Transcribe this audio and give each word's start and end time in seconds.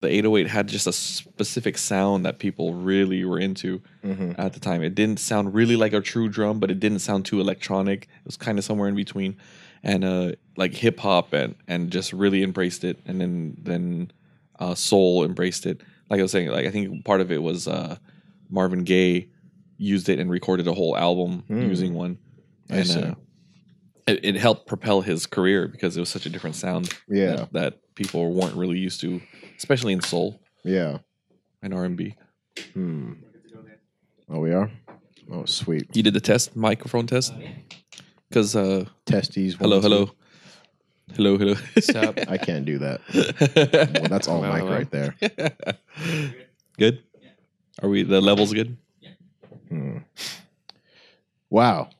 the 0.00 0.08
808 0.08 0.48
had 0.48 0.66
just 0.68 0.86
a 0.86 0.92
specific 0.92 1.76
sound 1.76 2.24
that 2.24 2.38
people 2.38 2.74
really 2.74 3.24
were 3.24 3.38
into 3.38 3.82
Mhm. 4.02 4.34
at 4.38 4.54
the 4.54 4.60
time. 4.60 4.82
It 4.82 4.94
didn't 4.94 5.20
sound 5.20 5.52
really 5.54 5.76
like 5.76 5.92
a 5.92 6.00
true 6.00 6.28
drum, 6.28 6.58
but 6.58 6.70
it 6.70 6.80
didn't 6.80 7.00
sound 7.00 7.26
too 7.26 7.40
electronic. 7.40 8.04
It 8.04 8.26
was 8.26 8.36
kind 8.38 8.58
of 8.58 8.64
somewhere 8.64 8.88
in 8.88 8.94
between, 8.94 9.36
and 9.82 10.02
uh, 10.04 10.32
like 10.56 10.74
hip 10.74 11.00
hop 11.00 11.32
and 11.34 11.54
and 11.68 11.90
just 11.90 12.12
really 12.14 12.42
embraced 12.42 12.82
it. 12.84 12.98
And 13.06 13.20
then 13.20 13.56
then 13.62 14.12
uh, 14.58 14.74
soul 14.74 15.24
embraced 15.24 15.66
it. 15.66 15.82
Like 16.08 16.18
I 16.18 16.22
was 16.22 16.32
saying, 16.32 16.48
like 16.48 16.66
I 16.66 16.70
think 16.70 17.04
part 17.04 17.20
of 17.20 17.30
it 17.30 17.42
was 17.42 17.68
uh, 17.68 17.96
Marvin 18.48 18.84
Gaye 18.84 19.28
used 19.76 20.08
it 20.08 20.18
and 20.18 20.30
recorded 20.30 20.66
a 20.66 20.72
whole 20.74 20.96
album 20.96 21.44
Hmm. 21.46 21.62
using 21.62 21.92
one, 21.94 22.18
and 22.70 22.90
uh, 22.90 23.14
it, 24.06 24.20
it 24.24 24.34
helped 24.36 24.66
propel 24.66 25.02
his 25.02 25.26
career 25.26 25.68
because 25.68 25.96
it 25.96 26.00
was 26.00 26.08
such 26.08 26.24
a 26.26 26.30
different 26.30 26.56
sound 26.56 26.90
Yeah. 27.08 27.36
that, 27.36 27.52
that 27.52 27.94
people 27.94 28.32
weren't 28.32 28.54
really 28.56 28.78
used 28.78 29.00
to, 29.02 29.20
especially 29.60 29.92
in 29.92 30.00
soul 30.00 30.40
Yeah. 30.64 30.98
and 31.62 31.72
R 31.74 31.84
and 31.84 31.96
B. 31.96 32.16
Hmm. 32.74 33.12
Oh, 34.28 34.40
we 34.40 34.52
are. 34.52 34.70
Oh, 35.30 35.44
sweet. 35.44 35.94
You 35.94 36.02
did 36.02 36.14
the 36.14 36.20
test, 36.20 36.56
microphone 36.56 37.06
test, 37.06 37.32
because 38.28 38.56
uh, 38.56 38.84
Testes. 39.06 39.54
hello, 39.56 39.76
one, 39.80 39.82
two. 39.82 39.88
hello, 41.14 41.36
hello, 41.36 41.38
hello. 41.38 41.54
What's? 41.74 42.28
I 42.28 42.38
can't 42.38 42.64
do 42.64 42.78
that. 42.78 43.00
Well, 43.14 44.08
that's 44.08 44.28
all 44.28 44.42
Hello, 44.42 44.52
mic 44.54 44.62
hello. 44.62 44.72
right 44.76 44.90
there. 44.90 45.14
good. 46.78 47.02
Are 47.82 47.88
we 47.88 48.02
the 48.02 48.20
levels 48.20 48.52
good? 48.52 48.76
Hmm. 49.68 49.98
Wow. 51.50 51.90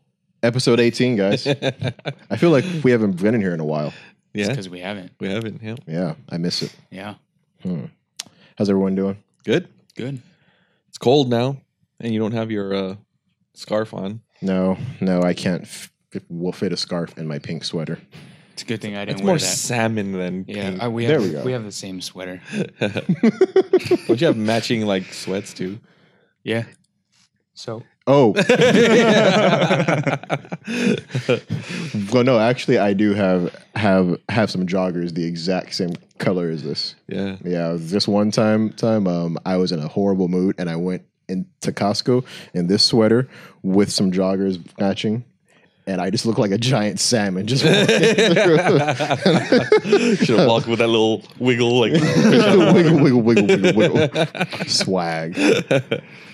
Episode 0.43 0.81
18, 0.81 1.17
guys. 1.17 1.47
I 2.31 2.37
feel 2.37 2.51
like 2.51 2.65
we 2.83 2.91
haven't 2.93 3.21
been 3.21 3.35
in 3.35 3.41
here 3.41 3.55
in 3.55 3.61
a 3.61 3.65
while. 3.65 3.93
yeah, 4.33 4.49
because 4.49 4.69
we 4.69 4.81
haven't. 4.81 5.13
we 5.21 5.29
haven't. 5.29 5.61
Yeah, 5.63 5.77
Yeah, 5.87 6.15
I 6.31 6.39
miss 6.39 6.63
it. 6.63 6.75
Yeah, 6.91 7.15
Hmm. 7.63 7.87
How's 8.57 8.69
everyone 8.71 8.95
doing? 8.95 9.23
good. 9.45 9.69
good. 9.97 10.21
It's 10.89 10.99
cold 10.99 11.31
now, 11.31 11.57
and 12.01 12.13
you 12.13 12.19
don't 12.21 12.33
have 12.33 12.51
your 12.51 12.75
uh, 12.75 12.97
scarf 13.55 13.95
on. 13.95 14.21
No, 14.43 14.77
no, 15.01 15.23
I 15.23 15.35
can't 15.35 15.63
f- 15.63 15.91
will 16.29 16.53
fit 16.53 16.73
a 16.73 16.77
scarf 16.77 17.17
in 17.19 17.27
my 17.27 17.39
pink 17.39 17.65
sweater. 17.65 17.99
It's 18.53 18.63
a 18.63 18.67
good 18.67 18.81
thing 18.83 18.97
I 18.97 19.03
It's 19.03 19.13
didn't 19.13 19.21
more 19.25 19.33
wear 19.35 19.39
that. 19.39 19.45
salmon 19.47 20.13
than 20.13 20.45
Yeah, 20.49 20.71
pink. 20.71 20.83
I, 20.83 20.89
we 20.89 21.07
There 21.07 21.21
have, 21.21 21.29
we 21.29 21.33
go. 21.33 21.45
We 21.45 21.53
have 21.53 21.65
the 21.65 21.73
same 21.73 22.01
sweater. 22.01 22.43
don't 22.81 24.21
you 24.21 24.27
have 24.27 24.37
matching 24.37 24.85
like 24.87 25.13
sweats 25.15 25.55
too? 25.55 25.79
Yeah. 26.43 26.65
So 27.61 27.83
Oh, 28.07 28.33
well, 32.13 32.25
no, 32.25 32.39
actually, 32.41 32.79
I 32.79 32.93
do 32.95 33.13
have 33.15 33.55
have 33.75 34.17
have 34.29 34.51
some 34.51 34.67
joggers 34.67 35.15
the 35.15 35.25
exact 35.25 35.75
same 35.75 35.93
color 36.19 36.49
as 36.51 36.63
this. 36.63 36.95
yeah. 37.07 37.37
Yeah, 37.45 37.77
this 37.79 38.09
one 38.09 38.31
time 38.31 38.71
time 38.71 39.07
um 39.07 39.39
I 39.45 39.57
was 39.59 39.73
in 39.73 39.79
a 39.79 39.89
horrible 39.89 40.29
mood 40.29 40.55
and 40.59 40.71
I 40.71 40.77
went 40.77 41.03
into 41.29 41.71
Costco 41.73 42.25
in 42.55 42.67
this 42.67 42.83
sweater 42.83 43.29
with 43.63 43.91
some 43.93 44.11
joggers 44.11 44.59
matching. 44.81 45.25
And 45.87 45.99
I 46.01 46.11
just 46.11 46.25
look 46.27 46.39
like 46.39 46.51
a 46.53 46.59
giant 46.59 47.01
salmon. 47.01 47.47
Just 47.47 47.63
Should 47.65 47.89
have 50.39 50.47
walked 50.49 50.67
with 50.69 50.79
that 50.79 50.87
little 50.89 51.23
wiggle, 51.39 51.81
like 51.81 51.93
wiggle, 51.93 52.73
wiggle, 52.75 53.01
wiggle, 53.23 53.23
wiggle, 53.23 53.73
wiggle. 53.75 54.09
Swag. 54.69 55.35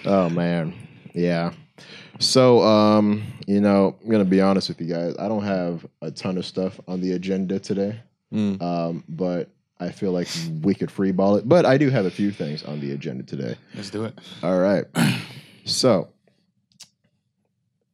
Oh 0.04 0.28
man, 0.28 0.74
yeah. 1.16 1.52
So, 2.20 2.62
um, 2.62 3.24
you 3.46 3.60
know, 3.60 3.96
I'm 4.02 4.10
gonna 4.10 4.24
be 4.24 4.40
honest 4.40 4.68
with 4.68 4.80
you 4.80 4.86
guys. 4.86 5.14
I 5.18 5.28
don't 5.28 5.42
have 5.44 5.84
a 6.02 6.10
ton 6.10 6.38
of 6.38 6.46
stuff 6.46 6.78
on 6.88 7.00
the 7.00 7.12
agenda 7.12 7.58
today, 7.58 8.00
Mm. 8.32 8.60
um, 8.62 9.04
but 9.08 9.50
I 9.78 9.90
feel 9.90 10.12
like 10.12 10.28
we 10.62 10.74
could 10.74 10.88
freeball 10.88 11.38
it. 11.38 11.46
But 11.48 11.66
I 11.66 11.76
do 11.76 11.90
have 11.90 12.06
a 12.06 12.10
few 12.10 12.30
things 12.30 12.62
on 12.64 12.80
the 12.80 12.92
agenda 12.92 13.24
today. 13.24 13.56
let's 13.74 13.90
do 13.90 14.04
it. 14.04 14.14
All 14.42 14.58
right. 14.58 14.84
So, 15.64 16.08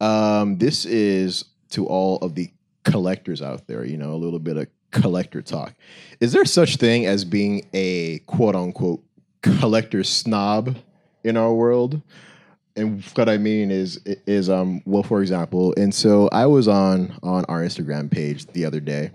um, 0.00 0.58
this 0.58 0.84
is 0.84 1.44
to 1.70 1.86
all 1.86 2.18
of 2.18 2.34
the 2.34 2.50
collectors 2.84 3.40
out 3.42 3.66
there, 3.66 3.84
you 3.84 3.96
know, 3.96 4.12
a 4.12 4.16
little 4.16 4.38
bit 4.38 4.56
of 4.56 4.66
collector 4.90 5.40
talk. 5.42 5.74
Is 6.20 6.32
there 6.32 6.44
such 6.44 6.76
thing 6.76 7.06
as 7.06 7.24
being 7.24 7.66
a 7.72 8.18
quote 8.26 8.54
unquote 8.54 9.02
collector 9.42 10.04
snob 10.04 10.76
in 11.24 11.36
our 11.36 11.52
world? 11.52 12.00
And 12.76 13.02
what 13.14 13.28
I 13.28 13.36
mean 13.38 13.70
is 13.70 14.00
is 14.26 14.48
um 14.48 14.80
well 14.86 15.02
for 15.02 15.20
example, 15.20 15.74
and 15.76 15.94
so 15.94 16.28
I 16.32 16.46
was 16.46 16.68
on 16.68 17.18
on 17.22 17.44
our 17.46 17.60
Instagram 17.62 18.10
page 18.10 18.46
the 18.46 18.64
other 18.64 18.80
day 18.80 19.10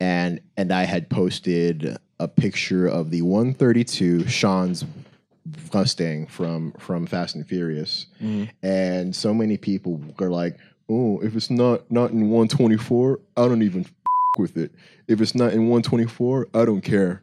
and 0.00 0.40
and 0.56 0.72
I 0.72 0.84
had 0.84 1.08
posted 1.08 1.96
a 2.20 2.28
picture 2.28 2.86
of 2.86 3.10
the 3.10 3.22
132 3.22 4.26
Sean's 4.28 4.84
Mustang 5.72 6.26
from 6.26 6.72
from 6.78 7.06
Fast 7.06 7.34
and 7.34 7.46
Furious, 7.46 8.06
Mhm. 8.22 8.48
and 8.62 9.16
so 9.16 9.32
many 9.32 9.56
people 9.56 10.00
are 10.18 10.28
like, 10.30 10.58
"Oh, 10.90 11.20
if 11.20 11.34
it's 11.34 11.48
not 11.50 11.90
not 11.90 12.10
in 12.10 12.28
124, 12.28 13.20
I 13.36 13.48
don't 13.48 13.62
even 13.62 13.80
f- 13.82 13.92
with 14.38 14.56
it. 14.58 14.72
If 15.06 15.20
it's 15.22 15.34
not 15.34 15.52
in 15.54 15.68
124, 15.68 16.48
I 16.52 16.64
don't 16.66 16.82
care." 16.82 17.22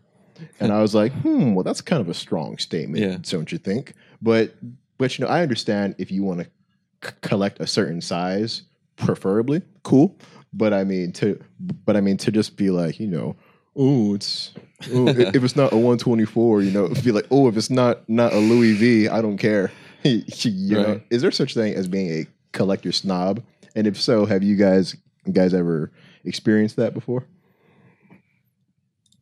And 0.60 0.72
I 0.74 0.82
was 0.82 0.96
like, 0.96 1.12
"Hmm, 1.14 1.54
well, 1.54 1.64
that's 1.64 1.82
kind 1.82 2.02
of 2.02 2.10
a 2.10 2.14
strong 2.16 2.58
statement, 2.58 3.04
Yeah. 3.04 3.18
don't 3.30 3.52
you 3.52 3.58
think?" 3.60 3.94
But 4.22 4.56
but 4.98 5.18
you 5.18 5.26
know, 5.26 5.32
I 5.32 5.42
understand 5.42 5.96
if 5.98 6.12
you 6.12 6.24
want 6.24 6.42
to 6.42 7.10
c- 7.10 7.16
collect 7.22 7.60
a 7.60 7.68
certain 7.68 8.02
size, 8.02 8.64
preferably, 8.96 9.62
cool. 9.84 10.18
But 10.54 10.74
I 10.74 10.84
mean 10.84 11.12
to 11.14 11.40
but 11.86 11.96
I 11.98 12.02
mean 12.02 12.18
to 12.18 12.32
just 12.32 12.56
be 12.58 12.70
like, 12.70 13.00
you 13.00 13.08
know, 13.08 13.36
oh, 13.76 14.16
it's 14.16 14.54
oh, 14.94 15.10
i- 15.10 15.32
if 15.34 15.44
it's 15.44 15.56
not 15.56 15.74
a 15.74 15.76
124, 15.78 16.62
you 16.62 16.72
know, 16.72 16.88
be 17.04 17.12
like, 17.12 17.28
oh, 17.32 17.48
if 17.48 17.58
it's 17.58 17.70
not 17.70 18.08
not 18.10 18.32
a 18.34 18.38
Louis 18.38 18.74
V, 18.74 19.08
I 19.10 19.22
don't 19.22 19.38
care. 19.38 19.72
you 20.04 20.78
know, 20.78 21.02
is 21.10 21.22
there 21.22 21.32
such 21.32 21.54
thing 21.54 21.74
as 21.74 21.88
being 21.88 22.10
a 22.12 22.28
collector 22.54 22.92
snob? 22.92 23.42
And 23.76 23.88
if 23.88 24.00
so, 24.00 24.26
have 24.26 24.44
you 24.44 24.56
guys 24.56 24.96
you 25.26 25.34
guys 25.34 25.54
ever 25.54 25.92
experienced 26.24 26.76
that 26.78 26.94
before? 26.94 27.26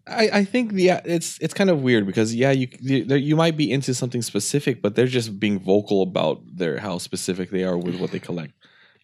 I, 0.05 0.29
I 0.33 0.43
think 0.45 0.71
yeah, 0.73 0.99
it's 1.05 1.37
it's 1.39 1.53
kind 1.53 1.69
of 1.69 1.81
weird 1.81 2.05
because 2.05 2.35
yeah, 2.35 2.51
you 2.51 2.67
you 2.81 3.05
you 3.15 3.35
might 3.35 3.55
be 3.55 3.71
into 3.71 3.93
something 3.93 4.21
specific, 4.21 4.81
but 4.81 4.95
they're 4.95 5.07
just 5.07 5.39
being 5.39 5.59
vocal 5.59 6.01
about 6.01 6.41
their 6.45 6.77
how 6.79 6.97
specific 6.97 7.51
they 7.51 7.63
are 7.63 7.77
with 7.77 7.99
what 7.99 8.11
they 8.11 8.19
collect. 8.19 8.53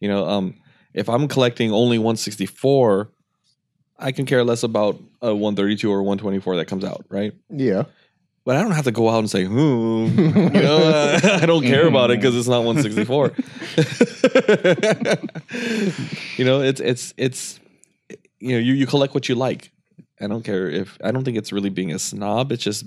You 0.02 0.10
know, 0.10 0.28
um, 0.28 0.56
if 0.94 1.08
I'm 1.08 1.28
collecting 1.28 1.72
only 1.72 1.98
164, 1.98 3.12
I 3.98 4.12
can 4.12 4.26
care 4.26 4.44
less 4.44 4.64
about 4.64 5.00
a 5.22 5.34
132 5.34 5.90
or 5.90 6.04
124 6.04 6.58
that 6.58 6.66
comes 6.66 6.84
out, 6.84 7.06
right? 7.10 7.34
Yeah. 7.50 7.84
But 8.46 8.56
I 8.56 8.64
don't 8.64 8.72
have 8.72 8.86
to 8.86 8.92
go 8.92 9.10
out 9.10 9.20
and 9.20 9.30
say, 9.30 9.46
"Hmm," 9.46 10.08
you 10.18 10.62
know, 10.62 11.20
I 11.24 11.46
don't 11.46 11.64
care 11.64 11.88
about 11.88 12.12
it 12.12 12.18
because 12.22 12.36
it's 12.36 12.48
not 12.48 12.64
164. 12.64 13.34
you 16.38 16.46
know, 16.46 16.62
it's 16.62 16.82
it's 16.82 17.14
it's 17.16 17.60
you 18.40 18.54
know, 18.54 18.58
you 18.58 18.74
you 18.74 18.88
collect 18.88 19.14
what 19.14 19.30
you 19.30 19.36
like. 19.36 19.72
I 20.22 20.28
don't 20.28 20.44
care 20.44 20.70
if 20.70 20.98
I 21.04 21.12
don't 21.12 21.24
think 21.24 21.38
it's 21.38 21.52
really 21.52 21.70
being 21.70 21.92
a 21.94 22.00
snob. 22.00 22.52
It's 22.52 22.64
just 22.64 22.86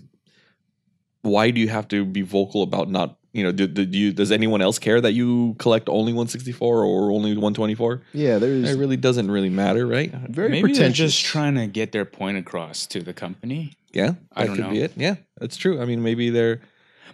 why 1.23 1.51
do 1.51 1.61
you 1.61 1.69
have 1.69 1.89
to 1.89 2.05
be 2.05 2.23
vocal 2.23 2.63
about 2.63 2.91
not 2.91 3.17
you 3.33 3.43
know 3.43 3.53
do, 3.53 3.67
do 3.67 3.83
you 3.97 4.13
does 4.13 4.33
anyone 4.33 4.61
else 4.61 4.79
care 4.79 5.01
that 5.01 5.13
you 5.13 5.55
collect 5.59 5.89
only 5.89 6.13
164 6.13 6.85
or 6.85 7.11
only 7.11 7.31
124 7.31 8.03
Yeah, 8.13 8.39
there's 8.39 8.71
it 8.71 8.79
really 8.79 8.97
doesn't 8.97 9.31
really 9.31 9.49
matter 9.49 9.87
right 9.87 10.13
very 10.13 10.49
Maybe 10.51 10.73
they're 10.73 10.75
pretentious. 10.75 11.13
just 11.15 11.25
trying 11.25 11.55
to 11.55 11.67
get 11.67 11.93
their 11.93 12.05
point 12.05 12.37
across 12.39 12.87
to 12.89 13.01
the 13.01 13.15
company. 13.15 13.73
yeah 13.93 14.09
that 14.11 14.17
I 14.37 14.47
don't 14.47 14.57
could 14.57 14.71
be 14.71 14.79
know. 14.81 14.85
it 14.85 14.93
yeah 14.97 15.15
that's 15.39 15.57
true 15.57 15.81
i 15.81 15.85
mean 15.85 16.03
maybe 16.03 16.31
they're 16.31 16.61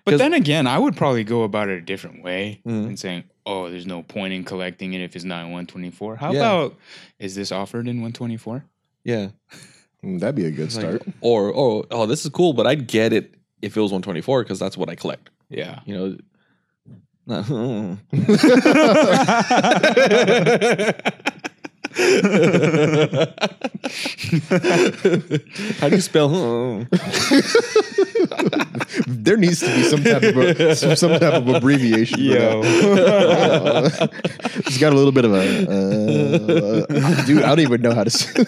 but 0.05 0.17
then 0.17 0.33
again, 0.33 0.67
I 0.67 0.79
would 0.79 0.97
probably 0.97 1.23
go 1.25 1.43
about 1.43 1.69
it 1.69 1.77
a 1.77 1.81
different 1.83 2.23
way 2.23 2.63
Mhm. 2.65 2.87
and 2.87 2.99
saying, 2.99 3.25
"Oh, 3.45 3.69
there's 3.69 3.85
no 3.87 4.03
point 4.03 4.33
in 4.33 4.43
collecting 4.43 4.95
it 4.95 5.03
if 5.03 5.15
it's 5.17 5.25
not 5.25 5.45
in 5.45 5.51
124." 5.51 6.17
How 6.17 6.33
Yeah. 6.33 6.39
about 6.39 6.77
is 7.19 7.35
this 7.35 7.53
offered 7.53 7.87
in 7.89 8.01
124? 8.01 8.65
yeah 9.05 9.29
Mm, 10.05 10.21
That'd 10.21 10.35
be 10.37 10.45
a 10.47 10.51
good 10.51 10.73
Like, 10.75 10.85
start. 10.85 11.03
or 11.21 11.53
oh 11.57 11.85
oh 11.91 12.07
this 12.07 12.25
is 12.25 12.31
cool 12.31 12.53
but 12.53 12.67
i'd 12.69 12.87
get 12.87 13.13
it 13.13 13.35
if 13.63 13.77
it 13.77 13.81
was 13.81 13.91
124 13.91 14.45
because 14.45 14.59
that's 14.59 14.77
what 14.77 14.89
i 14.89 14.95
collect 14.95 15.31
Yeah. 15.51 15.81
you 15.87 15.95
know 15.97 16.17
not- 17.27 17.47
How 25.81 25.89
do 25.89 25.97
you 25.97 26.01
spell? 26.01 26.29
there 29.09 29.37
needs 29.37 29.59
to 29.61 29.67
be 29.67 29.83
some 29.83 30.03
type 30.05 30.23
of 30.23 30.37
a, 30.37 30.75
some, 30.77 30.95
some 30.97 31.11
type 31.19 31.35
of 31.35 31.49
abbreviation. 31.49 32.19
for 32.19 32.25
that. 32.35 34.11
it's 34.67 34.79
got 34.79 34.93
a 34.93 34.97
little 34.97 35.13
bit 35.13 35.25
of 35.25 35.33
a 35.35 35.39
uh, 35.39 37.23
dude. 37.25 37.43
I 37.43 37.49
don't 37.49 37.61
even 37.61 37.81
know 37.83 37.95
how 37.95 38.05
to. 38.05 38.11
Say. 38.11 38.45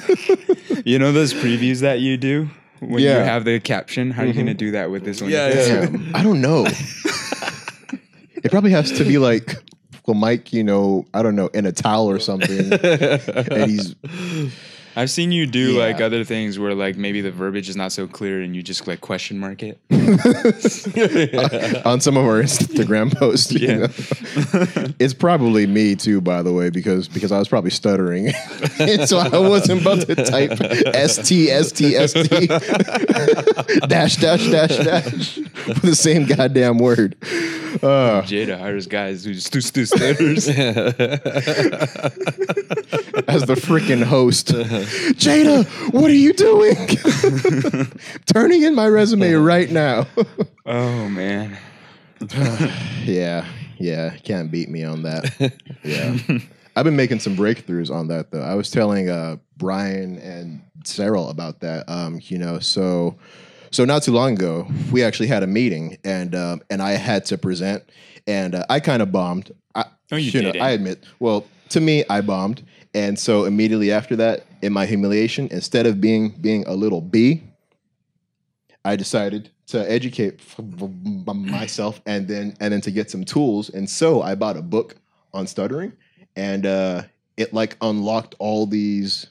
You 0.85 0.99
know 0.99 1.13
those 1.13 1.33
previews 1.35 1.81
that 1.81 2.01
you 2.01 2.17
do 2.17 2.49
when 2.81 3.03
Yeah. 3.03 3.19
you 3.19 3.25
have 3.25 3.45
the 3.45 3.61
caption? 3.61 4.11
How 4.13 4.23
are 4.23 4.27
you 4.27 4.33
going 4.33 4.47
to 4.47 4.55
do 4.55 4.71
that 4.73 4.91
with 4.91 5.05
this 5.05 5.21
one? 5.21 5.31
Yeah, 5.31 5.49
yeah. 5.49 5.87
Damn, 5.87 6.15
I 6.15 6.23
don't 6.23 6.41
know. 6.41 6.67
it 8.37 8.51
probably 8.51 8.71
has 8.71 8.93
to 8.93 9.05
be 9.05 9.19
like, 9.19 9.47
well, 9.47 9.57
Mike, 10.15 10.53
you 10.53 10.65
know, 10.65 11.07
I 11.15 11.23
don't 11.23 11.37
know, 11.37 11.49
in 11.49 11.67
a 11.67 11.73
towel 11.73 12.11
or 12.11 12.19
something, 12.19 12.73
and 12.83 13.71
he's 13.71 13.95
I've 15.01 15.11
seen 15.11 15.33
you 15.33 15.47
do 15.47 15.73
Yeah. 15.73 15.79
like 15.87 16.01
other 16.03 16.25
things 16.25 16.59
where 16.59 16.75
like 16.75 16.97
maybe 16.97 17.23
the 17.23 17.31
verbiage 17.31 17.71
is 17.71 17.77
not 17.77 17.91
so 17.91 18.07
clear 18.07 18.43
and 18.43 18.55
you 18.55 18.63
just 18.63 18.87
like 18.87 19.01
question 19.01 19.39
mark 19.39 19.63
it. 19.63 19.79
on 21.87 22.01
some 22.03 22.17
of 22.19 22.25
our 22.27 22.43
Instagram 22.43 23.17
posts. 23.17 23.51
you 23.53 23.67
know. 23.69 23.87
it's 24.99 25.15
probably 25.15 25.67
me 25.67 25.95
too, 25.97 26.21
by 26.21 26.43
the 26.43 26.53
way, 26.53 26.69
because 26.69 27.09
because 27.09 27.33
I 27.33 27.39
was 27.39 27.49
probably 27.49 27.71
stuttering, 27.71 28.31
so 29.07 29.19
I 29.19 29.39
wasn't 29.39 29.81
about 29.81 30.01
to 30.03 30.15
type 30.17 30.61
S 30.95 31.27
T 31.27 31.51
S 31.51 31.73
T 31.73 31.97
S 31.97 32.13
T 32.13 32.47
dash 33.87 34.17
dash 34.17 34.47
dash 34.51 34.77
dash 34.77 35.35
for 35.75 35.87
the 35.87 35.95
same 35.95 36.27
goddamn 36.27 36.79
word. 36.79 37.17
Uh, 37.83 38.21
Jada 38.23 38.59
hires 38.59 38.87
guys 38.87 39.25
who 39.25 39.33
just 39.33 39.51
do 39.53 39.61
stu- 39.63 39.87
stutters. 39.87 40.47
As 43.31 43.47
the 43.47 43.55
freaking 43.55 44.03
host, 44.03 44.49
Jada, 45.19 45.65
what 45.93 46.11
are 46.11 46.15
you 46.15 46.33
doing? 46.33 46.77
Turning 48.33 48.63
in 48.63 48.75
my 48.75 48.89
resume 48.89 49.33
right 49.33 49.71
now. 49.71 50.07
oh 50.67 51.09
man. 51.09 51.57
Yeah, 53.05 53.47
yeah, 53.79 54.15
can't 54.19 54.51
beat 54.51 54.69
me 54.69 54.85
on 54.85 55.03
that. 55.03 55.55
Yeah, 55.83 56.19
I've 56.77 56.85
been 56.85 56.97
making 56.97 57.21
some 57.21 57.35
breakthroughs 57.35 57.91
on 57.91 58.09
that 58.09 58.31
though. 58.31 58.43
I 58.43 58.55
was 58.55 58.71
telling 58.71 59.09
uh, 59.09 59.37
Brian 59.57 60.19
and 60.19 60.61
Cyril 60.85 61.31
about 61.31 61.61
that. 61.61 61.89
Um, 61.89 62.21
you 62.23 62.37
know, 62.37 62.59
so 62.59 63.17
so 63.71 63.85
not 63.87 64.03
too 64.03 64.13
long 64.13 64.35
ago, 64.35 64.67
we 64.93 65.03
actually 65.03 65.29
had 65.29 65.43
a 65.43 65.47
meeting, 65.47 65.97
and 66.05 66.35
um, 66.35 66.61
and 66.69 66.83
I 66.83 66.93
had 66.93 67.25
to 67.27 67.39
present, 67.39 67.85
and 68.27 68.55
uh, 68.55 68.67
I 68.69 68.81
kind 68.81 69.01
of 69.01 69.11
bombed. 69.13 69.53
I, 69.75 69.87
No, 70.11 70.19
you 70.19 70.43
know, 70.43 70.53
didn't. 70.53 70.63
I 70.63 70.71
admit. 70.71 71.03
Well, 71.21 71.47
to 71.71 71.81
me, 71.81 72.05
I 72.11 72.21
bombed, 72.21 72.65
and 72.95 73.19
so 73.19 73.45
immediately 73.45 73.93
after 73.93 74.17
that, 74.17 74.45
in 74.63 74.73
my 74.73 74.87
humiliation, 74.87 75.49
instead 75.51 75.87
of 75.87 76.01
being 76.01 76.31
being 76.41 76.65
a 76.67 76.75
little 76.75 77.01
B, 77.01 77.43
I 78.85 78.97
decided 78.97 79.51
to 79.69 79.89
educate 79.91 80.41
f- 80.41 80.59
f- 80.59 81.35
myself 81.37 82.01
and 82.07 82.27
then 82.27 82.57
and 82.61 82.73
then 82.73 82.81
to 82.83 82.91
get 82.91 83.11
some 83.11 83.25
tools. 83.25 83.69
And 83.71 83.89
so 83.89 84.23
I 84.23 84.35
bought 84.35 84.57
a 84.57 84.63
book 84.63 84.97
on 85.33 85.47
stuttering, 85.47 85.93
and 86.37 86.67
uh, 86.67 87.03
it 87.37 87.53
like 87.55 87.77
unlocked 87.81 88.35
all 88.39 88.67
these 88.67 89.27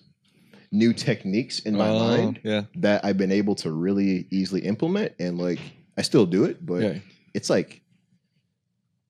new 0.71 0.93
techniques 0.93 1.59
in 1.59 1.75
my 1.75 1.89
Oh, 1.89 1.99
mind 1.99 2.39
Yeah. 2.43 2.63
that 2.75 3.03
I've 3.03 3.17
been 3.17 3.31
able 3.31 3.55
to 3.55 3.71
really 3.71 4.27
easily 4.29 4.61
implement. 4.61 5.13
And 5.19 5.37
like 5.39 5.59
I 5.97 6.03
still 6.03 6.25
do 6.27 6.43
it, 6.45 6.63
but 6.65 6.81
Yeah. 6.83 6.93
it's 7.33 7.49
like 7.49 7.81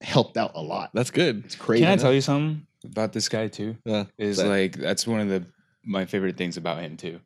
helped 0.00 0.36
out 0.38 0.52
a 0.54 0.62
lot. 0.62 0.90
That's 0.94 1.10
good. 1.10 1.44
It's 1.44 1.54
crazy. 1.54 1.84
Can 1.84 1.92
I 1.92 1.96
tell 1.96 2.12
you 2.14 2.22
something 2.22 2.66
about 2.84 3.12
this 3.12 3.28
guy 3.28 3.48
too? 3.48 3.76
Yeah. 3.84 4.04
Is 4.18 4.36
That- 4.38 4.48
like 4.48 4.76
that's 4.76 5.06
one 5.06 5.20
of 5.20 5.28
the 5.28 5.44
my 5.84 6.04
favorite 6.04 6.36
things 6.36 6.56
about 6.56 6.80
him 6.82 6.96
too. 6.96 7.20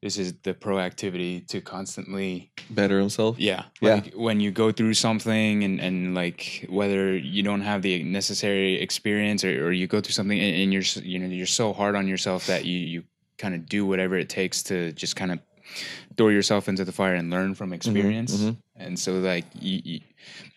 This 0.00 0.16
is 0.16 0.26
his 0.28 0.34
the 0.44 0.54
proactivity 0.54 1.44
to 1.48 1.60
constantly 1.60 2.52
better 2.70 3.00
himself. 3.00 3.36
Yeah. 3.40 3.64
Yeah. 3.80 3.94
Like 3.94 4.14
when 4.14 4.38
you 4.38 4.52
go 4.52 4.70
through 4.70 4.94
something 4.94 5.64
and, 5.64 5.80
and 5.80 6.14
like 6.14 6.64
whether 6.68 7.16
you 7.16 7.42
don't 7.42 7.62
have 7.62 7.82
the 7.82 8.04
necessary 8.04 8.80
experience 8.80 9.42
or, 9.44 9.66
or 9.66 9.72
you 9.72 9.88
go 9.88 10.00
through 10.00 10.12
something 10.12 10.38
and, 10.38 10.54
and 10.54 10.72
you're 10.72 10.82
you 11.04 11.18
know 11.18 11.26
you're 11.26 11.46
so 11.46 11.72
hard 11.72 11.96
on 11.96 12.06
yourself 12.06 12.46
that 12.46 12.64
you 12.64 12.78
you 12.78 13.02
kind 13.38 13.54
of 13.56 13.66
do 13.66 13.84
whatever 13.86 14.16
it 14.16 14.28
takes 14.28 14.62
to 14.64 14.92
just 14.92 15.16
kind 15.16 15.32
of 15.32 15.40
throw 16.16 16.28
yourself 16.28 16.68
into 16.68 16.84
the 16.84 16.92
fire 16.92 17.14
and 17.14 17.30
learn 17.30 17.54
from 17.54 17.72
experience. 17.72 18.36
mhm. 18.36 18.56
And 18.78 18.98
so 18.98 19.14
like 19.14 19.44
you, 19.60 19.80
you, 19.84 20.00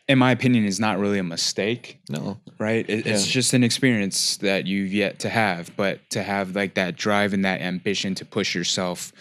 in 0.07 0.17
my 0.19 0.31
opinion 0.31 0.65
is 0.65 0.79
not 0.79 0.99
really 0.99 1.19
a 1.19 1.23
mistake, 1.23 1.99
No. 2.09 2.39
right? 2.59 2.87
It, 2.89 3.05
It's 3.07 3.25
just 3.25 3.53
an 3.53 3.63
experience 3.63 4.37
that 4.37 4.67
you've 4.67 4.93
yet 4.93 5.19
to 5.19 5.29
have, 5.29 5.71
but 5.75 6.07
to 6.11 6.21
have 6.23 6.55
like 6.55 6.75
that 6.75 6.95
drive 6.95 7.33
and 7.33 7.43
that 7.45 7.61
ambition 7.61 8.15
to 8.15 8.25
push 8.25 8.53
yourself 8.55 9.11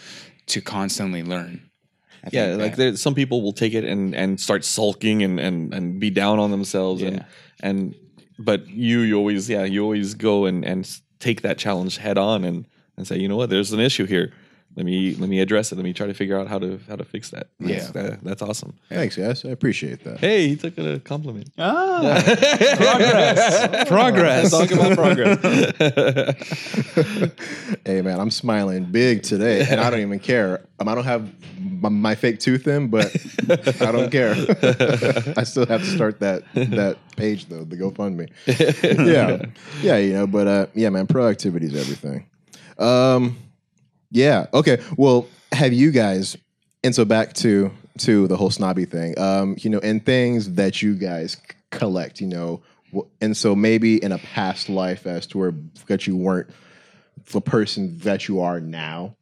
to 0.47 0.61
constantly 0.61 1.23
learn. 1.23 1.61
I 2.23 2.29
Yeah, 2.31 2.55
like 2.55 2.75
there, 2.75 2.95
some 2.95 3.15
people 3.15 3.41
will 3.41 3.53
take 3.53 3.73
it 3.73 3.83
and 3.83 4.13
and 4.15 4.39
start 4.39 4.63
sulking 4.63 5.23
and 5.23 5.39
and 5.39 5.73
and 5.73 5.99
be 5.99 6.09
down 6.11 6.37
on 6.39 6.51
themselves 6.51 7.01
Yeah. 7.01 7.23
and 7.63 7.95
but 8.37 8.67
you 8.67 8.99
you 9.01 9.17
always 9.17 9.49
yeah 9.49 9.63
you 9.63 9.83
always 9.83 10.13
go 10.13 10.45
and 10.45 10.63
and 10.65 10.87
take 11.19 11.41
that 11.41 11.57
challenge 11.57 11.97
head 11.97 12.17
on 12.17 12.43
and 12.43 12.65
and 12.97 13.07
say 13.07 13.17
you 13.17 13.27
know 13.27 13.37
what 13.37 13.49
there's 13.49 13.71
an 13.73 13.79
issue 13.79 14.05
here 14.05 14.33
let 14.75 14.85
me 14.85 15.15
let 15.15 15.29
me 15.29 15.39
address 15.41 15.71
it 15.71 15.75
let 15.75 15.83
me 15.83 15.93
try 15.93 16.07
to 16.07 16.13
figure 16.13 16.37
out 16.39 16.47
how 16.47 16.57
to 16.59 16.79
how 16.87 16.95
to 16.95 17.03
fix 17.03 17.29
that 17.31 17.47
that's, 17.59 17.85
Yeah. 17.87 17.91
that, 17.91 18.23
that's 18.23 18.41
awesome 18.41 18.73
Thanks, 18.89 19.15
guys. 19.17 19.43
I 19.45 19.49
appreciate 19.49 20.03
that. 20.05 20.19
hey 20.19 20.47
he 20.49 20.55
took 20.55 20.77
a 20.77 20.99
compliment 20.99 21.49
Ah, 21.57 22.21
progress. 22.77 23.87
progress. 23.87 24.51
talk 24.51 24.71
about 24.71 24.95
progress 24.95 25.39
hey 27.85 28.01
man, 28.01 28.19
I'm 28.19 28.31
smiling 28.31 28.85
big 28.85 29.23
today, 29.23 29.65
and 29.69 29.79
I 29.79 29.89
don't 29.89 29.99
even 30.01 30.19
care. 30.19 30.65
Um, 30.79 30.87
I 30.87 30.95
don't 30.95 31.03
have 31.05 31.31
my, 31.59 31.89
my 31.89 32.15
fake 32.15 32.39
tooth 32.39 32.67
in, 32.67 32.89
but 32.89 33.05
I 33.81 33.91
don't 33.91 34.11
care. 34.11 34.31
I 35.37 35.43
still 35.43 35.65
have 35.65 35.81
to 35.81 35.87
start 35.87 36.19
that 36.19 36.43
that 36.53 36.97
page 37.15 37.47
though, 37.47 37.63
the 37.63 37.77
GoFundMe. 37.77 38.29
yeah, 39.07 39.45
yeah, 39.81 39.97
you 39.97 40.13
know. 40.13 40.27
But 40.27 40.47
uh, 40.47 40.65
yeah, 40.73 40.89
man, 40.89 41.07
productivity 41.07 41.67
is 41.67 41.75
everything. 41.75 42.27
Um, 42.77 43.37
yeah. 44.11 44.47
Okay. 44.53 44.81
Well, 44.97 45.27
have 45.51 45.73
you 45.73 45.91
guys? 45.91 46.37
And 46.83 46.93
so 46.93 47.05
back 47.05 47.33
to 47.35 47.71
to 47.99 48.27
the 48.27 48.37
whole 48.37 48.49
snobby 48.49 48.85
thing. 48.85 49.17
Um, 49.17 49.55
you 49.59 49.69
know, 49.69 49.79
and 49.79 50.05
things 50.05 50.53
that 50.53 50.81
you 50.81 50.95
guys 50.95 51.33
c- 51.33 51.55
collect. 51.71 52.21
You 52.21 52.27
know, 52.27 52.61
wh- 52.93 53.07
and 53.21 53.35
so 53.35 53.55
maybe 53.55 54.01
in 54.03 54.11
a 54.11 54.17
past 54.17 54.69
life, 54.69 55.07
as 55.07 55.25
to 55.27 55.37
where 55.37 55.53
that 55.87 56.05
you 56.07 56.15
weren't 56.17 56.49
the 57.31 57.41
person 57.41 57.97
that 57.99 58.27
you 58.27 58.41
are 58.41 58.59
now. 58.59 59.15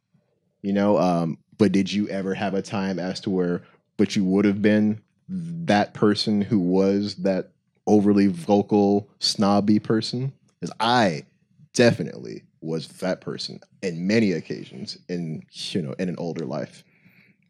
You 0.62 0.72
know, 0.72 0.98
um, 0.98 1.38
but 1.58 1.72
did 1.72 1.92
you 1.92 2.08
ever 2.08 2.34
have 2.34 2.54
a 2.54 2.62
time 2.62 2.98
as 2.98 3.20
to 3.20 3.30
where, 3.30 3.62
but 3.96 4.16
you 4.16 4.24
would 4.24 4.44
have 4.44 4.60
been 4.60 5.00
that 5.28 5.94
person 5.94 6.42
who 6.42 6.58
was 6.58 7.16
that 7.16 7.50
overly 7.86 8.26
vocal, 8.26 9.08
snobby 9.20 9.78
person? 9.78 10.32
Because 10.58 10.74
I 10.80 11.24
definitely 11.72 12.42
was 12.60 12.88
that 12.88 13.20
person 13.20 13.60
in 13.82 14.06
many 14.06 14.32
occasions 14.32 14.98
in 15.08 15.42
you 15.50 15.82
know 15.82 15.94
in 15.98 16.08
an 16.08 16.16
older 16.18 16.44
life. 16.44 16.84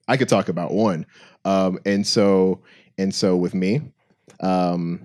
I 0.08 0.16
could 0.16 0.28
talk 0.28 0.48
about 0.48 0.72
one, 0.72 1.06
um, 1.44 1.78
and 1.84 2.06
so 2.06 2.60
and 2.98 3.14
so 3.14 3.36
with 3.36 3.54
me, 3.54 3.82
um, 4.40 5.00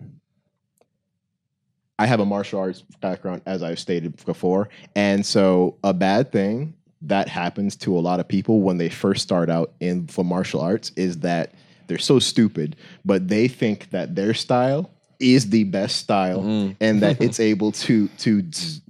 I 1.98 2.06
have 2.06 2.20
a 2.20 2.26
martial 2.26 2.60
arts 2.60 2.84
background, 3.02 3.42
as 3.46 3.64
I've 3.64 3.80
stated 3.80 4.24
before, 4.26 4.70
and 4.96 5.26
so 5.26 5.78
a 5.84 5.94
bad 5.94 6.32
thing 6.32 6.74
that 7.02 7.30
happens 7.30 7.76
to 7.76 7.98
a 7.98 8.00
lot 8.00 8.20
of 8.20 8.28
people 8.28 8.62
when 8.62 8.78
they 8.78 8.90
first 8.90 9.22
start 9.22 9.50
out 9.50 9.74
in 9.80 10.08
for 10.08 10.26
martial 10.26 10.60
arts 10.60 10.92
is 10.96 11.20
that 11.20 11.54
they're 11.88 11.98
so 12.00 12.18
stupid, 12.20 12.76
but 13.04 13.28
they 13.28 13.48
think 13.48 13.92
that 13.92 14.16
their 14.16 14.34
style 14.34 14.90
is 15.20 15.50
the 15.50 15.64
best 15.66 15.98
style 15.98 16.42
Mm. 16.42 16.76
and 16.82 17.02
that 17.02 17.22
it's 17.22 17.40
able 17.52 17.72
to 17.74 18.08
to 18.20 18.42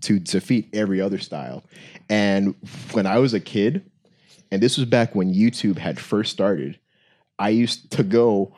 to 0.02 0.20
defeat 0.20 0.70
every 0.74 1.02
other 1.02 1.18
style. 1.20 1.64
And 2.10 2.56
when 2.92 3.06
I 3.08 3.18
was 3.20 3.34
a 3.34 3.40
kid, 3.40 3.84
and 4.52 4.62
this 4.62 4.78
was 4.78 4.86
back 4.86 5.16
when 5.16 5.34
YouTube 5.34 5.78
had 5.78 6.00
first 6.00 6.32
started, 6.32 6.80
I 7.40 7.50
used 7.50 7.92
to 7.92 8.04
go 8.04 8.56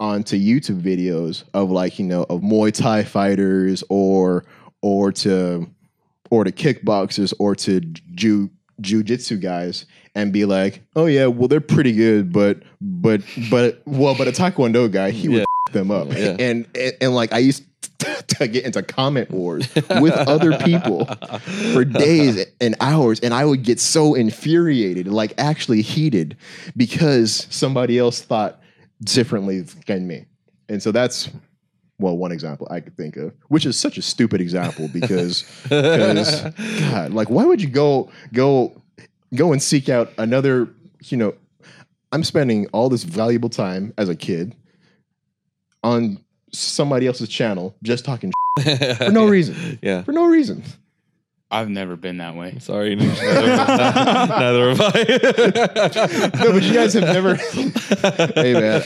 onto 0.00 0.36
YouTube 0.36 0.82
videos 0.82 1.44
of 1.54 1.70
like 1.70 1.98
you 1.98 2.04
know 2.06 2.24
of 2.28 2.40
Muay 2.40 2.72
Thai 2.72 3.04
fighters 3.04 3.82
or 3.88 4.44
or 4.82 5.12
to 5.12 5.68
or 6.30 6.44
to 6.44 6.52
kickboxers 6.52 7.32
or 7.38 7.54
to 7.56 7.80
ju 8.14 8.50
jujitsu 8.80 9.40
guys 9.40 9.86
and 10.14 10.32
be 10.32 10.44
like, 10.44 10.82
oh 10.96 11.06
yeah, 11.06 11.26
well 11.26 11.46
they're 11.48 11.60
pretty 11.60 11.92
good, 11.92 12.32
but 12.32 12.62
but 12.80 13.22
but 13.50 13.80
well, 13.86 14.14
but 14.16 14.28
a 14.28 14.32
taekwondo 14.32 14.90
guy 14.90 15.10
he 15.12 15.28
would 15.28 15.38
Yeah. 15.38 15.44
Them 15.72 15.90
up, 15.90 16.08
Yeah. 16.12 16.36
and, 16.38 16.66
and 16.74 16.92
and 17.00 17.14
like 17.14 17.32
I 17.32 17.38
used 17.38 17.64
to 18.28 18.48
get 18.48 18.64
into 18.64 18.82
comment 18.82 19.30
wars 19.30 19.68
with 19.74 20.12
other 20.14 20.56
people 20.58 21.06
for 21.72 21.84
days 21.84 22.44
and 22.60 22.74
hours, 22.80 23.20
and 23.20 23.32
I 23.32 23.44
would 23.44 23.62
get 23.62 23.78
so 23.80 24.14
infuriated, 24.14 25.06
like 25.08 25.34
actually 25.38 25.82
heated, 25.82 26.36
because 26.76 27.46
somebody 27.50 27.98
else 27.98 28.20
thought 28.22 28.60
differently 29.04 29.60
than 29.86 30.06
me. 30.06 30.26
And 30.68 30.82
so 30.82 30.90
that's 30.92 31.28
well 31.98 32.16
one 32.16 32.32
example 32.32 32.66
I 32.70 32.80
could 32.80 32.96
think 32.96 33.16
of, 33.16 33.32
which 33.48 33.66
is 33.66 33.78
such 33.78 33.98
a 33.98 34.02
stupid 34.02 34.40
example 34.40 34.88
because 34.92 35.44
because 35.64 36.40
God, 36.90 37.12
like 37.12 37.30
why 37.30 37.44
would 37.44 37.60
you 37.62 37.68
go 37.68 38.10
go 38.32 38.80
go 39.34 39.52
and 39.52 39.62
seek 39.62 39.88
out 39.88 40.10
another, 40.18 40.68
you 41.04 41.16
know, 41.16 41.34
I'm 42.10 42.24
spending 42.24 42.66
all 42.68 42.88
this 42.88 43.04
valuable 43.04 43.48
time 43.48 43.92
as 43.96 44.08
a 44.08 44.16
kid 44.16 44.54
on 45.82 46.18
somebody 46.52 47.06
else's 47.06 47.28
channel 47.28 47.74
just 47.82 48.04
talking 48.04 48.32
for 48.62 49.10
no 49.10 49.26
reason. 49.26 49.78
yeah 49.82 50.02
For 50.02 50.12
no 50.12 50.26
reason. 50.26 50.62
I've 51.50 51.68
never 51.68 51.96
been 51.96 52.16
that 52.18 52.34
way. 52.34 52.56
sorry 52.60 52.94
neither, 52.96 53.22
neither 53.22 54.74
have 54.74 54.80
I 54.80 55.04
No, 56.42 56.52
but 56.52 56.62
you 56.62 56.72
guys 56.72 56.94
have 56.94 57.04
never 57.04 57.34
Hey 57.36 58.54
man. 58.54 58.82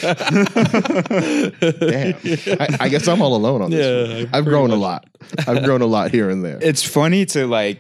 Damn. 1.61 2.61
I, 2.61 2.77
I 2.81 2.89
guess 2.89 3.07
I'm 3.07 3.23
all 3.23 3.37
alone 3.37 3.63
on 3.63 3.71
this. 3.71 3.85
Yeah, 3.87 4.25
one. 4.25 4.27
I've 4.27 4.45
pretty 4.45 4.51
grown 4.51 4.71
a 4.71 4.77
lot. 4.77 5.07
I've 5.47 5.63
grown 5.63 5.81
a 5.81 5.87
lot 5.87 6.11
here 6.11 6.29
and 6.29 6.45
there. 6.45 6.59
It's 6.61 6.83
funny 6.83 7.25
to 7.27 7.47
like, 7.47 7.79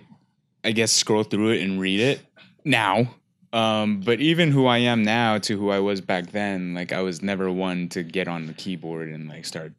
I 0.62 0.70
guess, 0.72 0.92
scroll 0.92 1.24
through 1.24 1.50
it 1.50 1.62
and 1.62 1.80
read 1.80 2.00
it, 2.00 2.20
now. 2.64 3.14
Um, 3.52 4.00
but 4.00 4.20
even 4.20 4.50
who 4.50 4.66
I 4.66 4.78
am 4.78 5.02
now 5.02 5.38
to 5.38 5.56
who 5.58 5.70
I 5.70 5.78
was 5.78 6.00
back 6.00 6.32
then, 6.32 6.74
like 6.74 6.92
I 6.92 7.00
was 7.02 7.22
never 7.22 7.50
one 7.50 7.88
to 7.90 8.02
get 8.02 8.28
on 8.28 8.46
the 8.46 8.52
keyboard 8.52 9.08
and 9.08 9.28
like 9.28 9.44
start 9.46 9.72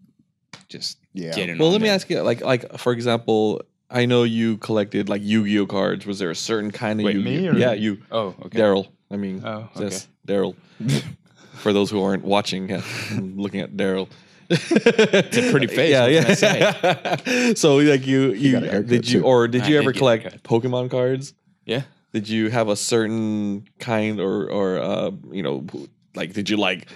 just 0.69 0.97
Yeah. 1.13 1.33
getting. 1.36 1.57
Well, 1.57 1.67
on 1.67 1.74
let 1.74 1.81
me 1.81 1.88
there. 1.88 1.95
ask 1.95 2.09
you, 2.09 2.21
like, 2.21 2.41
like 2.41 2.77
for 2.77 2.91
example, 2.93 3.62
I 3.89 4.05
know 4.05 4.24
you 4.24 4.57
collected 4.57 5.09
like 5.09 5.21
Yu-Gi-Oh 5.24 5.65
cards. 5.67 6.05
Was 6.05 6.19
there 6.19 6.31
a 6.31 6.36
certain 6.36 6.71
kind 6.71 7.00
of 7.00 7.05
Wait, 7.05 7.15
Yu-Gi-Oh? 7.15 7.41
me 7.41 7.47
or- 7.50 7.57
Yeah, 7.57 7.74
you, 7.74 8.00
Oh, 8.12 8.36
okay. 8.45 8.59
Daryl. 8.59 8.88
I 9.12 9.15
mean, 9.17 9.41
Oh, 9.45 9.69
yes, 9.79 10.07
Daryl. 10.27 10.55
for 11.55 11.71
those 11.74 11.89
who 11.89 12.01
aren't 12.03 12.24
watching, 12.25 12.69
yeah, 12.69 12.81
looking 13.19 13.62
at 13.62 13.77
Daryl. 13.77 14.09
It's 14.50 15.38
a 15.38 15.51
pretty 15.51 15.67
face, 15.67 15.91
Yeah, 15.91 16.03
what 16.21 16.38
can 16.39 17.25
yeah. 17.27 17.53
so 17.55 17.77
like 17.77 18.05
you, 18.07 18.31
you, 18.33 18.51
got 18.53 18.63
a 18.63 18.69
haircut, 18.69 18.88
did 18.89 19.09
you, 19.09 19.19
too. 19.21 19.25
or 19.25 19.47
did 19.47 19.63
I 19.63 19.67
you 19.69 19.77
ever 19.77 19.91
collect. 19.93 20.43
Pokemon 20.43 20.89
cards? 20.89 21.33
Yeah. 21.65 21.81
Did 22.17 22.29
you 22.29 22.50
have 22.50 22.67
a 22.69 22.75
certain 22.75 23.67
kind 23.79 24.19
or 24.19 24.50
or 24.50 24.79
uh, 24.79 25.12
you 25.31 25.43
know 25.43 25.65
like 26.15 26.33
did 26.33 26.50
you 26.50 26.57
like 26.57 26.88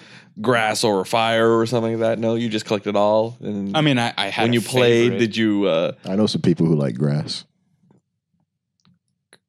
grass 0.42 0.84
or 0.84 1.06
fire 1.06 1.52
or 1.60 1.66
something 1.68 1.92
like 1.94 2.00
that? 2.02 2.18
No, 2.20 2.34
you 2.36 2.50
just 2.50 2.66
collected 2.66 2.96
all. 2.96 3.38
And 3.42 3.78
I 3.78 3.82
mean, 3.82 4.00
I, 4.00 4.14
I 4.18 4.28
had 4.28 4.44
when 4.44 4.52
a 4.52 4.54
you 4.56 4.62
played, 4.62 5.04
favorite. 5.12 5.20
did 5.20 5.38
you 5.38 5.66
uh, 5.68 5.92
I 6.06 6.16
know 6.16 6.26
some 6.26 6.42
people 6.42 6.66
who 6.66 6.76
like 6.76 6.96
grass. 6.96 7.46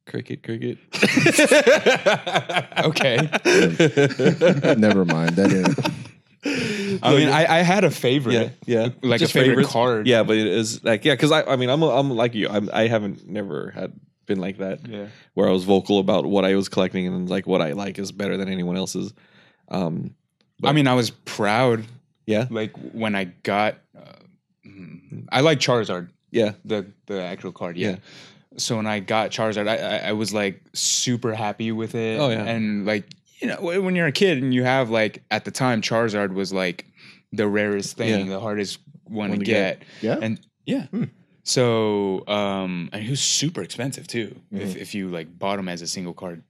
cricket 0.07 0.43
cricket? 0.43 0.77
Okay. 2.85 3.17
Never 4.77 5.05
mind. 5.05 5.37
That 5.37 5.49
didn't. 5.51 7.01
I 7.05 7.15
mean, 7.15 7.29
I, 7.29 7.47
I 7.47 7.63
had 7.63 7.85
a 7.85 7.91
favorite. 7.91 8.35
yeah, 8.67 8.83
yeah, 8.83 8.89
Like 9.03 9.21
Just 9.21 9.31
a 9.31 9.39
favorite 9.39 9.51
favorites? 9.55 9.73
card. 9.73 10.07
Yeah, 10.09 10.25
but 10.25 10.37
it 10.37 10.47
is 10.49 10.83
like 10.83 11.05
yeah, 11.05 11.15
because 11.15 11.31
I 11.31 11.43
I 11.45 11.57
mean 11.57 11.71
I'm 11.71 11.83
I'm 11.83 12.11
like 12.11 12.35
you. 12.35 12.49
I'm, 12.49 12.69
I 12.73 12.89
haven't 12.89 13.29
never 13.29 13.71
had 13.71 13.93
been 14.27 14.41
like 14.41 14.59
that. 14.59 14.87
Yeah. 14.89 15.07
where 15.35 15.49
I 15.49 15.53
was 15.53 15.65
vocal 15.65 15.99
about 15.99 16.27
what 16.27 16.45
I 16.45 16.55
was 16.55 16.69
collecting 16.69 17.07
and 17.07 17.29
like 17.29 17.47
what 17.47 17.61
I 17.61 17.73
like 17.73 17.99
is 17.99 18.13
better 18.13 18.37
than 18.37 18.49
anyone 18.49 18.77
else's. 18.77 19.13
Um, 19.69 20.15
I 20.65 20.73
mean, 20.73 20.87
I 20.87 20.95
was 20.95 21.11
proud. 21.11 21.85
yeah, 22.27 22.47
Like 22.51 22.77
when 22.93 23.15
I 23.17 23.25
got, 23.25 23.79
uh, 23.97 24.13
mm, 24.67 25.27
I 25.33 25.41
like 25.41 25.59
Charizard, 25.59 26.09
yeah, 26.31 26.53
the 26.65 26.87
the 27.07 27.23
actual 27.23 27.53
card. 27.53 27.77
Yeah. 27.77 27.91
Yeah. 27.91 27.97
So 28.59 28.77
when 28.77 28.87
I 28.87 29.01
got 29.01 29.31
Charizard, 29.31 29.67
I, 29.69 29.77
I 29.79 29.97
I 30.11 30.13
was 30.13 30.33
like 30.33 30.63
super 30.75 31.35
happy 31.35 31.73
with 31.73 31.95
it. 31.95 32.21
Oh, 32.21 32.29
yeah. 32.31 32.45
And 32.45 32.87
like 32.87 33.05
you 33.41 33.49
know 33.49 33.57
when 33.61 33.97
you're 33.97 34.07
a 34.07 34.13
kid 34.13 34.39
and 34.43 34.53
you 34.55 34.63
have 34.63 34.89
like 34.91 35.23
at 35.31 35.45
the 35.45 35.51
time 35.51 35.81
Charizard 35.83 36.33
was 36.33 36.53
like 36.53 36.87
the 37.33 37.49
rarest 37.49 37.97
thing, 37.97 38.27
Yeah. 38.27 38.35
the 38.35 38.41
hardest 38.41 38.79
one, 39.05 39.31
One 39.31 39.39
to 39.41 39.45
to 39.45 39.51
get. 39.51 39.81
get. 39.81 39.89
Yeah. 40.03 40.19
And 40.23 40.41
yeah. 40.67 40.87
Hmm. 40.87 41.05
So 41.45 42.27
um 42.29 42.89
and 42.93 43.03
he 43.03 43.11
was 43.11 43.21
super 43.21 43.63
expensive 43.63 44.07
too 44.07 44.37
if 44.53 44.77
if 44.77 44.95
you 44.95 45.09
like 45.09 45.39
bought 45.39 45.59
him 45.59 45.69
as 45.69 45.83
a 45.83 45.87
single 45.87 46.15
card. 46.15 46.43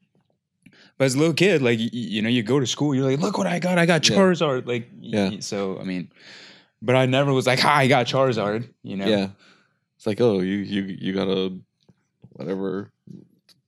But 0.98 1.04
as 1.06 1.14
a 1.14 1.18
little 1.18 1.34
kid, 1.34 1.62
like 1.62 1.78
y- 1.78 1.84
y- 1.92 1.98
you 2.14 2.22
know, 2.22 2.28
you 2.28 2.42
go 2.42 2.60
to 2.60 2.66
school, 2.66 2.94
you're 2.94 3.08
like, 3.10 3.18
look 3.18 3.38
what 3.38 3.46
I 3.46 3.58
got, 3.58 3.78
I 3.78 3.86
got 3.86 4.08
Yeah. 4.08 4.16
Charizard. 4.16 4.66
Like 4.66 4.88
Yeah. 5.00 5.30
so 5.40 5.78
I 5.80 5.84
mean, 5.84 6.10
but 6.82 6.94
I 6.96 7.06
never 7.06 7.32
was 7.32 7.46
like, 7.46 7.60
hi, 7.60 7.82
I 7.82 7.88
got 7.88 8.06
Charizard, 8.06 8.68
you 8.82 8.96
know. 8.96 9.06
yeah. 9.06 9.28
It's 9.96 10.06
like 10.06 10.20
oh 10.20 10.40
you 10.40 10.56
you 10.58 10.82
you 11.00 11.12
got 11.14 11.28
a 11.28 11.58
whatever 12.32 12.90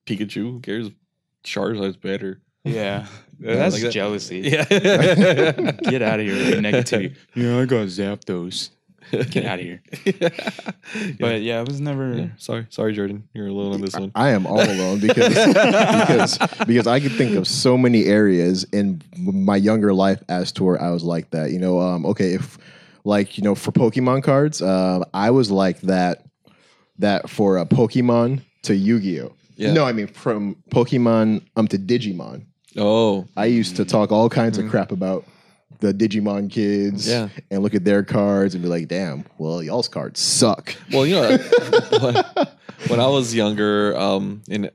Pikachu. 0.07 0.43
Who 0.52 0.61
cares? 0.61 0.90
Charizard's 1.45 1.97
better. 1.97 2.40
Yeah. 2.64 3.07
Yeah, 3.40 3.57
That's 3.57 3.75
like 3.75 3.83
that. 3.83 3.90
jealousy. 3.93 4.38
Yeah, 4.43 4.64
Get 5.90 6.02
out 6.02 6.21
of 6.21 6.25
here 6.26 6.37
negativity. 6.62 7.16
Yeah, 7.35 7.59
I 7.59 7.64
got 7.64 7.88
Zapdos. 7.88 8.71
Get 9.30 9.44
out 9.44 9.58
of 9.58 9.64
here. 9.64 9.82
But 11.18 11.42
yeah, 11.42 11.61
it 11.61 11.68
was 11.68 11.80
never 11.80 12.14
Yeah. 12.14 12.26
Sorry, 12.37 12.66
sorry, 12.70 12.92
Jordan. 12.92 13.28
You're 13.32 13.49
alone 13.49 13.75
on 13.75 13.80
this 13.80 13.94
one. 13.94 14.12
I 14.14 14.30
am 14.30 14.46
all 14.46 14.61
alone 14.61 15.00
because 15.00 15.34
because 15.46 16.38
because 16.66 16.87
I 16.87 17.00
could 17.00 17.12
think 17.12 17.37
of 17.37 17.46
so 17.46 17.76
many 17.76 18.04
areas 18.04 18.64
in 18.73 19.02
my 19.16 19.56
younger 19.56 19.92
life 19.92 20.23
as 20.28 20.52
to 20.52 20.64
where 20.64 20.80
I 20.80 20.90
was 20.90 21.02
like 21.02 21.30
that. 21.30 21.50
You 21.50 21.58
know, 21.58 21.80
um, 21.80 22.06
okay, 22.06 22.34
if 22.34 22.58
like 23.04 23.37
you 23.38 23.44
know 23.44 23.54
for 23.54 23.73
Pokemon 23.73 24.23
cards, 24.23 24.62
um, 24.62 25.04
I 25.12 25.30
was 25.30 25.50
like 25.50 25.80
that 25.82 26.25
that 26.99 27.28
for 27.28 27.58
a 27.58 27.66
Pokemon 27.66 28.42
to 28.62 28.75
Yu-Gi-Oh. 28.75 29.32
Yeah. 29.56 29.73
No, 29.73 29.84
I 29.84 29.92
mean 29.92 30.06
from 30.06 30.56
Pokemon 30.70 31.42
um 31.56 31.68
to 31.68 31.78
Digimon. 31.78 32.46
Oh, 32.76 33.26
I 33.37 33.46
used 33.46 33.76
to 33.76 33.84
talk 33.84 34.11
all 34.12 34.28
kinds 34.28 34.58
of 34.58 34.68
crap 34.68 34.90
about 34.92 35.25
the 35.93 35.93
Digimon 35.95 36.50
kids 36.50 37.07
Yeah. 37.09 37.29
and 37.50 37.62
look 37.62 37.75
at 37.75 37.85
their 37.85 38.03
cards 38.03 38.55
and 38.55 38.62
be 38.62 38.69
like, 38.69 38.88
damn, 38.88 39.25
well, 39.38 39.62
y'all's 39.62 39.88
cards 39.88 40.21
suck. 40.21 40.75
Well, 40.93 41.07
you 41.07 41.14
know, 41.17 41.37
when, 42.00 42.14
when 42.88 43.00
I 43.00 43.07
was 43.07 43.35
younger, 43.35 43.97
um, 43.97 44.43
and 44.50 44.71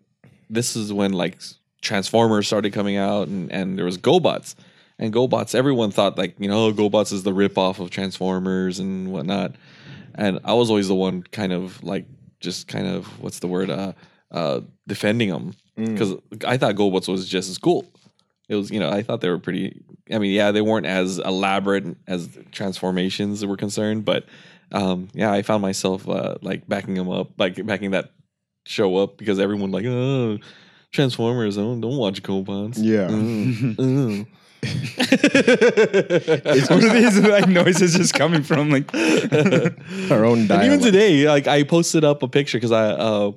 this 0.49 0.75
is 0.75 0.91
when 0.93 1.13
like 1.13 1.39
Transformers 1.81 2.47
started 2.47 2.73
coming 2.73 2.97
out, 2.97 3.27
and 3.27 3.51
and 3.51 3.77
there 3.77 3.85
was 3.85 3.97
GoBots, 3.97 4.55
and 4.97 5.13
GoBots. 5.13 5.55
Everyone 5.55 5.91
thought 5.91 6.17
like 6.17 6.35
you 6.39 6.47
know 6.49 6.71
GoBots 6.73 7.11
is 7.13 7.23
the 7.23 7.31
ripoff 7.31 7.79
of 7.79 7.89
Transformers 7.89 8.79
and 8.79 9.11
whatnot, 9.11 9.55
and 10.15 10.39
I 10.43 10.53
was 10.53 10.69
always 10.69 10.87
the 10.89 10.95
one 10.95 11.23
kind 11.23 11.53
of 11.53 11.81
like 11.83 12.05
just 12.39 12.67
kind 12.67 12.87
of 12.87 13.05
what's 13.21 13.39
the 13.39 13.47
word 13.47 13.69
uh 13.69 13.93
uh 14.31 14.61
defending 14.87 15.29
them 15.29 15.53
Mm. 15.77 15.93
because 15.93 16.13
I 16.45 16.57
thought 16.57 16.75
GoBots 16.75 17.07
was 17.07 17.27
just 17.29 17.49
as 17.49 17.57
cool. 17.57 17.85
It 18.49 18.55
was, 18.55 18.69
you 18.69 18.81
know, 18.81 18.89
I 18.89 19.01
thought 19.01 19.21
they 19.21 19.29
were 19.29 19.39
pretty. 19.39 19.81
I 20.11 20.17
mean, 20.17 20.31
yeah, 20.31 20.51
they 20.51 20.61
weren't 20.61 20.85
as 20.85 21.19
elaborate 21.19 21.95
as 22.07 22.29
transformations 22.51 23.45
were 23.45 23.57
concerned, 23.57 24.05
but 24.05 24.25
um, 24.71 25.09
yeah, 25.13 25.31
I 25.31 25.41
found 25.41 25.61
myself 25.61 26.07
uh, 26.07 26.35
like 26.41 26.67
backing 26.67 26.95
them 26.95 27.09
up, 27.09 27.31
like 27.37 27.63
backing 27.65 27.91
that 27.91 28.11
show 28.65 28.97
up 28.97 29.17
because 29.17 29.39
everyone 29.39 29.71
like, 29.71 29.85
oh, 29.85 30.37
Transformers, 30.91 31.55
don't 31.55 31.81
don't 31.81 31.97
watch 31.97 32.23
GoBots. 32.23 32.77
Yeah. 32.77 33.07
Mm, 33.07 34.25
It's 36.51 36.69
one 36.69 36.83
of 36.83 36.91
these 36.91 37.17
like 37.19 37.47
noises 37.47 37.95
just 37.95 38.13
coming 38.13 38.43
from 38.43 38.69
like 38.71 38.87
mm. 38.91 40.11
Our 40.11 40.25
own 40.25 40.51
And 40.51 40.63
even 40.63 40.81
today, 40.81 41.27
like 41.27 41.47
I 41.47 41.63
posted 41.63 42.03
up 42.03 42.23
a 42.23 42.27
picture 42.27 42.57
because 42.57 42.71
I 42.71 42.89
uh, 42.89 43.31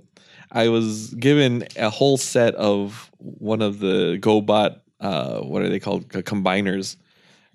I 0.50 0.68
was 0.68 1.14
given 1.14 1.66
a 1.76 1.90
whole 1.90 2.16
set 2.16 2.54
of 2.56 3.10
one 3.18 3.62
of 3.62 3.78
the 3.78 4.18
GoBot 4.20 4.80
uh, 5.02 5.40
what 5.40 5.62
are 5.62 5.68
they 5.68 5.80
called 5.80 6.08
combiners. 6.08 6.96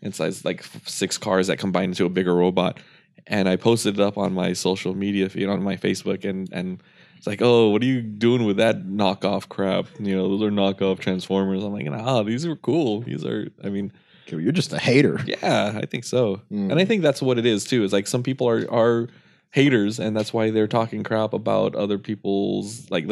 It's 0.01 0.19
like, 0.19 0.29
it's 0.29 0.45
like 0.45 0.63
six 0.85 1.17
cars 1.17 1.47
that 1.47 1.57
combine 1.57 1.89
into 1.89 2.05
a 2.05 2.09
bigger 2.09 2.35
robot, 2.35 2.79
and 3.25 3.49
I 3.49 3.55
posted 3.55 3.95
it 3.95 3.99
up 3.99 4.17
on 4.17 4.33
my 4.33 4.53
social 4.53 4.93
media 4.93 5.27
feed 5.29 5.47
on 5.49 5.63
my 5.63 5.75
Facebook, 5.75 6.23
and 6.23 6.47
and 6.51 6.83
it's 7.17 7.25
like, 7.25 7.41
oh, 7.41 7.69
what 7.69 7.81
are 7.81 7.85
you 7.85 8.01
doing 8.01 8.45
with 8.45 8.57
that 8.57 8.85
knockoff 8.85 9.49
crap? 9.49 9.87
You 9.99 10.15
know, 10.15 10.29
those 10.29 10.43
are 10.43 10.51
knockoff 10.51 10.99
Transformers. 10.99 11.63
I'm 11.63 11.73
like, 11.73 11.87
ah, 11.89 12.21
these 12.21 12.45
are 12.45 12.55
cool. 12.55 13.01
These 13.01 13.25
are, 13.25 13.47
I 13.63 13.69
mean, 13.69 13.91
You're 14.27 14.51
just 14.51 14.71
a 14.71 14.77
hater. 14.77 15.19
yeah, 15.25 15.79
I 15.81 15.87
think 15.87 16.03
so. 16.03 16.41
Mm. 16.51 16.69
And 16.71 16.79
I 16.79 16.85
think 16.85 17.01
that's 17.01 17.21
what 17.21 17.39
it 17.39 17.45
is 17.47 17.65
too. 17.65 17.83
Is 17.83 17.91
like 17.91 18.05
some 18.05 18.21
people 18.21 18.47
are 18.47 18.71
are 18.71 19.07
haters 19.51 19.99
and 19.99 20.15
that's 20.15 20.31
why 20.31 20.51
they're 20.51 20.67
talking 20.67 21.01
crap 21.03 21.33
about 21.33 21.73
other 21.73 21.97
people's 21.97 22.91
like 22.91 23.07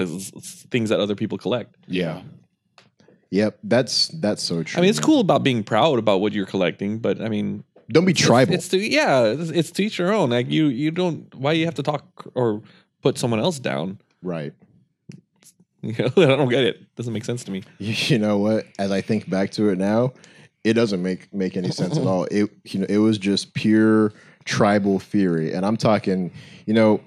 things 0.69 0.89
that 0.89 0.99
other 0.99 1.15
people 1.15 1.37
collect. 1.39 1.75
yeah. 1.87 2.21
Yep, 3.31 3.59
that's 3.63 4.07
that's 4.09 4.41
so 4.43 4.63
true. 4.63 4.77
I 4.77 4.81
mean, 4.81 4.89
it's 4.89 4.99
man. 4.99 5.05
cool 5.05 5.19
about 5.21 5.43
being 5.43 5.63
proud 5.63 5.99
about 5.99 6.21
what 6.21 6.33
you're 6.33 6.45
collecting, 6.45 6.99
but 6.99 7.19
I 7.21 7.27
mean, 7.29 7.63
Don't 7.89 8.05
be 8.05 8.13
tribal. 8.13 8.53
it's 8.53 8.67
to 8.69 8.77
yeah, 8.77 9.23
it's, 9.25 9.49
it's 9.49 9.71
to 9.71 9.83
each 9.85 9.97
their 9.97 10.13
own. 10.13 10.29
Like 10.29 10.49
you 10.49 10.67
you 10.67 10.91
don't 10.91 11.33
why 11.35 11.51
you 11.53 11.65
have 11.65 11.75
to 11.75 11.83
talk 11.83 12.31
or 12.35 12.61
put 13.01 13.17
someone 13.17 13.39
else 13.39 13.59
down. 13.59 13.99
right. 14.21 14.53
You 15.81 15.93
know, 15.99 16.05
I 16.17 16.35
don't 16.35 16.49
get 16.49 16.63
it. 16.63 16.95
Doesn't 16.95 17.13
make 17.13 17.25
sense 17.25 17.43
to 17.43 17.51
me. 17.51 17.61
You 17.77 18.17
know 18.17 18.39
what? 18.39 18.65
As 18.79 18.91
I 18.91 19.01
think 19.01 19.29
back 19.29 19.51
to 19.51 19.69
it 19.69 19.77
now, 19.77 20.13
it 20.63 20.73
doesn't 20.73 21.03
make 21.03 21.31
make 21.31 21.55
any 21.55 21.69
sense 21.69 21.95
at 21.95 22.07
all. 22.07 22.23
It 22.31 22.49
you 22.65 22.79
know 22.79 22.87
it 22.89 22.97
was 22.97 23.19
just 23.19 23.53
pure 23.53 24.11
tribal 24.45 24.97
theory, 24.97 25.53
and 25.53 25.63
I'm 25.63 25.77
talking. 25.77 26.31
You 26.65 26.73
know, 26.73 27.01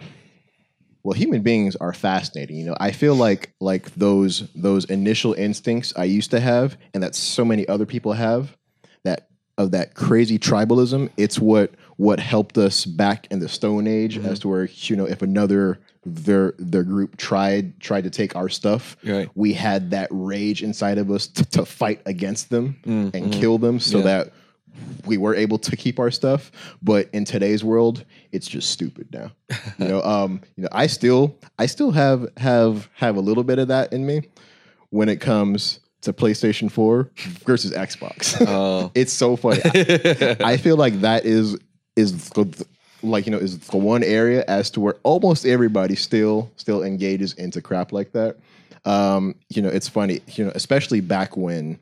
well, 1.09 1.17
human 1.19 1.41
beings 1.41 1.75
are 1.77 1.95
fascinating. 1.95 2.57
You 2.59 2.67
know, 2.67 2.77
I 2.79 2.91
feel 2.93 3.15
like 3.15 3.55
like 3.61 3.95
those 3.95 4.47
those 4.55 4.85
initial 4.85 5.33
instincts 5.33 5.95
I 5.97 6.05
used 6.05 6.31
to 6.33 6.41
have, 6.41 6.77
and 6.93 7.03
that 7.03 7.15
so 7.15 7.47
many 7.47 7.67
other 7.67 7.87
people 7.87 8.12
have, 8.12 8.55
that 9.05 9.29
of 9.57 9.71
that 9.71 9.95
crazy 9.95 10.38
tribalism. 10.38 11.09
It's 11.17 11.38
what 11.38 11.71
what 11.97 12.21
helped 12.21 12.59
us 12.59 12.85
back 12.85 13.27
in 13.31 13.38
the 13.41 13.49
Stone 13.49 13.87
Age, 13.87 14.19
as 14.19 14.38
to 14.41 14.49
where 14.49 14.69
you 14.71 14.97
know 14.97 15.07
if 15.07 15.23
another 15.23 15.79
their 16.05 16.53
their 16.59 16.83
group 16.85 17.17
tried 17.17 17.81
tried 17.81 18.05
to 18.05 18.11
take 18.11 18.37
our 18.37 18.50
stuff, 18.50 18.99
Right. 19.03 19.31
we 19.35 19.55
had 19.55 19.91
that 19.93 20.09
rage 20.11 20.62
inside 20.62 20.99
of 20.99 21.11
us 21.11 21.27
t- 21.27 21.45
to 21.53 21.65
fight 21.65 22.03
against 22.05 22.50
them 22.50 22.77
Mm, 22.87 23.15
and 23.15 23.33
kill 23.33 23.57
them 23.57 23.81
so 23.81 23.99
Yeah. 23.99 24.05
that 24.05 24.33
we 25.06 25.16
were 25.16 25.35
able 25.35 25.58
to 25.58 25.76
keep 25.76 25.99
our 25.99 26.11
stuff 26.11 26.50
but 26.82 27.08
in 27.12 27.25
today's 27.25 27.64
world 27.64 28.04
it's 28.32 28.47
just 28.47 28.70
stupid 28.70 29.08
now. 29.12 29.30
You 29.78 29.88
know 29.88 30.02
um 30.04 30.40
you 30.56 30.62
know 30.62 30.68
i 30.73 30.87
still 30.87 31.37
i 31.58 31.66
still 31.66 31.90
have 31.90 32.28
have 32.37 32.88
have 32.94 33.16
a 33.16 33.20
little 33.20 33.44
bit 33.44 33.58
of 33.58 33.68
that 33.68 33.92
in 33.92 34.06
me 34.06 34.23
when 34.90 35.08
it 35.08 35.20
comes 35.20 35.80
to 36.02 36.12
playstation 36.12 36.70
4 36.70 37.11
versus 37.44 37.73
xbox. 37.73 38.40
Uh, 38.40 38.88
it's 38.94 39.12
so 39.12 39.37
funny. 39.37 39.61
I, 39.64 40.52
I 40.52 40.56
feel 40.56 40.76
like 40.76 41.00
that 41.00 41.25
is 41.25 41.58
is 41.97 42.30
the, 42.30 42.66
like 43.02 43.26
you 43.26 43.32
know 43.32 43.38
is 43.38 43.58
the 43.58 43.76
one 43.76 44.02
area 44.02 44.44
as 44.47 44.70
to 44.70 44.80
where 44.80 44.94
almost 45.02 45.44
everybody 45.44 45.97
still 45.97 46.50
still 46.56 46.82
engages 46.82 47.35
into 47.35 47.61
crap 47.61 47.92
like 47.92 48.12
that. 48.12 48.37
Um, 48.85 49.35
you 49.49 49.61
know, 49.61 49.68
it's 49.68 49.88
funny, 49.88 50.20
you 50.28 50.44
know, 50.44 50.52
especially 50.54 51.00
back 51.00 51.37
when 51.37 51.78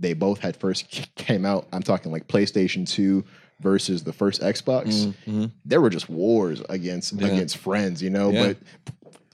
they 0.00 0.14
both 0.14 0.40
had 0.40 0.56
first 0.56 1.08
came 1.14 1.44
out. 1.46 1.68
I'm 1.72 1.82
talking 1.82 2.10
like 2.10 2.26
PlayStation 2.26 2.88
2 2.88 3.22
versus 3.60 4.02
the 4.02 4.12
first 4.12 4.40
Xbox. 4.40 5.12
Mhm. 5.28 5.50
There 5.64 5.80
were 5.80 5.90
just 5.90 6.08
wars 6.08 6.62
against 6.70 7.12
Yeah. 7.12 7.26
against 7.28 7.58
friends, 7.58 8.02
you 8.02 8.10
know, 8.10 8.30
Yeah. 8.30 8.46
but 8.54 8.56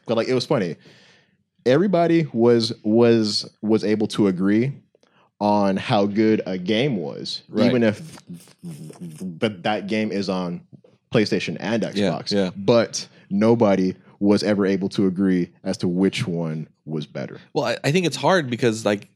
but 0.07 0.17
like 0.17 0.29
it 0.29 0.35
was 0.35 0.45
funny. 0.47 0.77
Everybody 1.65 2.27
was 2.33 2.73
was 2.83 3.49
was 3.63 3.85
able 3.85 4.07
to 4.09 4.27
agree 4.29 4.73
on 5.41 5.77
how 5.77 6.07
good 6.07 6.41
a 6.47 6.57
game 6.59 6.97
was, 6.97 7.43
Right. 7.49 7.67
even 7.67 7.83
if 7.83 8.19
but 9.21 9.63
that 9.65 9.87
game 9.87 10.11
is 10.13 10.29
on 10.29 10.61
PlayStation 11.13 11.57
and 11.61 11.83
Xbox. 11.83 12.31
yeah. 12.33 12.51
But 12.57 13.07
nobody 13.31 13.95
was 14.19 14.43
ever 14.43 14.65
able 14.67 14.89
to 14.91 15.07
agree 15.07 15.51
as 15.63 15.77
to 15.79 15.89
which 15.89 16.27
one 16.27 16.69
was 16.85 17.07
better. 17.07 17.39
Well, 17.53 17.65
I, 17.67 17.77
I 17.85 17.93
think 17.93 18.07
it's 18.07 18.17
hard 18.17 18.49
because 18.49 18.85
like 18.85 19.09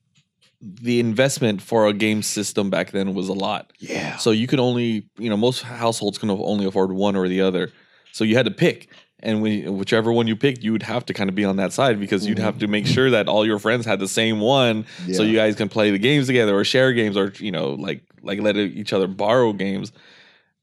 the 0.61 1.01
investment 1.01 1.63
for 1.63 1.87
a 1.87 1.93
game 1.93 2.23
system 2.23 2.69
back 2.71 2.91
then 2.91 3.15
was 3.15 3.29
a 3.29 3.33
lot. 3.33 3.73
Yeah. 3.79 4.17
So 4.17 4.31
you 4.31 4.47
could 4.47 4.61
only, 4.61 5.07
you 5.19 5.31
know, 5.31 5.37
most 5.37 5.63
households 5.63 6.19
can 6.19 6.31
only 6.31 6.67
afford 6.67 6.93
one 6.93 7.17
or 7.17 7.29
the 7.29 7.41
other. 7.41 7.73
So 8.13 8.25
you 8.25 8.37
had 8.37 8.45
to 8.45 8.51
pick. 8.51 8.89
And 9.23 9.43
when, 9.43 9.77
whichever 9.77 10.13
one 10.13 10.27
you 10.27 10.37
picked, 10.37 10.63
you 10.63 10.73
would 10.73 10.83
have 10.83 11.05
to 11.07 11.15
kind 11.15 11.29
of 11.29 11.37
be 11.37 11.45
on 11.45 11.57
that 11.57 11.73
side 11.73 12.01
because 12.01 12.27
you'd 12.27 12.39
have 12.39 12.59
to 12.59 12.67
make 12.67 12.87
sure 12.87 13.11
that 13.11 13.29
all 13.29 13.45
your 13.45 13.59
friends 13.59 13.85
had 13.85 14.01
the 14.01 14.09
same 14.09 14.41
one, 14.41 14.87
so 14.97 15.03
Mm-hmm. 15.03 15.25
You 15.25 15.37
guys 15.37 15.57
can 15.57 15.69
play 15.69 15.91
the 15.91 15.99
games 15.99 16.27
together 16.27 16.57
or 16.57 16.65
share 16.65 16.93
games 16.95 17.19
or 17.19 17.33
you 17.39 17.53
know 17.53 17.75
like 17.75 18.03
like 18.23 18.41
let 18.41 18.57
each 18.57 18.95
other 18.95 19.07
borrow 19.07 19.53
games, 19.53 19.93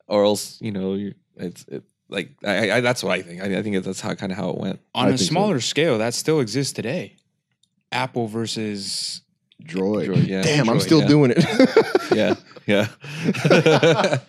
or 0.07 0.23
else 0.25 0.59
you 0.59 0.71
know 0.71 1.11
it's 1.35 1.65
it, 1.67 1.83
like 2.09 2.31
I, 2.43 2.71
I 2.71 2.81
that's 2.81 3.03
what 3.03 3.11
I 3.11 3.21
think. 3.21 3.43
I, 3.43 3.59
I 3.59 3.61
think 3.61 3.83
that's 3.85 4.01
how 4.01 4.15
kind 4.15 4.31
of 4.31 4.39
how 4.39 4.49
it 4.49 4.57
went. 4.57 4.79
On 4.95 5.05
I 5.05 5.09
a 5.09 5.11
think 5.11 5.19
so. 5.19 5.25
smaller 5.25 5.59
scale, 5.59 5.99
that 5.99 6.15
still 6.15 6.39
exists 6.39 6.73
today. 6.73 7.15
Apple 7.91 8.27
versus 8.27 9.21
Droid. 9.63 10.07
Droid, 10.07 10.27
yeah. 10.27 10.41
Damn, 10.43 10.69
I'm 10.69 10.79
still 10.79 11.01
yeah. 11.01 11.07
doing 11.07 11.31
it. 11.35 11.43
Yeah, 12.15 12.35
yeah. 12.65 12.87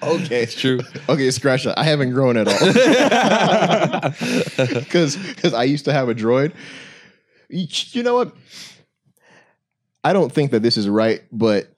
okay. 0.02 0.42
it's 0.42 0.60
true. 0.60 0.80
Okay, 1.08 1.30
scratch 1.30 1.62
that. 1.64 1.78
I 1.78 1.84
haven't 1.84 2.10
grown 2.10 2.36
at 2.36 2.48
all. 2.48 2.58
Because 4.80 5.16
because 5.16 5.54
I 5.54 5.64
used 5.64 5.84
to 5.86 5.92
have 5.92 6.08
a 6.08 6.14
droid. 6.14 6.52
You 7.48 8.02
know 8.02 8.14
what? 8.14 8.34
I 10.04 10.12
don't 10.12 10.32
think 10.32 10.50
that 10.50 10.62
this 10.62 10.76
is 10.76 10.88
right, 10.88 11.22
but 11.32 11.68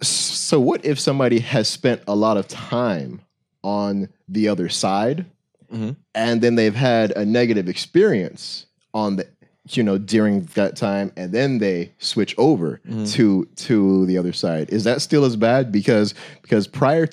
so 0.00 0.58
what 0.58 0.84
if 0.84 0.98
somebody 0.98 1.38
has 1.40 1.68
spent 1.68 2.02
a 2.08 2.16
lot 2.16 2.36
of 2.36 2.48
time 2.48 3.20
on 3.62 4.08
the 4.28 4.48
other 4.48 4.68
side 4.68 5.26
Mhm. 5.72 5.96
and 6.14 6.42
then 6.42 6.56
they've 6.56 6.74
had 6.74 7.12
a 7.12 7.24
negative 7.24 7.68
experience 7.68 8.66
on 8.92 9.16
the 9.16 9.26
you 9.70 9.82
know 9.82 9.96
during 9.98 10.42
that 10.54 10.74
time 10.76 11.12
and 11.16 11.30
then 11.32 11.58
they 11.58 11.92
switch 11.98 12.34
over 12.36 12.80
Mhm. 12.88 13.10
to 13.12 13.48
to 13.56 14.04
the 14.06 14.18
other 14.18 14.32
side 14.32 14.70
is 14.70 14.84
that 14.84 15.00
still 15.00 15.24
as 15.24 15.36
bad 15.36 15.70
because 15.70 16.14
because 16.42 16.66
prior 16.66 17.06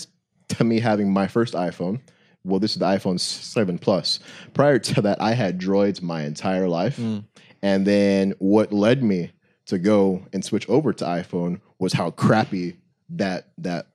to 0.49 0.63
me 0.63 0.79
having 0.79 1.13
my 1.13 1.27
first 1.27 1.53
iphone 1.53 1.99
well 2.43 2.59
this 2.59 2.71
is 2.71 2.77
the 2.79 2.85
iphone 2.87 3.19
7 3.19 3.77
plus 3.77 4.19
prior 4.55 4.79
to 4.79 5.01
that 5.01 5.21
i 5.21 5.33
had 5.33 5.59
droids 5.59 6.01
my 6.01 6.23
entire 6.23 6.67
life 6.67 6.97
Mm. 6.97 7.23
and 7.61 7.85
then 7.85 8.33
what 8.39 8.73
led 8.73 9.03
me 9.03 9.31
to 9.67 9.77
go 9.77 10.23
and 10.33 10.43
switch 10.43 10.67
over 10.67 10.91
to 10.93 11.05
iphone 11.05 11.61
was 11.77 11.93
how 11.93 12.09
crappy 12.09 12.77
that 13.09 13.49
that 13.59 13.87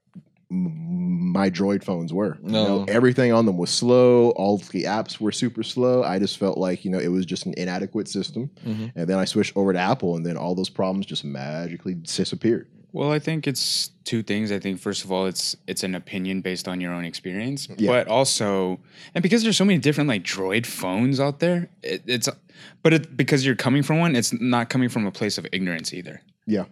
my 0.51 1.51
droid 1.51 1.83
phones 1.83 2.13
were 2.13 2.39
you 2.43 2.51
know, 2.51 2.79
No. 2.79 2.85
everything 2.89 3.33
on 3.33 3.47
them 3.47 3.57
was 3.57 3.71
slow 3.71 4.31
all 4.31 4.59
the 4.59 4.85
apps 4.85 5.19
were 5.21 5.33
super 5.33 5.63
slow 5.63 6.03
i 6.05 6.19
just 6.19 6.39
felt 6.39 6.59
like 6.59 6.85
you 6.85 6.91
know 6.91 6.99
it 6.99 7.09
was 7.09 7.27
just 7.27 7.47
an 7.47 7.55
inadequate 7.57 8.09
system 8.09 8.51
Mhm. 8.67 8.93
and 8.95 9.09
then 9.09 9.19
i 9.19 9.25
switched 9.25 9.57
over 9.57 9.73
to 9.73 9.79
apple 9.79 10.17
and 10.17 10.25
then 10.25 10.37
all 10.37 10.55
those 10.55 10.69
problems 10.71 11.07
just 11.07 11.25
magically 11.25 11.95
disappeared 11.95 12.69
Well, 12.93 13.11
I 13.11 13.19
think 13.19 13.49
it's 13.49 13.91
two 14.05 14.23
things. 14.23 14.53
I 14.53 14.61
think 14.61 14.79
first 14.79 15.05
of 15.05 15.11
all, 15.11 15.27
it's 15.27 15.57
it's 15.67 15.83
an 15.83 15.97
opinion 15.97 16.43
based 16.43 16.69
on 16.69 16.81
your 16.81 16.93
own 16.95 17.05
experience, 17.05 17.67
Yeah. 17.77 17.91
but 17.91 18.07
also, 18.07 18.79
and 19.15 19.21
because 19.23 19.43
there's 19.43 19.57
so 19.57 19.65
many 19.65 19.81
different 19.81 20.07
like 20.09 20.23
Droid 20.23 20.65
phones 20.65 21.19
out 21.19 21.41
there, 21.41 21.69
it, 21.83 22.03
it's 22.07 22.29
but 22.85 22.93
it, 22.93 23.17
because 23.17 23.45
you're 23.45 23.57
coming 23.67 23.83
from 23.83 23.99
one, 23.99 24.15
it's 24.15 24.33
not 24.41 24.71
coming 24.71 24.89
from 24.89 25.07
a 25.09 25.11
place 25.11 25.39
of 25.41 25.45
ignorance 25.51 25.93
either. 25.93 26.21
yeah 26.47 26.67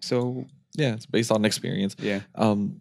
So 0.00 0.46
Yeah, 0.78 0.94
it's 0.96 1.04
based 1.06 1.30
on 1.30 1.44
experience. 1.44 1.94
yeah, 2.00 2.20
Um, 2.34 2.80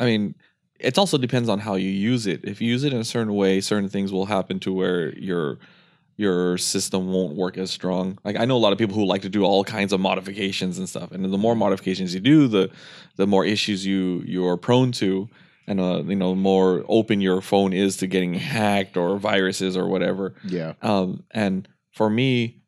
I 0.00 0.06
mean, 0.06 0.34
it 0.80 0.98
also 0.98 1.18
depends 1.18 1.48
on 1.48 1.58
how 1.60 1.74
you 1.74 1.90
use 1.90 2.26
it. 2.26 2.40
If 2.42 2.60
you 2.60 2.68
use 2.68 2.84
it 2.84 2.92
in 2.92 3.00
a 3.00 3.04
certain 3.04 3.34
way, 3.34 3.60
certain 3.60 3.88
things 3.88 4.12
will 4.12 4.26
happen 4.26 4.58
to 4.60 4.72
where 4.72 5.16
your 5.18 5.58
your 6.16 6.58
system 6.58 7.12
won't 7.12 7.34
work 7.34 7.56
as 7.56 7.70
strong. 7.70 8.18
Like 8.24 8.36
I 8.38 8.44
know 8.44 8.56
a 8.56 8.58
lot 8.64 8.72
of 8.72 8.78
people 8.78 8.94
who 8.94 9.06
like 9.06 9.22
to 9.22 9.30
do 9.30 9.44
all 9.44 9.64
kinds 9.64 9.92
of 9.92 10.00
modifications 10.00 10.78
and 10.78 10.88
stuff, 10.88 11.12
and 11.12 11.24
the 11.24 11.38
more 11.38 11.54
modifications 11.54 12.14
you 12.14 12.20
do, 12.20 12.48
the 12.48 12.70
the 13.16 13.26
more 13.26 13.44
issues 13.44 13.86
you 13.86 14.22
you 14.26 14.46
are 14.46 14.56
prone 14.56 14.92
to, 14.92 15.28
and 15.66 15.80
uh, 15.80 16.02
you 16.06 16.16
know, 16.16 16.34
more 16.34 16.84
open 16.88 17.20
your 17.20 17.40
phone 17.40 17.72
is 17.72 17.96
to 17.98 18.06
getting 18.06 18.34
hacked 18.34 18.96
or 18.96 19.18
viruses 19.18 19.76
or 19.76 19.86
whatever. 19.86 20.34
yeah 20.44 20.74
Um, 20.82 21.24
and 21.30 21.68
for 21.92 22.10
me, 22.10 22.60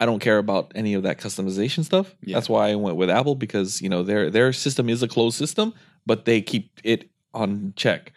I 0.00 0.06
don't 0.06 0.20
care 0.20 0.38
about 0.38 0.72
any 0.74 0.94
of 0.94 1.02
that 1.04 1.18
customization 1.18 1.84
stuff. 1.84 2.14
Yeah. 2.22 2.36
That's 2.36 2.48
why 2.48 2.70
I 2.70 2.74
went 2.74 2.96
with 2.96 3.10
Apple 3.10 3.34
because 3.34 3.82
you 3.82 3.88
know 3.88 4.02
their 4.02 4.30
their 4.30 4.52
system 4.52 4.88
is 4.88 5.02
a 5.02 5.08
closed 5.08 5.36
system, 5.36 5.74
but 6.06 6.24
they 6.24 6.40
keep 6.42 6.80
it 6.84 7.10
on 7.32 7.72
check. 7.76 8.12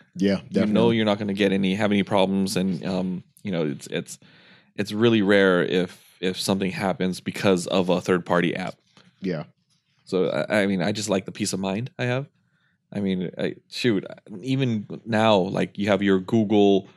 yeah 0.51 0.65
You 0.65 0.73
know 0.73 0.91
you're 0.91 1.05
not 1.05 1.17
going 1.17 1.27
to 1.27 1.33
get 1.33 1.51
any 1.51 1.75
have 1.75 1.91
any 1.91 2.03
problems, 2.03 2.57
and 2.57 2.85
um, 2.85 3.23
you 3.43 3.51
know 3.51 3.65
it's 3.65 3.87
it's 3.87 4.19
it's 4.75 4.91
really 4.91 5.21
rare 5.21 5.63
if 5.63 6.03
if 6.19 6.39
something 6.39 6.71
happens 6.71 7.19
because 7.21 7.67
of 7.67 7.89
a 7.89 8.01
third 8.01 8.25
party 8.25 8.55
app. 8.55 8.75
yeah 9.21 9.43
So 10.05 10.29
I, 10.29 10.61
I 10.61 10.67
mean, 10.67 10.81
I 10.81 10.91
just 10.91 11.09
like 11.09 11.25
the 11.25 11.31
peace 11.31 11.53
of 11.53 11.59
mind 11.59 11.91
I 11.99 12.05
have. 12.05 12.27
I 12.93 13.01
mean, 13.01 13.29
I, 13.37 13.55
shoot, 13.69 14.05
even 14.41 14.87
now, 15.05 15.35
like 15.35 15.77
you 15.77 15.89
have 15.89 16.01
your 16.01 16.19
Google 16.19 16.87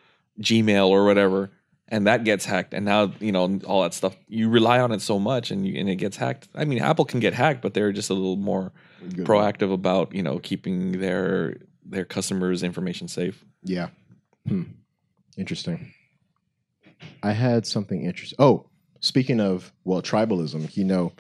Gmail 0.41 0.89
or 0.89 1.05
whatever, 1.05 1.51
and 1.89 2.07
that 2.07 2.23
gets 2.25 2.45
hacked, 2.45 2.73
and 2.75 2.85
now 2.85 3.13
you 3.19 3.33
know 3.33 3.59
all 3.67 3.83
that 3.83 3.95
stuff. 3.95 4.17
You 4.29 4.49
rely 4.49 4.79
on 4.79 4.93
it 4.93 5.03
so 5.03 5.19
much, 5.19 5.51
and 5.51 5.67
you, 5.67 5.79
and 5.81 5.89
it 5.89 5.97
gets 5.97 6.17
hacked. 6.17 6.49
I 6.55 6.65
mean, 6.65 6.81
Apple 6.81 7.05
can 7.05 7.19
get 7.21 7.35
hacked, 7.35 7.61
but 7.61 7.75
they're 7.75 7.93
just 7.93 8.09
a 8.11 8.15
little 8.15 8.37
more 8.37 8.73
Good. 9.01 9.27
proactive 9.27 9.73
about 9.73 10.15
you 10.15 10.23
know 10.23 10.39
keeping 10.39 11.01
their 11.01 11.57
their 11.85 12.05
customers' 12.05 12.63
information 12.63 13.09
safe. 13.09 13.45
Yeah. 13.63 13.89
Hmm. 14.47 14.65
Interesting. 15.37 15.93
I 17.23 17.33
had 17.33 17.67
something 17.67 18.05
interesting. 18.05 18.37
Oh, 18.39 18.67
speaking 19.01 19.41
of 19.41 19.73
well, 19.85 20.03
tribalism. 20.03 20.77
You 20.77 20.85
know, 20.85 21.13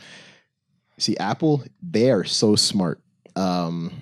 see, 0.98 1.16
Apple 1.16 1.64
they 1.82 2.10
are 2.10 2.24
so 2.24 2.54
smart. 2.54 3.00
Um, 3.36 3.92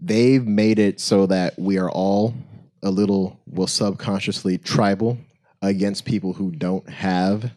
they've 0.00 0.46
made 0.46 0.78
it 0.78 1.00
so 1.00 1.26
that 1.26 1.58
we 1.58 1.78
are 1.78 1.90
all 1.90 2.34
a 2.82 2.90
little, 2.90 3.38
well, 3.46 3.66
subconsciously 3.66 4.58
tribal 4.58 5.18
against 5.62 6.04
people 6.04 6.32
who 6.32 6.50
don't 6.50 6.88
have 6.88 7.50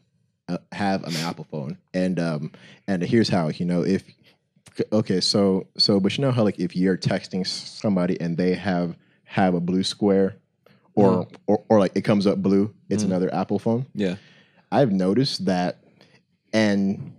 uh, 0.47 0.57
have 0.71 1.03
an 1.03 1.15
Apple 1.17 1.45
phone. 1.49 1.77
And 1.93 2.19
um, 2.19 2.51
and 2.87 3.01
here's 3.03 3.29
how. 3.29 3.49
You 3.49 3.65
know, 3.65 3.83
if 3.83 4.03
okay, 4.91 5.21
so 5.21 5.67
so 5.77 5.99
but 5.99 6.17
you 6.17 6.21
know 6.23 6.31
how 6.31 6.43
like 6.43 6.59
if 6.59 6.75
you're 6.75 6.97
texting 6.97 7.45
somebody 7.45 8.19
and 8.19 8.37
they 8.37 8.53
have 8.53 8.95
have 9.25 9.53
a 9.53 9.59
blue 9.59 9.83
square 9.83 10.35
or 10.95 11.27
or, 11.47 11.63
or 11.69 11.79
like 11.79 11.91
it 11.95 12.01
comes 12.01 12.27
up 12.27 12.41
blue, 12.41 12.73
it's 12.89 13.03
Mm. 13.03 13.07
another 13.07 13.33
Apple 13.33 13.59
phone. 13.59 13.85
Yeah, 13.95 14.15
I've 14.71 14.91
noticed 14.91 15.45
that 15.45 15.83
and 16.53 17.13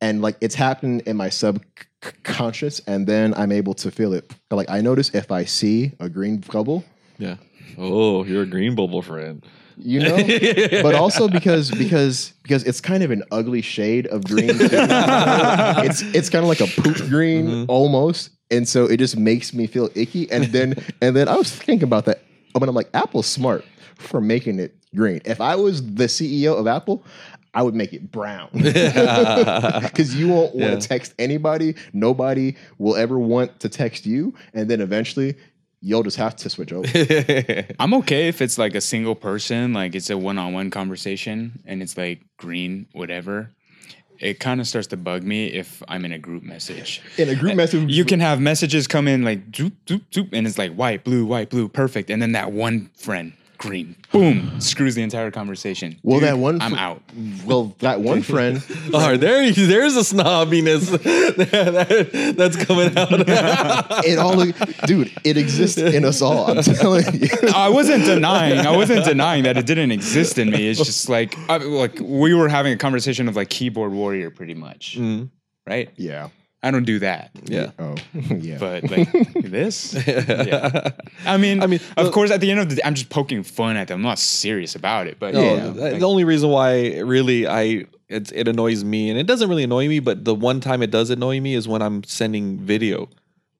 and 0.00 0.22
like 0.22 0.36
it's 0.40 0.54
happened 0.54 1.02
in 1.06 1.16
my 1.16 1.28
subconscious 1.28 2.80
and 2.86 3.06
then 3.06 3.34
I'm 3.34 3.52
able 3.52 3.74
to 3.74 3.90
feel 3.90 4.12
it. 4.12 4.30
Like 4.50 4.70
I 4.70 4.80
notice 4.80 5.10
if 5.14 5.30
I 5.30 5.44
see 5.44 5.92
a 6.00 6.08
green 6.08 6.38
bubble, 6.38 6.84
yeah. 7.18 7.36
Oh, 7.76 8.24
you're 8.24 8.42
a 8.42 8.46
green 8.46 8.74
bubble 8.74 9.02
friend. 9.02 9.44
You 9.80 10.00
know, 10.00 10.16
but 10.82 10.94
also 10.94 11.28
because 11.28 11.70
because 11.70 12.32
because 12.42 12.64
it's 12.64 12.80
kind 12.80 13.02
of 13.02 13.10
an 13.10 13.22
ugly 13.30 13.62
shade 13.62 14.06
of 14.08 14.24
green. 14.24 14.48
too. 14.58 14.68
it's 14.70 16.02
it's 16.14 16.28
kind 16.30 16.42
of 16.44 16.48
like 16.48 16.60
a 16.60 16.66
poop 16.82 16.96
green 17.08 17.46
Mhm. 17.46 17.64
almost, 17.68 18.30
and 18.50 18.68
so 18.68 18.84
it 18.86 18.96
just 18.98 19.16
makes 19.16 19.52
me 19.54 19.66
feel 19.66 19.88
icky. 19.94 20.30
And 20.30 20.44
then 20.46 20.74
and 21.00 21.14
then 21.16 21.28
I 21.28 21.36
was 21.36 21.50
thinking 21.54 21.84
about 21.84 22.04
that, 22.06 22.20
but 22.54 22.68
I'm 22.68 22.74
like, 22.74 22.88
Apple's 22.94 23.26
smart 23.26 23.64
for 23.96 24.20
making 24.20 24.58
it 24.58 24.74
green. 24.94 25.20
If 25.24 25.40
I 25.40 25.54
was 25.56 25.82
the 25.94 26.04
CEO 26.04 26.56
of 26.58 26.66
Apple, 26.66 27.04
I 27.54 27.62
would 27.62 27.74
make 27.74 27.92
it 27.92 28.10
brown 28.12 28.48
because 28.52 30.14
you 30.14 30.28
won't 30.28 30.54
want 30.54 30.70
to 30.70 30.70
Yeah. 30.72 30.78
text 30.78 31.14
anybody. 31.18 31.74
Nobody 31.92 32.56
will 32.78 32.96
ever 32.96 33.18
want 33.18 33.60
to 33.60 33.68
text 33.68 34.06
you, 34.06 34.34
and 34.54 34.68
then 34.70 34.80
eventually 34.80 35.36
you'll 35.80 36.02
just 36.02 36.16
have 36.16 36.36
to 36.36 36.50
switch 36.50 36.72
over. 36.72 36.86
I'm 37.78 37.94
okay 37.94 38.28
if 38.28 38.40
it's 38.42 38.58
like 38.58 38.74
a 38.74 38.80
single 38.80 39.14
person, 39.14 39.72
like 39.72 39.94
it's 39.94 40.10
a 40.10 40.18
one-on-one 40.18 40.70
conversation, 40.70 41.60
and 41.66 41.82
it's 41.82 41.96
like 41.96 42.22
green, 42.36 42.86
whatever. 42.92 43.50
It 44.20 44.40
kind 44.40 44.60
of 44.60 44.66
starts 44.66 44.88
to 44.88 44.96
bug 44.96 45.22
me 45.22 45.46
if 45.46 45.80
I'm 45.86 46.04
in 46.04 46.10
a 46.10 46.18
group 46.18 46.42
message. 46.42 47.00
In 47.18 47.28
a 47.28 47.36
group 47.36 47.52
uh, 47.52 47.56
message, 47.56 47.88
You 47.88 48.04
can 48.04 48.18
have 48.18 48.40
messages 48.40 48.88
come 48.88 49.06
in 49.06 49.22
like 49.22 49.54
zoop, 49.54 49.74
zoop, 49.88 50.12
zoop, 50.12 50.30
and 50.32 50.46
it's 50.46 50.58
like 50.58 50.74
white, 50.74 51.04
blue, 51.04 51.24
white, 51.24 51.50
blue, 51.50 51.68
perfect. 51.68 52.10
And 52.10 52.20
then 52.20 52.32
that 52.32 52.50
one 52.50 52.90
friend 52.96 53.32
green. 53.58 53.96
Boom, 54.12 54.60
screws 54.60 54.94
the 54.94 55.02
entire 55.02 55.30
conversation. 55.30 55.98
Well, 56.02 56.20
Dude, 56.20 56.28
that 56.28 56.38
one 56.38 56.62
I'm 56.62 56.74
out. 56.74 57.02
Well, 57.44 57.74
that 57.80 58.00
one 58.00 58.22
friend. 58.22 58.62
Oh, 58.94 59.16
there, 59.16 59.50
there's 59.52 59.96
a 59.96 60.00
snobbiness 60.00 60.90
that- 60.90 62.34
that's 62.36 62.56
coming 62.64 62.96
out. 62.96 64.04
it 64.06 64.18
all, 64.18 64.44
dude. 64.86 65.12
It 65.24 65.36
exists 65.36 65.76
in 65.78 66.04
us 66.04 66.22
all. 66.22 66.50
I'm 66.50 66.62
telling 66.62 67.04
you. 67.20 67.28
I 67.54 67.68
wasn't 67.68 68.04
denying. 68.04 68.60
I 68.60 68.74
wasn't 68.74 69.04
denying 69.04 69.42
that 69.44 69.56
it 69.58 69.66
didn't 69.66 69.90
exist 69.92 70.38
in 70.38 70.50
me. 70.50 70.68
It's 70.68 70.82
just 70.82 71.08
like, 71.08 71.36
I, 71.50 71.58
like 71.58 71.98
we 72.00 72.32
were 72.34 72.48
having 72.48 72.72
a 72.72 72.76
conversation 72.78 73.28
of 73.28 73.36
like 73.36 73.50
keyboard 73.50 73.92
warrior, 73.92 74.30
pretty 74.30 74.54
much, 74.54 74.96
Mm, 74.98 75.28
right? 75.66 75.90
Yeah. 75.96 76.28
I 76.62 76.70
don't 76.72 76.84
do 76.84 76.98
that. 76.98 77.30
yeah. 77.44 77.70
Oh, 77.78 77.94
yeah. 78.14 78.58
But 78.58 78.90
like 78.90 79.12
this, 79.42 79.94
yeah. 80.06 80.90
I 81.24 81.36
mean, 81.36 81.62
I 81.62 81.66
mean, 81.66 81.80
of 81.96 82.06
the- 82.06 82.10
course, 82.12 82.30
at 82.30 82.40
the 82.40 82.50
end 82.50 82.60
of 82.60 82.68
the 82.68 82.76
day, 82.76 82.82
I'm 82.84 82.94
just 82.94 83.10
poking 83.10 83.42
fun 83.44 83.76
at 83.76 83.88
them. 83.88 83.96
I'm 84.00 84.02
not 84.02 84.18
serious 84.18 84.74
about 84.74 85.06
it, 85.06 85.18
but 85.20 85.34
No, 85.34 85.42
yeah, 85.42 85.62
th- 85.64 85.76
like- 85.76 85.98
the 86.00 86.08
only 86.08 86.24
reason 86.24 86.50
why 86.50 86.98
really 86.98 87.46
I 87.46 87.86
it, 88.08 88.32
it 88.34 88.48
annoys 88.48 88.82
me, 88.84 89.10
and 89.10 89.18
it 89.18 89.26
doesn't 89.26 89.48
really 89.48 89.64
annoy 89.64 89.86
me, 89.88 90.00
but 90.00 90.24
the 90.24 90.34
one 90.34 90.60
time 90.60 90.82
it 90.82 90.90
does 90.90 91.10
annoy 91.10 91.40
me 91.40 91.54
is 91.54 91.68
when 91.68 91.82
I'm 91.82 92.02
sending 92.04 92.58
video, 92.58 93.08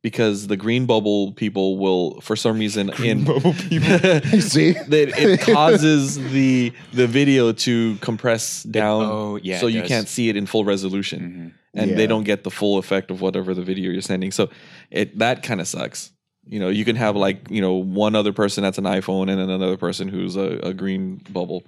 because 0.03 0.47
the 0.47 0.57
green 0.57 0.87
bubble 0.87 1.33
people 1.33 1.77
will, 1.77 2.21
for 2.23 2.35
some 2.35 2.59
reason, 2.59 2.91
in 3.05 3.25
bubble 3.25 3.53
people. 3.53 3.99
See? 4.41 4.73
that 4.73 5.13
it 5.19 5.41
causes 5.43 6.17
the 6.33 6.73
the 6.95 7.07
video 7.07 7.53
to 7.53 7.97
compress 8.01 8.63
down, 8.65 9.05
oh, 9.05 9.39
yeah, 9.43 9.59
so 9.59 9.67
you 9.67 9.81
does. 9.83 9.89
can't 9.89 10.09
see 10.09 10.29
it 10.31 10.37
in 10.37 10.47
full 10.47 10.65
resolution, 10.65 11.21
mm-hmm. 11.21 11.49
And 11.75 11.91
Yeah. 11.91 11.97
they 11.97 12.07
don't 12.07 12.25
get 12.25 12.45
the 12.45 12.51
full 12.51 12.79
effect 12.79 13.11
of 13.11 13.21
whatever 13.21 13.55
the 13.55 13.63
video 13.63 13.91
you're 13.91 14.01
sending. 14.03 14.31
So 14.33 14.49
it 14.91 15.19
that 15.19 15.43
kind 15.43 15.61
of 15.61 15.69
sucks. 15.69 16.13
You 16.47 16.59
know, 16.61 16.69
you 16.71 16.85
can 16.85 16.97
have 16.97 17.15
like 17.17 17.51
you 17.51 17.61
know 17.61 17.75
one 17.75 18.15
other 18.15 18.33
person 18.33 18.63
that's 18.63 18.79
an 18.79 18.85
iPhone 18.85 19.29
and 19.31 19.39
then 19.39 19.51
another 19.51 19.77
person 19.77 20.09
who's 20.09 20.37
a, 20.37 20.59
a 20.63 20.73
green 20.75 21.21
bubble 21.31 21.65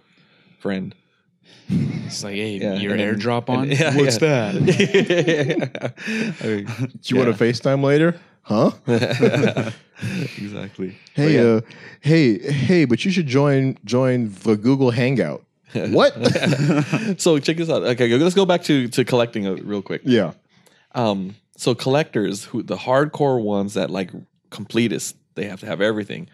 friend. 0.58 0.94
It's 1.68 2.24
like, 2.24 2.34
hey, 2.34 2.58
Yeah, 2.58 2.74
your 2.74 2.92
and 2.92 3.00
then- 3.00 3.14
airdrop 3.16 3.48
on. 3.48 3.70
and- 3.70 3.72
yeah, 3.80 3.96
What's 3.96 4.20
yeah. 4.20 4.52
that? 4.52 5.94
I 6.40 6.46
mean, 6.46 6.64
Do 7.02 7.14
you 7.14 7.16
want 7.20 7.36
to 7.36 7.44
FaceTime 7.44 7.82
later? 7.84 8.18
Huh? 8.42 8.70
exactly. 10.38 10.96
Hey, 11.14 11.34
yeah. 11.34 11.42
uh, 11.42 11.60
hey, 12.00 12.38
hey, 12.38 12.84
but 12.84 13.04
you 13.04 13.10
should 13.10 13.26
join 13.26 13.76
join 13.84 14.32
the 14.44 14.56
Google 14.56 14.90
Hangout. 14.90 15.44
what? 15.90 16.12
so 17.20 17.38
check 17.38 17.56
this 17.56 17.68
out. 17.70 17.82
Okay, 17.82 18.16
let's 18.16 18.34
go 18.34 18.46
back 18.46 18.62
to 18.64 18.88
to 18.88 19.04
collecting 19.04 19.46
uh, 19.46 19.52
real 19.62 19.82
quick. 19.82 20.02
yeah. 20.04 20.32
Um, 20.94 21.36
so 21.56 21.74
collectors, 21.74 22.44
who 22.44 22.62
the 22.62 22.76
hardcore 22.76 23.40
ones 23.42 23.74
that 23.74 23.90
like 23.90 24.10
completists, 24.50 25.14
they 25.34 25.44
have 25.46 25.60
to 25.60 25.66
have 25.66 25.80
everything. 25.80 26.28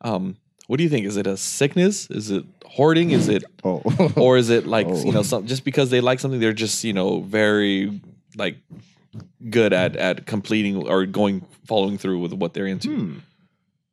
Um, 0.00 0.36
what 0.68 0.76
do 0.78 0.84
you 0.84 0.88
think? 0.88 1.04
Is 1.06 1.16
it 1.16 1.26
a 1.26 1.36
sickness? 1.36 2.08
Is 2.10 2.30
it 2.30 2.44
hoarding? 2.64 3.10
Is 3.10 3.28
it 3.28 3.44
Oh. 3.64 3.82
or 4.16 4.36
is 4.38 4.48
it 4.50 4.66
like 4.66 4.86
Oh. 4.86 5.04
you 5.04 5.12
know 5.12 5.22
some 5.22 5.46
just 5.46 5.64
because 5.64 5.90
they 5.90 6.00
like 6.00 6.20
something 6.20 6.40
they're 6.40 6.52
just 6.52 6.84
you 6.84 6.92
know 6.92 7.20
very 7.20 8.00
like 8.36 8.56
good 9.50 9.72
at 9.72 9.96
at 9.96 10.24
completing 10.26 10.76
or 10.88 11.04
going 11.04 11.44
following 11.66 11.98
through 11.98 12.20
with 12.20 12.32
what 12.32 12.54
they're 12.54 12.66
into 12.68 12.88
Hmm. 12.94 13.18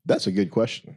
That's 0.06 0.28
a 0.28 0.32
good 0.32 0.52
question. 0.52 0.96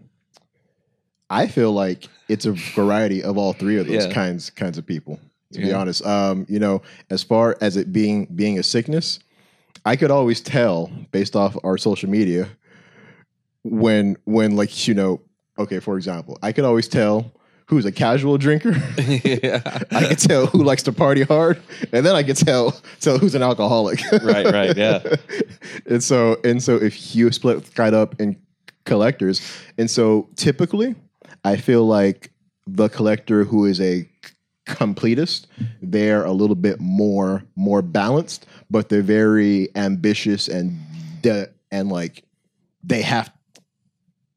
I 1.31 1.47
feel 1.47 1.73
like 1.73 2.09
it's 2.29 2.45
a 2.45 2.53
variety 2.53 3.23
of 3.23 3.39
all 3.39 3.53
three 3.53 3.79
of 3.79 3.87
those 3.87 4.07
Yeah. 4.07 4.13
kinds 4.13 4.51
kinds 4.51 4.77
of 4.79 4.85
people. 4.87 5.19
To 5.53 5.59
be 5.61 5.73
honest, 5.73 6.05
um, 6.07 6.47
you 6.49 6.61
know, 6.61 6.81
as 7.11 7.25
far 7.25 7.57
as 7.61 7.77
it 7.77 7.93
being 7.93 8.27
being 8.27 8.59
a 8.59 8.63
sickness, 8.63 9.19
I 9.85 9.97
could 9.97 10.11
always 10.13 10.41
tell 10.41 10.91
based 11.11 11.35
off 11.35 11.57
our 11.65 11.77
social 11.77 12.09
media 12.09 12.49
when 13.63 14.17
when 14.25 14.57
like 14.57 14.87
you 14.89 14.95
know, 14.95 15.21
okay, 15.59 15.81
for 15.81 15.97
example, 15.97 16.39
I 16.43 16.53
could 16.53 16.65
always 16.65 16.89
tell 16.89 17.33
who's 17.67 17.85
a 17.85 17.93
casual 17.93 18.39
drinker. 18.39 18.73
yeah. 19.25 19.61
I 19.91 20.07
could 20.09 20.19
tell 20.19 20.47
who 20.47 20.63
likes 20.63 20.83
to 20.85 20.93
party 20.93 21.23
hard, 21.23 21.61
and 21.93 22.05
then 22.07 22.15
I 22.15 22.23
could 22.23 22.37
tell 22.37 22.73
tell 23.01 23.19
who's 23.19 23.35
an 23.35 23.43
alcoholic. 23.43 24.01
Right, 24.23 24.47
right, 24.47 24.77
yeah. 24.77 25.03
and 25.87 26.03
so 26.03 26.39
and 26.45 26.63
so 26.63 26.77
if 26.77 27.15
you 27.15 27.31
split 27.33 27.75
kind 27.75 27.95
up 27.95 28.21
in 28.21 28.37
collectors, 28.85 29.41
and 29.79 29.91
so 29.91 30.29
typically, 30.37 30.95
I 31.45 31.57
feel 31.57 31.85
like 31.87 32.31
the 32.67 32.89
collector 32.89 33.45
who 33.45 33.65
is 33.67 33.81
a 33.81 34.09
completist, 34.67 35.47
they're 35.83 36.25
a 36.25 36.33
little 36.33 36.57
bit 36.57 36.81
more 36.81 37.43
more 37.57 37.83
balanced, 37.83 38.47
but 38.71 38.89
they're 38.89 39.03
very 39.03 39.69
ambitious 39.75 40.49
and 40.49 40.79
de- 41.23 41.49
and 41.71 41.89
like 41.89 42.25
they 42.85 43.03
have 43.03 43.33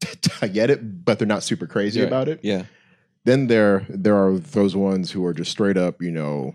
to 0.00 0.48
get 0.48 0.70
it, 0.70 1.04
but 1.04 1.18
they're 1.18 1.28
not 1.28 1.42
super 1.42 1.66
crazy 1.66 2.00
Yeah. 2.00 2.06
about 2.06 2.28
it 2.28 2.40
yeah 2.42 2.64
then 3.24 3.46
there 3.46 3.86
there 3.88 4.16
are 4.16 4.36
those 4.36 4.76
ones 4.76 5.10
who 5.10 5.24
are 5.24 5.32
just 5.32 5.50
straight 5.50 5.78
up, 5.78 6.02
you 6.02 6.10
know, 6.10 6.54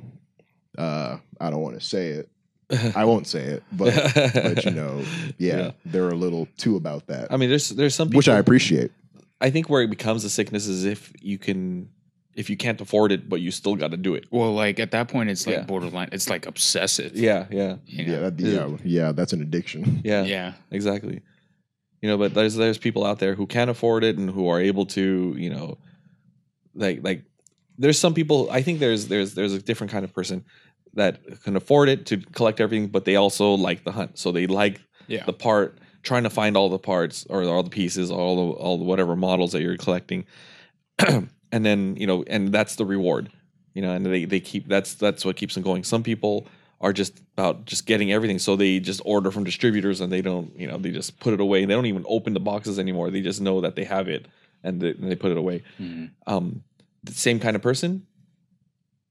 uh, 0.78 1.18
I 1.42 1.50
don't 1.50 1.62
want 1.62 1.80
to 1.80 1.86
say 1.86 2.10
it. 2.10 2.30
I 2.96 3.06
won't 3.06 3.26
say 3.26 3.42
it, 3.46 3.64
but 3.72 3.92
but 4.36 4.64
you 4.66 4.70
know, 4.72 5.04
yeah, 5.40 5.58
Yeah. 5.58 5.72
they're 5.86 6.10
a 6.10 6.16
little 6.16 6.48
too 6.58 6.76
about 6.76 7.08
that, 7.08 7.34
i 7.34 7.38
mean 7.38 7.50
there's 7.50 7.70
there's 7.70 7.96
some 7.96 8.10
people 8.10 8.20
which 8.20 8.30
I 8.30 8.38
appreciate. 8.38 8.92
I 9.42 9.50
think 9.50 9.70
where 9.70 9.82
it 9.82 9.90
becomes 9.90 10.24
a 10.24 10.30
sickness 10.30 10.68
is 10.68 10.86
if 10.86 11.12
you 11.22 11.38
can 11.38 11.90
if 12.36 12.50
you 12.50 12.56
can't 12.58 12.80
afford 12.80 13.12
it 13.12 13.28
but 13.28 13.42
you 13.42 13.52
still 13.52 13.76
got 13.76 13.92
to 13.92 13.98
do 13.98 14.14
it 14.16 14.26
well, 14.32 14.54
like 14.54 14.80
at 14.80 14.92
that 14.92 15.08
point, 15.10 15.30
it's 15.30 15.46
like 15.48 15.56
Yeah. 15.58 15.64
borderline. 15.64 16.10
It's 16.12 16.30
like 16.30 16.46
obsessive. 16.46 17.16
yeah 17.16 17.46
yeah 17.52 17.78
you 17.86 18.06
know? 18.06 18.14
Yeah, 18.14 18.20
that, 18.30 18.40
yeah, 18.40 18.68
yeah, 18.84 19.12
that's 19.12 19.34
an 19.34 19.42
addiction. 19.42 20.02
yeah 20.04 20.24
yeah. 20.24 20.54
exactly 20.72 21.22
you 22.02 22.08
know 22.10 22.18
but 22.18 22.34
there's 22.34 22.56
there's 22.56 22.78
people 22.78 23.04
out 23.06 23.20
there 23.20 23.36
who 23.36 23.46
can 23.46 23.68
afford 23.70 24.04
it 24.04 24.18
and 24.18 24.30
who 24.30 24.48
are 24.48 24.62
able 24.62 24.86
to 24.86 25.36
you 25.38 25.50
know 25.50 25.78
like 26.74 27.00
like 27.04 27.24
there's 27.78 28.00
some 28.00 28.14
people 28.14 28.48
i 28.52 28.62
think 28.62 28.80
there's 28.80 29.08
there's 29.08 29.34
there's 29.34 29.54
a 29.54 29.62
different 29.62 29.92
kind 29.92 30.06
of 30.06 30.14
person 30.14 30.46
that 30.94 31.20
can 31.44 31.56
afford 31.56 31.90
it 31.90 32.06
to 32.06 32.18
collect 32.18 32.60
everything 32.62 32.88
but 32.88 33.04
they 33.06 33.16
also 33.18 33.54
like 33.54 33.84
the 33.84 33.92
hunt 33.92 34.18
so 34.18 34.32
they 34.32 34.48
like 34.48 34.80
Yeah. 35.08 35.26
the 35.26 35.34
part 35.34 35.78
trying 36.10 36.24
to 36.24 36.30
find 36.42 36.58
all 36.58 36.70
the 36.70 36.80
parts 36.94 37.26
or 37.30 37.44
all 37.44 37.64
the 37.64 37.70
pieces 37.82 38.10
all 38.12 38.36
the 38.42 38.48
all 38.64 38.78
the 38.82 38.84
whatever 38.92 39.16
models 39.16 39.52
that 39.54 39.62
you're 39.62 39.78
collecting. 39.78 40.26
And 41.52 41.66
then 41.66 41.96
you 42.02 42.06
know 42.06 42.24
and 42.36 42.52
that's 42.58 42.76
the 42.76 42.86
reward 42.86 43.32
you 43.74 43.82
know 43.84 43.92
and 43.96 44.06
they 44.06 44.26
they 44.26 44.40
keep 44.40 44.68
that's 44.68 44.94
that's 44.94 45.26
what 45.26 45.36
keeps 45.36 45.54
them 45.56 45.64
going. 45.64 45.84
Some 45.84 46.04
people 46.04 46.36
are 46.80 46.94
just 46.94 47.14
about 47.36 47.66
just 47.66 47.88
getting 47.88 48.12
everything 48.12 48.40
so 48.40 48.56
they 48.56 48.80
just 48.80 49.02
order 49.04 49.32
from 49.32 49.44
distributors 49.44 50.00
and 50.02 50.12
they 50.12 50.22
don't 50.22 50.50
you 50.62 50.68
know 50.70 50.78
they 50.78 50.92
just 50.92 51.20
put 51.20 51.34
it 51.34 51.40
away. 51.40 51.62
And 51.64 51.68
they 51.70 51.76
don't 51.76 51.88
even 51.94 52.06
open 52.08 52.34
the 52.34 52.40
boxes 52.52 52.78
anymore. 52.78 53.10
They 53.10 53.22
just 53.22 53.42
know 53.42 53.62
that 53.62 53.76
they 53.76 53.84
have 53.86 54.08
it 54.16 54.28
and 54.64 54.80
they, 54.82 54.90
and 54.90 55.10
they 55.10 55.16
put 55.16 55.32
it 55.32 55.38
away. 55.38 55.64
Mhm. 55.80 56.12
um 56.28 56.46
the 57.04 57.14
same 57.14 57.40
kind 57.40 57.56
of 57.56 57.62
person 57.64 58.06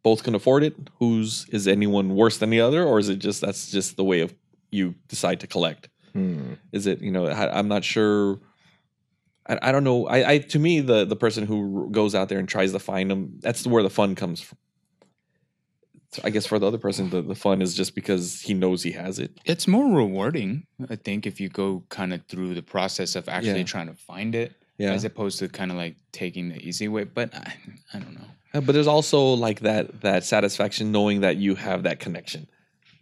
both 0.08 0.22
can 0.22 0.34
afford 0.36 0.62
it. 0.62 0.74
Who's 1.00 1.46
is 1.50 1.66
anyone 1.66 2.14
worse 2.22 2.38
than 2.38 2.50
the 2.50 2.60
other 2.60 2.82
or 2.84 3.00
is 3.02 3.08
it 3.08 3.18
just 3.18 3.40
that's 3.40 3.62
just 3.78 3.96
the 3.96 4.04
way 4.04 4.20
of 4.20 4.32
you 4.70 4.94
decide 5.08 5.40
to 5.40 5.48
collect 5.48 5.88
Hmm. 6.12 6.54
is 6.72 6.86
it 6.86 7.00
you 7.00 7.10
know 7.10 7.26
I, 7.26 7.58
i'm 7.58 7.68
not 7.68 7.84
sure 7.84 8.40
I, 9.48 9.58
I 9.62 9.72
don't 9.72 9.84
know 9.84 10.06
I, 10.06 10.32
I 10.32 10.38
to 10.38 10.58
me 10.58 10.80
the 10.80 11.04
the 11.04 11.16
person 11.16 11.46
who 11.46 11.88
goes 11.90 12.14
out 12.14 12.28
there 12.28 12.38
and 12.38 12.48
tries 12.48 12.72
to 12.72 12.78
find 12.78 13.10
them 13.10 13.38
that's 13.40 13.66
where 13.66 13.82
the 13.82 13.90
fun 13.90 14.14
comes 14.14 14.40
from 14.40 14.58
so 16.12 16.22
i 16.24 16.30
guess 16.30 16.46
for 16.46 16.58
the 16.58 16.66
other 16.66 16.78
person 16.78 17.10
the, 17.10 17.22
the 17.22 17.34
fun 17.34 17.60
is 17.62 17.74
just 17.74 17.94
because 17.94 18.40
he 18.40 18.54
knows 18.54 18.82
he 18.82 18.92
has 18.92 19.18
it 19.18 19.30
It's 19.44 19.66
more 19.68 19.94
rewarding, 19.94 20.64
I 20.88 20.96
think, 20.96 21.26
if 21.26 21.40
you 21.40 21.48
go 21.48 21.84
kind 21.90 22.12
of 22.14 22.24
through 22.26 22.54
the 22.54 22.62
process 22.62 23.14
of 23.16 23.28
actually 23.28 23.58
Yeah. 23.60 23.64
trying 23.74 23.88
to 23.88 23.94
find 23.94 24.34
it, 24.34 24.52
yeah 24.78 24.92
as 24.92 25.04
opposed 25.04 25.38
to 25.40 25.48
kind 25.48 25.70
of 25.70 25.76
like 25.76 25.96
taking 26.12 26.48
the 26.50 26.58
easy 26.66 26.88
way. 26.88 27.04
But 27.04 27.34
I, 27.34 27.54
I 27.92 27.98
don't 27.98 28.14
know. 28.14 28.28
Uh, 28.54 28.60
but 28.62 28.72
there's 28.72 28.86
also 28.86 29.20
like 29.34 29.60
that 29.60 30.00
that 30.00 30.24
satisfaction 30.24 30.92
knowing 30.92 31.20
that 31.20 31.36
you 31.36 31.54
have 31.56 31.82
that 31.82 31.98
connection 32.00 32.46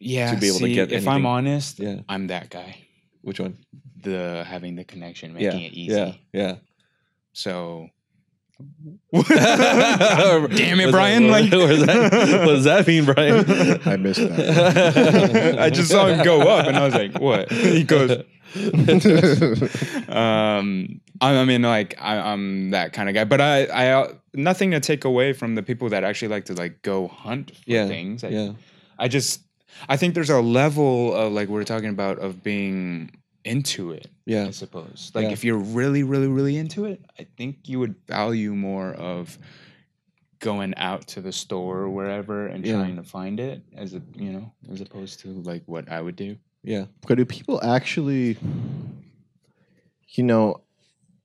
Yeah, 0.01 0.33
To 0.35 0.41
be 0.41 0.49
able 0.49 0.59
to 0.61 0.65
see, 0.67 0.75
get 0.75 0.89
If 0.91 0.93
anything. 1.07 1.09
I'm 1.13 1.27
honest, 1.27 1.79
Yeah. 1.79 2.01
I'm 2.09 2.27
that 2.29 2.51
guy. 2.51 2.86
Which 3.27 3.41
one 3.41 3.59
The 4.03 4.45
having 4.47 4.77
the 4.77 4.85
connection, 4.85 5.31
yeah 5.37 5.51
making 5.51 5.63
it 5.69 5.73
easy. 5.73 5.95
yeah 5.97 6.13
yeah 6.33 6.55
So. 7.33 7.89
Damn 9.13 10.49
Damn 10.61 10.81
it, 10.81 10.91
Brian! 10.91 11.25
What, 11.29 11.43
Like, 11.43 11.53
what 11.61 11.67
does 11.69 11.85
that, 11.85 12.13
what 12.47 12.55
does 12.55 12.65
that 12.65 12.87
mean, 12.87 13.05
Brian? 13.05 13.45
I 13.85 13.97
missed 13.99 14.21
that. 14.27 15.57
I 15.67 15.69
just 15.69 15.91
saw 15.91 16.07
him 16.07 16.25
go 16.25 16.41
up, 16.49 16.67
and 16.67 16.75
I 16.75 16.85
was 16.87 16.95
like, 16.95 17.19
"What?" 17.21 17.53
He 17.53 17.85
goes, 17.85 18.13
um, 20.09 21.01
I, 21.21 21.37
I 21.37 21.45
mean, 21.45 21.63
like 21.63 21.97
I, 22.01 22.17
I'm 22.19 22.71
that 22.71 22.93
kind 22.93 23.09
of 23.09 23.15
guy, 23.15 23.25
but 23.25 23.41
I, 23.41 23.65
I, 23.67 23.91
uh, 23.91 24.13
nothing 24.35 24.71
to 24.71 24.81
take 24.81 25.05
away 25.05 25.33
from 25.33 25.55
the 25.55 25.63
people 25.63 25.89
that 25.91 26.05
actually 26.05 26.29
like 26.29 26.45
to 26.47 26.55
like 26.55 26.83
go 26.83 27.09
hunt 27.09 27.51
for 27.57 27.63
Yeah, 27.67 27.87
things. 27.87 28.25
I, 28.25 28.29
yeah, 28.29 28.53
I 28.99 29.09
just, 29.09 29.43
I 29.89 29.97
think 29.97 30.15
there's 30.15 30.31
a 30.31 30.41
level 30.41 31.15
of 31.15 31.33
like 31.33 31.49
we're 31.49 31.65
talking 31.65 31.91
about 31.91 32.19
of 32.19 32.43
being 32.43 33.11
into 33.45 33.93
it. 33.93 34.09
yeah, 34.25 34.47
I 34.47 34.51
suppose. 34.51 35.13
Like 35.15 35.25
Yeah. 35.27 35.31
if 35.33 35.45
you're 35.45 35.59
really, 35.59 36.03
really, 36.03 36.27
really 36.29 36.57
into 36.57 36.85
it, 36.85 37.01
I 37.19 37.27
think 37.37 37.69
you 37.69 37.79
would 37.79 37.95
value 38.09 38.55
more 38.55 38.93
of 38.95 39.39
going 40.41 40.75
out 40.77 41.07
to 41.09 41.21
the 41.21 41.33
store 41.33 41.79
or 41.83 41.91
wherever 41.91 42.47
and 42.47 42.67
Yeah. 42.67 42.75
trying 42.75 42.97
to 42.97 43.03
find 43.05 43.39
it 43.41 43.63
as 43.77 43.95
a 43.95 44.03
you 44.17 44.33
know, 44.33 44.53
as 44.71 44.81
opposed 44.81 45.21
to 45.21 45.29
like 45.29 45.63
what 45.67 45.89
I 45.91 46.01
would 46.01 46.17
do. 46.17 46.37
yeah. 46.65 46.87
But 47.07 47.17
do 47.19 47.25
people 47.25 47.63
actually, 47.65 48.37
you 50.15 50.25
know, 50.25 50.61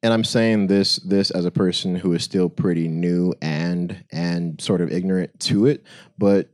and 0.04 0.13
I'm 0.13 0.23
saying 0.23 0.67
this 0.67 0.97
this 0.97 1.32
as 1.32 1.45
a 1.45 1.51
person 1.51 1.95
who 1.95 2.13
is 2.13 2.23
still 2.23 2.49
pretty 2.49 2.88
new 2.88 3.34
and 3.41 4.04
and 4.12 4.60
sort 4.62 4.82
of 4.82 4.91
ignorant 4.91 5.39
to 5.41 5.65
it, 5.67 5.84
but 6.17 6.49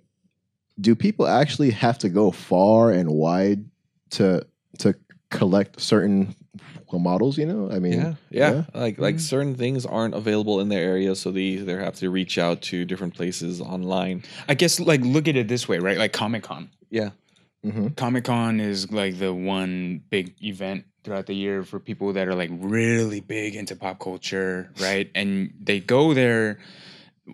do 0.80 0.96
people 0.96 1.28
actually 1.28 1.72
have 1.72 1.98
to 2.00 2.10
go 2.10 2.32
far 2.32 2.92
and 2.92 3.10
wide 3.12 3.66
to 4.12 4.46
to 4.80 4.96
collect 5.30 5.82
certain 5.82 6.36
models? 6.94 7.38
You 7.38 7.46
know, 7.46 7.70
I 7.72 7.80
mean, 7.80 7.94
Yeah, 7.94 8.13
yeah. 8.30 8.54
yeah. 8.54 8.63
Like 8.82 8.98
like 9.00 9.16
Mhm. 9.16 9.22
certain 9.22 9.56
things 9.56 9.86
aren't 9.86 10.13
available 10.13 10.60
in 10.62 10.70
their 10.70 10.84
area, 10.84 11.16
so 11.16 11.32
they 11.32 11.42
either 11.42 11.80
have 11.80 11.96
to 11.96 12.10
reach 12.10 12.38
out 12.38 12.62
to 12.63 12.86
different 12.86 13.13
places 13.16 13.60
online. 13.62 14.24
I 14.48 14.54
guess 14.54 14.80
like 14.80 15.02
look 15.02 15.28
at 15.28 15.36
it 15.36 15.48
this 15.48 15.68
way, 15.68 15.80
right? 15.80 15.98
Like 15.98 16.13
Comic 16.13 16.44
Con. 16.44 16.70
Yeah, 16.90 17.10
mhm. 17.66 17.96
Comic 17.96 18.24
Con 18.26 18.60
is 18.60 18.92
like 18.92 19.20
the 19.20 19.34
one 19.34 20.02
big 20.10 20.36
event 20.42 20.86
throughout 21.04 21.26
the 21.26 21.36
year 21.36 21.63
for 21.63 21.80
people 21.80 22.13
that 22.13 22.28
are 22.28 22.36
like 22.36 22.52
really 22.54 23.20
big 23.22 23.56
into 23.56 23.76
pop 23.76 24.00
culture, 24.00 24.70
right? 24.80 25.10
And 25.16 25.54
they 25.62 25.80
go 25.80 26.13
there 26.13 26.60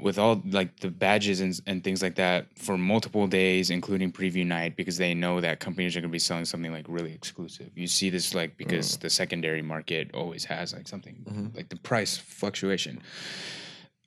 with 0.02 0.18
all 0.18 0.42
like 0.50 0.80
the 0.80 0.90
badges 0.90 1.40
and, 1.40 1.60
and 1.68 1.84
things 1.84 2.02
like 2.02 2.16
that 2.16 2.48
for 2.58 2.78
multiple 2.78 3.28
days, 3.28 3.70
including 3.70 4.12
preview 4.12 4.46
night, 4.46 4.76
because 4.76 4.98
they 4.98 5.14
know 5.14 5.40
that 5.42 5.60
companies 5.60 5.96
are 5.96 6.02
going 6.02 6.10
to 6.10 6.12
be 6.14 6.20
selling 6.20 6.46
something 6.46 6.72
like 6.72 6.86
really 6.90 7.14
exclusive. 7.14 7.70
You 7.76 7.88
see 7.88 8.10
this 8.10 8.34
like 8.34 8.58
because 8.58 8.98
the 8.98 9.10
secondary 9.10 9.62
market 9.62 10.12
always 10.14 10.46
has 10.46 10.74
like 10.74 10.88
something 10.88 11.16
Mhm. 11.30 11.56
like 11.56 11.70
the 11.70 11.76
price 11.78 12.18
fluctuation. 12.18 13.02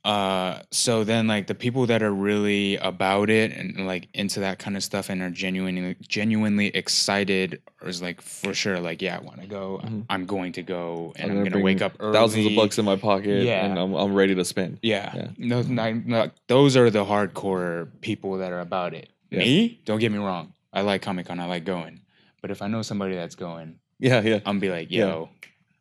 Uh, 0.06 0.62
so 0.70 1.02
then 1.02 1.26
like 1.26 1.48
the 1.48 1.54
people 1.54 1.84
that 1.86 2.00
are 2.00 2.12
really 2.14 2.76
about 2.76 3.28
it 3.28 3.50
and 3.50 3.86
like 3.88 4.06
into 4.14 4.38
that 4.38 4.56
kind 4.60 4.76
of 4.76 4.84
stuff 4.84 5.10
and 5.10 5.20
are 5.20 5.30
genuinely 5.30 5.96
genuinely 6.06 6.68
excited 6.68 7.60
is 7.84 8.00
like 8.00 8.20
for 8.22 8.54
sure 8.54 8.78
like 8.78 9.02
yeah 9.02 9.16
I 9.16 9.20
want 9.20 9.40
to 9.40 9.48
go 9.48 9.80
Mhm. 9.84 10.04
I'm 10.08 10.24
going 10.26 10.52
to 10.52 10.62
go 10.62 11.12
and 11.16 11.32
I'm, 11.32 11.38
gonna 11.38 11.50
gonna, 11.50 11.64
wake 11.64 11.82
up 11.82 11.94
early. 11.98 12.12
thousands 12.12 12.46
of 12.46 12.54
bucks 12.54 12.78
in 12.78 12.84
my 12.84 12.94
pocket, 12.94 13.42
Yeah. 13.42 13.64
and 13.66 13.76
I'm 13.78 13.94
I'm 13.94 14.14
ready 14.14 14.34
to 14.36 14.44
spend. 14.44 14.78
Yeah, 14.82 15.12
Yeah. 15.16 15.28
No, 15.38 15.62
no, 15.62 16.30
those 16.46 16.76
are 16.76 16.88
the 16.88 17.04
hardcore 17.04 17.88
people 18.00 18.38
that 18.38 18.52
are 18.52 18.60
about 18.60 18.94
it. 18.94 19.08
Yeah. 19.32 19.40
Me, 19.40 19.80
don't 19.86 19.98
get 19.98 20.12
me 20.12 20.18
wrong. 20.18 20.52
I 20.72 20.82
like 20.82 21.02
Comic 21.02 21.26
Con. 21.26 21.40
I 21.40 21.46
like 21.46 21.64
going, 21.64 22.00
but 22.42 22.52
if 22.52 22.62
I 22.62 22.68
know 22.68 22.82
somebody 22.82 23.16
that's 23.16 23.34
going, 23.34 23.80
Yeah, 23.98 24.20
yeah. 24.20 24.38
I'm 24.46 24.60
be 24.60 24.70
like, 24.70 24.88
Yeah. 24.92 25.06
yo. 25.06 25.28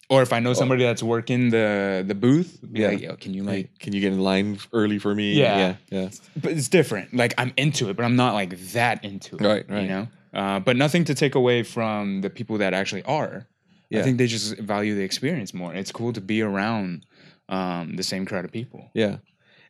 Or 0.08 0.22
if 0.22 0.32
I 0.34 0.40
know 0.40 0.54
somebody 0.54 0.84
that's 0.84 1.02
working 1.02 1.50
the 1.50 2.04
the 2.08 2.14
booth, 2.14 2.60
be 2.72 2.82
Yeah. 2.82 2.88
like, 2.90 3.02
yo, 3.02 3.16
can 3.16 3.34
you 3.34 3.44
like? 3.44 3.56
Like, 3.56 3.80
can 3.80 3.94
you 3.94 4.02
get 4.02 4.14
in 4.14 4.20
line 4.20 4.60
early 4.72 5.00
for 5.00 5.16
me? 5.16 5.34
Yeah. 5.34 5.58
yeah, 5.58 5.76
yeah. 5.90 6.10
But 6.40 6.52
it's 6.52 6.68
different. 6.68 7.14
Like 7.14 7.34
I'm 7.40 7.54
into 7.58 7.90
it, 7.90 7.96
but 7.98 8.06
I'm 8.06 8.16
not 8.16 8.34
like 8.36 8.56
that 8.74 9.04
into 9.04 9.36
it. 9.36 9.42
Right, 9.42 9.66
right. 9.70 9.82
You 9.82 9.88
know. 9.88 10.08
Uh, 10.34 10.60
but 10.60 10.76
nothing 10.78 11.06
to 11.06 11.16
take 11.16 11.34
away 11.34 11.64
from 11.64 12.22
the 12.22 12.30
people 12.30 12.58
that 12.60 12.74
actually 12.74 13.02
are. 13.04 13.48
Yeah. 13.90 14.00
I 14.02 14.04
think 14.04 14.18
they 14.18 14.28
just 14.28 14.58
value 14.60 14.94
the 14.96 15.02
experience 15.04 15.54
more. 15.54 15.74
It's 15.74 15.92
cool 15.92 16.12
to 16.14 16.22
be 16.22 16.42
around 16.42 17.06
um, 17.50 17.96
the 17.96 18.04
same 18.04 18.26
crowd 18.26 18.44
of 18.46 18.52
people. 18.52 18.90
Yeah. 18.94 19.18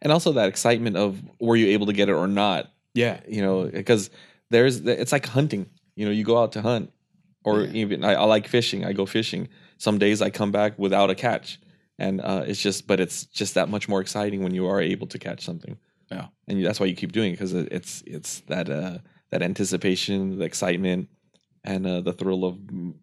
And 0.01 0.11
also 0.11 0.31
that 0.33 0.49
excitement 0.49 0.97
of 0.97 1.21
were 1.39 1.55
you 1.55 1.67
able 1.67 1.85
to 1.85 1.93
get 1.93 2.09
it 2.09 2.13
or 2.13 2.27
not? 2.27 2.71
Yeah. 2.93 3.19
You 3.27 3.41
know, 3.41 3.65
because 3.65 4.09
there's 4.49 4.79
it's 4.81 5.11
like 5.13 5.27
hunting. 5.27 5.67
You 5.95 6.05
know, 6.05 6.11
you 6.11 6.23
go 6.25 6.37
out 6.41 6.51
to 6.53 6.61
hunt, 6.61 6.91
or 7.45 7.61
Yeah. 7.61 7.71
even 7.81 8.03
I, 8.03 8.13
I 8.15 8.23
like 8.25 8.47
fishing. 8.49 8.83
I 8.83 8.91
go 8.91 9.05
fishing. 9.05 9.47
Some 9.77 9.97
days 9.97 10.21
I 10.21 10.29
come 10.29 10.51
back 10.51 10.77
without 10.79 11.09
a 11.09 11.15
catch, 11.15 11.59
and 11.97 12.21
uh, 12.21 12.43
it's 12.45 12.61
just, 12.61 12.87
but 12.87 12.99
it's 12.99 13.25
just 13.25 13.55
that 13.55 13.69
much 13.69 13.89
more 13.89 14.01
exciting 14.01 14.43
when 14.43 14.53
you 14.53 14.67
are 14.67 14.81
able 14.81 15.07
to 15.07 15.19
catch 15.19 15.43
something. 15.43 15.77
Yeah. 16.11 16.27
and 16.47 16.63
that's 16.63 16.79
why 16.79 16.85
you 16.85 16.95
keep 16.95 17.11
doing 17.11 17.31
it 17.31 17.33
because 17.33 17.53
it's 17.53 18.03
it's 18.05 18.41
that 18.41 18.69
uh, 18.69 18.99
that 19.31 19.41
anticipation, 19.41 20.37
the 20.37 20.45
excitement, 20.45 21.09
and 21.63 21.85
uh, 21.85 22.01
the 22.01 22.13
thrill 22.13 22.45
of 22.45 22.59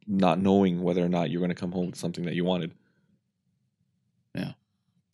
not 0.06 0.40
knowing 0.40 0.82
whether 0.82 1.04
or 1.04 1.08
not 1.08 1.28
you're 1.28 1.40
going 1.40 1.48
to 1.48 1.54
come 1.54 1.72
home 1.72 1.86
with 1.86 1.96
something 1.96 2.24
that 2.24 2.34
you 2.34 2.44
wanted. 2.44 2.72
Yeah, 4.34 4.52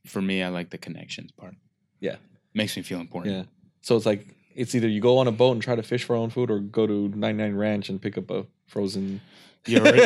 for 0.04 0.20
me, 0.20 0.42
I 0.42 0.48
like 0.48 0.70
the 0.70 0.78
connections 0.78 1.32
part. 1.32 1.54
Yeah. 2.00 2.16
Makes 2.54 2.76
me 2.76 2.82
feel 2.82 3.00
important. 3.00 3.34
Yeah. 3.34 3.42
So 3.82 3.96
it's 3.96 4.06
like 4.06 4.34
it's 4.58 4.74
either 4.74 4.88
you 4.88 5.00
go 5.00 5.18
on 5.18 5.26
a 5.28 5.32
boat 5.32 5.52
and 5.52 5.62
try 5.62 5.74
to 5.76 5.82
fish 5.82 6.04
for 6.04 6.14
our 6.16 6.22
own 6.22 6.30
food, 6.30 6.50
or 6.50 6.58
go 6.58 6.86
to 6.86 7.08
99 7.08 7.54
Ranch 7.56 7.88
and 7.88 8.00
pick 8.02 8.18
up 8.18 8.30
a 8.30 8.44
frozen. 8.66 9.20
You 9.66 9.78
already, 9.78 10.00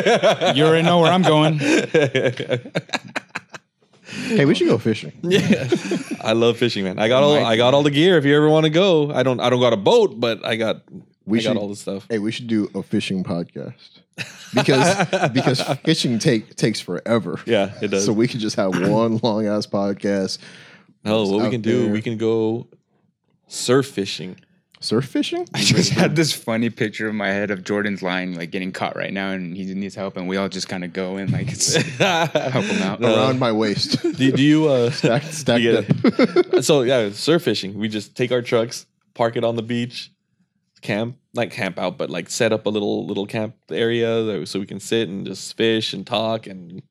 you 0.57 0.65
already 0.65 0.83
know 0.83 0.99
where 0.99 1.11
I'm 1.11 1.21
going. 1.23 1.59
Hey, 4.27 4.45
we 4.45 4.53
should 4.53 4.67
go 4.67 4.77
fishing. 4.77 5.11
yeah, 5.23 5.67
I 6.21 6.33
love 6.33 6.57
fishing, 6.57 6.83
man. 6.83 6.99
I 6.99 7.07
got 7.07 7.23
all 7.23 7.33
I 7.43 7.55
got 7.57 7.73
all 7.73 7.81
the 7.83 7.89
gear. 7.91 8.17
If 8.17 8.25
you 8.25 8.35
ever 8.35 8.47
want 8.49 8.65
to 8.65 8.69
go, 8.69 9.11
I 9.11 9.23
don't 9.23 9.39
I 9.39 9.49
don't 9.49 9.59
got 9.59 9.73
a 9.73 9.77
boat, 9.77 10.19
but 10.19 10.45
I 10.45 10.55
got 10.55 10.83
We 11.25 11.39
I 11.39 11.41
should. 11.41 11.53
got 11.53 11.57
all 11.57 11.67
the 11.69 11.75
stuff. 11.75 12.05
Hey, 12.09 12.19
we 12.19 12.31
should 12.31 12.47
do 12.47 12.69
a 12.75 12.83
fishing 12.83 13.23
podcast 13.23 13.73
because 14.53 15.29
because 15.33 15.61
fishing 15.83 16.19
take 16.19 16.55
takes 16.55 16.79
forever. 16.79 17.39
Yeah, 17.47 17.73
it 17.81 17.87
does. 17.89 18.05
So 18.05 18.13
we 18.13 18.27
could 18.27 18.39
just 18.39 18.55
have 18.57 18.71
one 18.87 19.17
long 19.23 19.47
ass 19.47 19.65
podcast. 19.65 20.37
oh, 21.05 21.27
what 21.31 21.39
we 21.39 21.45
out 21.47 21.51
can 21.51 21.61
do, 21.61 21.89
we 21.89 22.01
can 22.01 22.17
go 22.17 22.67
surf 23.47 23.87
fishing. 23.87 24.37
Surf 24.79 25.05
fishing? 25.05 25.47
I 25.53 25.61
just 25.61 25.91
had 25.91 26.17
this 26.17 26.33
funny 26.33 26.69
picture 26.69 27.07
in 27.07 27.15
my 27.15 27.29
head 27.29 27.51
of 27.51 27.63
Jordan's 27.63 28.01
line 28.03 28.33
like 28.33 28.51
getting 28.51 28.73
caught 28.73 28.97
right 28.97 29.13
now, 29.13 29.29
and 29.29 29.55
he 29.55 29.73
needs 29.73 29.95
help, 29.95 30.17
and 30.17 30.27
we 30.27 30.35
all 30.35 30.49
just 30.49 30.67
kind 30.67 30.83
of 30.83 30.91
go 30.91 31.15
and 31.15 31.31
like 31.31 31.49
it's 31.49 31.73
Help 31.97 32.65
him 32.65 32.81
out. 32.81 33.01
Around 33.01 33.39
my 33.39 33.51
waist. 33.53 34.01
Do, 34.17 34.31
do 34.33 34.43
you 34.43 34.67
uh 34.67 34.89
stacked 34.99 35.33
stacked 35.33 35.61
You 35.63 35.85
up. 36.53 36.63
so 36.63 36.81
yeah, 36.81 37.11
surf 37.11 37.43
fishing. 37.43 37.77
We 37.79 37.87
just 37.87 38.13
take 38.15 38.33
our 38.33 38.41
trucks, 38.41 38.85
park 39.13 39.37
it 39.37 39.45
on 39.45 39.55
the 39.55 39.63
beach, 39.63 40.11
camp, 40.81 41.15
like 41.33 41.51
camp 41.51 41.79
out, 41.79 41.97
but 41.97 42.09
like 42.09 42.29
set 42.29 42.51
up 42.51 42.65
a 42.65 42.69
little 42.69 43.07
little 43.07 43.25
camp 43.25 43.55
area 43.71 44.21
that- 44.23 44.47
so 44.49 44.59
we 44.59 44.65
can 44.65 44.81
sit 44.81 45.07
and 45.07 45.25
just 45.25 45.55
fish 45.55 45.93
and 45.93 46.05
talk 46.05 46.45
and 46.45 46.83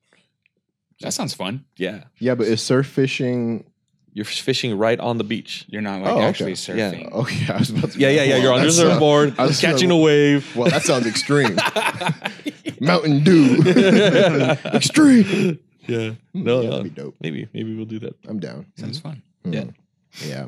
that 1.01 1.13
sounds 1.13 1.33
fun. 1.35 1.65
yeah, 1.77 2.05
yeah, 2.17 2.33
but 2.33 2.47
is 2.47 2.61
surf 2.61 2.87
fishing 2.87 3.65
you're 4.13 4.25
fishing 4.25 4.77
right 4.77 4.99
on 4.99 5.17
the 5.17 5.23
beach. 5.23 5.65
You're 5.67 5.81
not 5.81 6.01
like 6.01 6.11
Oh, 6.11 6.17
okay. 6.17 6.25
actually 6.27 6.51
Yeah. 6.51 6.91
surfing. 6.93 7.11
Okay, 7.11 7.53
I 7.53 7.57
was 7.57 7.69
about 7.71 7.91
to 7.91 7.99
Yeah, 7.99 8.09
yeah, 8.09 8.23
yeah. 8.23 8.33
Well, 8.35 8.41
You're 8.43 8.53
on 8.53 8.57
your 8.59 8.65
that's, 8.67 8.79
uh, 8.79 8.89
surfboard, 8.91 9.35
I 9.39 9.45
was 9.45 9.59
catching 9.59 9.91
a 9.91 9.97
wave. 9.97 10.55
Well, 10.55 10.69
that 10.69 10.83
sounds 10.83 11.05
extreme. 11.07 11.55
Mountain 12.79 13.23
Dew. 13.23 13.61
extreme. 14.73 15.59
Yeah, 15.87 16.11
no, 16.33 16.61
yeah, 16.61 16.69
that'd 16.69 16.83
be 16.85 16.89
dope. 16.89 17.15
maybe 17.21 17.47
maybe 17.53 17.75
we'll 17.75 17.85
do 17.85 17.99
that. 17.99 18.15
I'm 18.27 18.39
down. 18.39 18.65
Sounds 18.77 18.99
fun. 18.99 19.21
Yeah. 19.43 19.63
Hmm. 19.63 19.69
Yeah. 20.29 20.47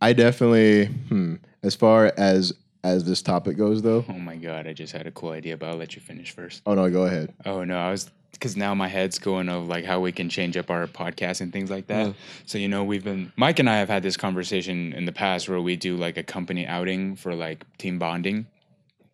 I 0.00 0.12
definitely 0.12 0.86
hmm, 0.86 1.36
as 1.62 1.74
far 1.74 2.12
as 2.16 2.52
as 2.84 3.04
this 3.04 3.22
topic 3.22 3.56
goes 3.56 3.82
though. 3.82 4.04
Oh 4.08 4.12
my 4.12 4.36
god, 4.36 4.66
I 4.66 4.72
just 4.72 4.92
had 4.92 5.06
a 5.06 5.10
cool 5.10 5.30
idea, 5.30 5.56
but 5.56 5.68
I'll 5.68 5.76
let 5.76 5.94
you 5.96 6.00
finish 6.00 6.30
first. 6.32 6.62
Oh 6.66 6.74
no, 6.74 6.88
go 6.90 7.06
ahead. 7.06 7.32
Oh 7.44 7.64
no, 7.64 7.76
I 7.76 7.90
was 7.90 8.10
because 8.42 8.56
now 8.56 8.74
my 8.74 8.88
head's 8.88 9.20
going 9.20 9.48
of 9.48 9.68
like 9.68 9.84
how 9.84 10.00
we 10.00 10.10
can 10.10 10.28
change 10.28 10.56
up 10.56 10.68
our 10.68 10.88
podcast 10.88 11.40
and 11.40 11.52
things 11.52 11.70
like 11.70 11.86
that. 11.86 12.08
Yeah. 12.08 12.12
So 12.44 12.58
you 12.58 12.66
know, 12.66 12.82
we've 12.82 13.04
been 13.04 13.32
Mike 13.36 13.60
and 13.60 13.70
I 13.70 13.76
have 13.78 13.88
had 13.88 14.02
this 14.02 14.16
conversation 14.16 14.92
in 14.94 15.04
the 15.04 15.12
past 15.12 15.48
where 15.48 15.60
we 15.60 15.76
do 15.76 15.96
like 15.96 16.16
a 16.16 16.24
company 16.24 16.66
outing 16.66 17.14
for 17.14 17.36
like 17.36 17.64
team 17.78 18.00
bonding, 18.00 18.46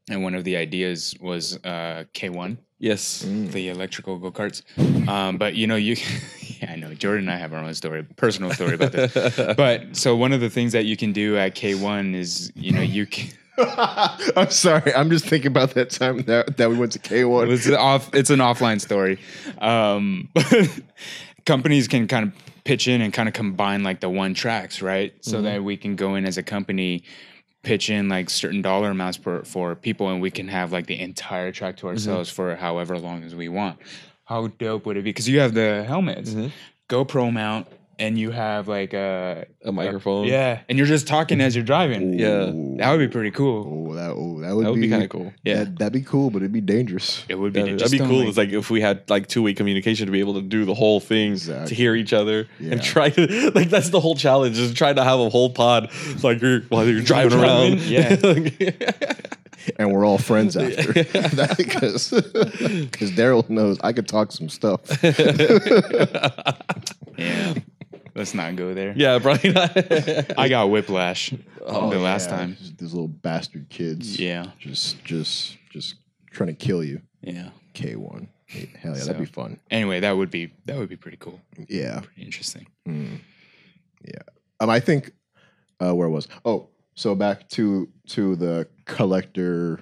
and 0.08 0.22
one 0.22 0.34
of 0.34 0.44
the 0.44 0.56
ideas 0.56 1.14
was 1.20 1.62
uh, 1.62 2.04
K 2.14 2.30
one, 2.30 2.56
Yes. 2.78 3.22
Mm. 3.22 3.52
the 3.52 3.68
electrical 3.68 4.18
go 4.18 4.30
karts. 4.32 4.62
Um, 5.06 5.36
but 5.36 5.54
you 5.54 5.66
know, 5.66 5.76
you 5.76 5.96
yeah, 6.62 6.72
I 6.72 6.76
know 6.76 6.94
Jordan 6.94 7.28
and 7.28 7.30
I 7.30 7.36
have 7.36 7.52
our 7.52 7.60
own 7.60 7.74
story, 7.74 8.04
personal 8.16 8.50
story 8.52 8.76
about 8.76 8.92
this. 8.92 9.36
But 9.58 9.94
so 9.94 10.16
one 10.16 10.32
of 10.32 10.40
the 10.40 10.48
things 10.48 10.72
that 10.72 10.86
you 10.86 10.96
can 10.96 11.12
do 11.12 11.36
at 11.36 11.54
K 11.54 11.74
one 11.74 12.14
is 12.14 12.50
you 12.54 12.72
know 12.72 12.80
you 12.80 13.04
can. 13.04 13.28
I'm 14.36 14.50
sorry. 14.50 14.94
I'm 14.94 15.10
just 15.10 15.24
thinking 15.26 15.48
about 15.48 15.74
that 15.74 15.90
time 15.90 16.18
that, 16.24 16.56
that 16.56 16.70
we 16.70 16.76
went 16.76 16.92
to 16.92 16.98
K1. 16.98 17.50
it's 17.52 17.66
an 17.66 17.74
off 17.74 18.14
it's 18.14 18.30
an 18.30 18.38
offline 18.40 18.80
story. 18.80 19.18
Um 19.58 20.28
companies 21.46 21.88
can 21.88 22.06
kind 22.08 22.26
of 22.26 22.32
pitch 22.64 22.86
in 22.88 23.00
and 23.00 23.12
kind 23.12 23.28
of 23.28 23.34
combine 23.34 23.82
like 23.82 24.00
the 24.00 24.08
one 24.10 24.34
tracks 24.34 24.82
right? 24.82 25.14
So 25.24 25.42
that 25.42 25.62
we 25.64 25.76
can 25.76 25.96
go 25.96 26.14
in 26.14 26.24
as 26.24 26.38
a 26.38 26.42
company 26.42 27.02
pitch 27.62 27.90
in 27.90 28.08
like 28.08 28.30
certain 28.30 28.62
dollar 28.62 28.90
amounts 28.90 29.18
per, 29.18 29.42
for 29.44 29.74
people 29.74 30.08
and 30.10 30.20
we 30.20 30.30
can 30.30 30.48
have 30.48 30.72
like 30.72 30.86
the 30.86 31.00
entire 31.00 31.50
track 31.52 31.76
to 31.78 31.88
ourselves 31.88 32.30
for 32.30 32.54
however 32.56 32.98
long 32.98 33.24
as 33.24 33.34
we 33.34 33.48
want. 33.48 33.78
How 34.24 34.46
dope 34.46 34.84
would 34.86 34.96
it 34.98 35.04
be? 35.04 35.10
Because 35.10 35.28
you 35.28 35.40
have 35.40 35.54
the 35.54 35.84
helmets. 35.84 36.30
Mhm. 36.30 36.52
gopro 36.88 37.32
mount 37.32 37.66
and 37.98 38.16
you 38.18 38.30
have 38.30 38.68
like 38.68 38.92
a 38.94 39.46
A 39.64 39.72
microphone. 39.72 40.26
yeah 40.26 40.60
and 40.68 40.78
you're 40.78 40.86
just 40.86 41.06
talking 41.08 41.40
as 41.40 41.54
you're 41.56 41.64
driving 41.64 42.18
Yeah. 42.18 42.50
that 42.78 42.90
would 42.92 42.98
be 43.00 43.08
pretty 43.08 43.30
cool 43.32 43.88
Oh, 43.90 43.94
that, 43.94 44.10
oh, 44.10 44.40
that 44.40 44.54
would, 44.54 44.64
That 44.66 44.70
would 44.72 44.80
be 44.80 44.88
kind 44.88 45.02
of 45.02 45.08
cool. 45.08 45.32
Yeah. 45.44 45.64
That, 45.64 45.78
that'd 45.78 45.92
be 45.92 46.02
cool, 46.02 46.30
but 46.30 46.38
it'd 46.42 46.52
be 46.52 46.60
dangerous. 46.60 47.24
it 47.28 47.34
would 47.34 47.52
be 47.52 47.60
Yeah, 47.60 47.72
just 47.76 47.90
that'd 47.92 47.98
be 47.98 48.06
cool. 48.06 48.18
like- 48.20 48.28
it's 48.28 48.36
like 48.38 48.50
if 48.50 48.70
we 48.70 48.80
had 48.80 49.02
like 49.10 49.26
two 49.26 49.42
way 49.42 49.54
communication 49.54 50.06
to 50.06 50.12
be 50.12 50.20
able 50.20 50.34
to 50.34 50.42
do 50.42 50.64
the 50.64 50.74
whole 50.74 51.00
thing 51.00 51.32
Exactly. 51.32 51.68
to 51.68 51.74
hear 51.74 51.94
each 51.96 52.12
other 52.12 52.46
Yeah. 52.60 52.72
and 52.72 52.82
try 52.82 53.10
to 53.10 53.50
like 53.54 53.68
that's 53.70 53.88
the 53.90 54.00
whole 54.00 54.14
challenge 54.14 54.58
is 54.58 54.72
trying 54.74 54.94
to 54.96 55.04
have 55.04 55.18
a 55.18 55.28
whole 55.30 55.50
pod 55.50 55.90
like 56.22 56.40
you're 56.40 56.60
while 56.68 56.86
you're 56.86 57.00
driving 57.02 57.38
driving, 57.38 57.72
around. 57.78 57.80
yeah. 57.90 59.12
And 59.76 59.92
we're 59.92 60.06
all 60.06 60.16
friends 60.18 60.56
after. 60.56 60.92
That- 61.34 61.54
Because 61.58 62.10
because 62.10 63.10
Daryl 63.12 63.48
knows 63.50 63.76
I 63.82 63.92
could 63.92 64.08
talk 64.08 64.32
some 64.32 64.48
stuff. 64.48 64.80
Yeah. 67.18 67.54
Let's 68.18 68.34
not 68.34 68.56
go 68.56 68.74
there. 68.74 68.92
yeah, 68.96 69.18
probably 69.20 69.52
not. 69.52 69.70
I 70.38 70.48
got 70.48 70.70
whiplash 70.70 71.32
Oh, 71.64 71.88
the 71.90 71.98
last 71.98 72.28
yeah. 72.28 72.36
time. 72.36 72.56
These 72.78 72.92
little 72.92 73.08
bastard 73.08 73.68
kids. 73.68 74.18
Yeah. 74.18 74.46
Just 74.58 75.02
just 75.04 75.56
just 75.70 75.94
trying 76.32 76.48
to 76.48 76.54
kill 76.54 76.82
you. 76.82 77.00
Yeah. 77.22 77.50
K1. 77.74 78.26
Hell 78.48 78.66
yeah, 78.92 78.94
So- 78.94 79.04
that'd 79.06 79.18
be 79.20 79.24
fun. 79.26 79.60
Anyway, 79.70 80.00
that 80.00 80.16
would 80.16 80.30
be 80.30 80.52
that 80.66 80.76
would 80.76 80.88
be 80.88 80.96
pretty 80.96 81.18
cool. 81.18 81.40
Yeah. 81.68 82.00
Pretty 82.00 82.22
interesting. 82.22 82.66
Mm. 82.88 83.20
Yeah. 84.04 84.22
Um, 84.60 84.68
I 84.70 84.80
think 84.80 85.12
uh, 85.80 85.94
where 85.94 86.08
was 86.08 86.26
oh 86.44 86.68
so 86.96 87.14
back 87.14 87.48
to 87.50 87.88
to 88.08 88.34
the 88.34 88.66
collector 88.86 89.80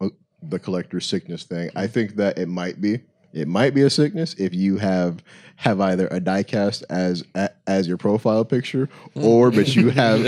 uh, 0.00 0.08
the 0.42 0.58
collector 0.58 1.00
sickness 1.00 1.44
thing. 1.44 1.70
I 1.76 1.86
think 1.88 2.16
that 2.16 2.38
it 2.38 2.48
might 2.48 2.80
be 2.80 3.00
it 3.36 3.46
might 3.48 3.74
be 3.74 3.82
a 3.82 3.90
sickness 3.90 4.34
if 4.34 4.54
you 4.54 4.78
have 4.78 5.22
have 5.56 5.80
either 5.80 6.06
a 6.08 6.20
diecast 6.20 6.82
as 6.90 7.24
as 7.66 7.86
your 7.88 7.96
profile 7.96 8.44
picture 8.44 8.88
or 9.14 9.50
but 9.50 9.74
you 9.74 9.90
have 9.90 10.20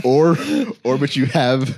or 0.04 0.36
or 0.84 0.98
but 0.98 1.16
you 1.16 1.26
have 1.26 1.76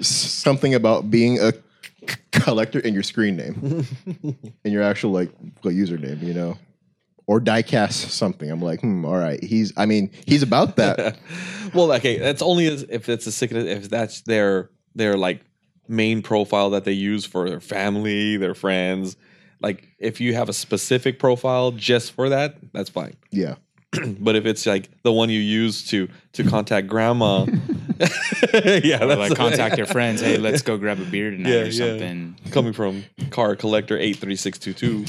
something 0.00 0.74
about 0.74 1.10
being 1.10 1.38
a 1.38 1.52
c- 1.52 2.16
collector 2.32 2.80
in 2.80 2.94
your 2.94 3.02
screen 3.02 3.36
name 3.36 3.86
in 4.64 4.72
your 4.72 4.82
actual 4.82 5.10
like 5.12 5.30
like, 5.62 5.74
username, 5.74 6.22
you 6.22 6.34
know, 6.34 6.58
or 7.26 7.40
diecast 7.40 8.10
something. 8.10 8.50
I'm 8.50 8.60
like, 8.60 8.80
hmm, 8.80 9.04
all 9.04 9.16
right. 9.16 9.42
He's, 9.42 9.72
I 9.76 9.86
mean, 9.86 10.10
he's 10.26 10.42
about 10.42 10.76
that. 10.76 11.16
well, 11.74 11.90
okay, 11.92 12.18
that's 12.18 12.42
only 12.42 12.66
as- 12.66 12.84
if 12.88 13.08
it's 13.08 13.26
a 13.26 13.32
sickness 13.32 13.64
if 13.64 13.88
that's 13.88 14.22
their 14.22 14.70
their 14.94 15.16
like 15.16 15.40
main 15.88 16.22
profile 16.22 16.70
that 16.70 16.84
they 16.84 16.92
use 16.92 17.24
for 17.24 17.48
their 17.48 17.60
family, 17.60 18.36
their 18.36 18.54
friends. 18.54 19.16
Like 19.64 19.88
if 19.98 20.20
you 20.20 20.34
have 20.34 20.50
a 20.50 20.52
specific 20.52 21.18
profile 21.18 21.70
just 21.72 22.12
for 22.12 22.28
that, 22.28 22.56
that's 22.74 22.90
fine. 22.90 23.14
yeah, 23.30 23.54
but 24.20 24.36
if 24.36 24.44
it's 24.44 24.66
like 24.66 24.90
the 25.02 25.12
one 25.12 25.30
you 25.30 25.40
use 25.40 25.84
to 25.88 26.08
to 26.34 26.44
contact 26.44 26.86
grandma, 26.86 27.46
yeah, 27.48 29.02
Or 29.02 29.06
that's 29.08 29.30
like 29.30 29.34
contact 29.36 29.78
your 29.78 29.86
friends. 29.86 30.20
Hey, 30.20 30.36
let's 30.36 30.60
go 30.62 30.76
grab 30.76 31.00
a 31.00 31.04
beer 31.04 31.30
tonight 31.30 31.48
Yeah, 31.50 31.60
or 31.62 31.64
yeah. 31.66 31.88
something. 31.90 32.36
coming 32.50 32.72
from 32.74 33.04
car 33.30 33.56
collector 33.56 33.98
eight 33.98 34.18
three 34.18 34.36
six 34.36 34.58
two 34.58 34.74
two. 34.74 35.06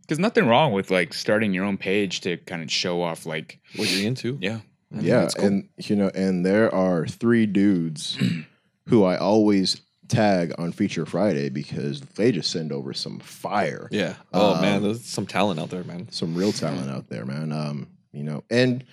There's 0.08 0.20
nothing 0.20 0.48
wrong 0.48 0.72
with 0.72 0.92
like 0.92 1.14
starting 1.14 1.54
your 1.54 1.66
own 1.66 1.78
page 1.78 2.22
to 2.22 2.38
kind 2.38 2.62
of 2.62 2.72
show 2.72 3.02
off 3.02 3.26
like 3.26 3.60
what 3.76 3.90
you're 3.92 4.08
into? 4.08 4.38
yeah. 4.42 4.60
I 4.94 5.00
Yeah, 5.02 5.28
cool. 5.36 5.46
and 5.46 5.70
you 5.78 5.96
know, 5.96 6.10
and 6.14 6.46
there 6.46 6.74
are 6.74 7.08
three 7.08 7.46
dudes 7.46 8.18
who 8.88 9.04
I 9.04 9.18
always 9.18 9.82
tag 10.08 10.54
on 10.58 10.72
Feature 10.72 11.06
Friday 11.06 11.50
because 11.50 12.02
they 12.02 12.32
just 12.32 12.52
send 12.52 12.72
over 12.72 12.94
some 12.94 13.20
fire. 13.20 13.88
yeah. 13.92 14.16
Oh 14.34 14.54
Um, 14.56 14.62
man, 14.62 14.84
there's 14.84 15.04
some 15.06 15.26
talent 15.26 15.60
out 15.60 15.70
there, 15.70 15.84
man. 15.84 16.08
some 16.12 16.36
real 16.36 16.52
talent 16.52 16.90
out 16.92 17.10
there, 17.10 17.26
man. 17.26 17.52
Um, 17.52 17.88
you 18.14 18.24
know, 18.24 18.44
and 18.50 18.84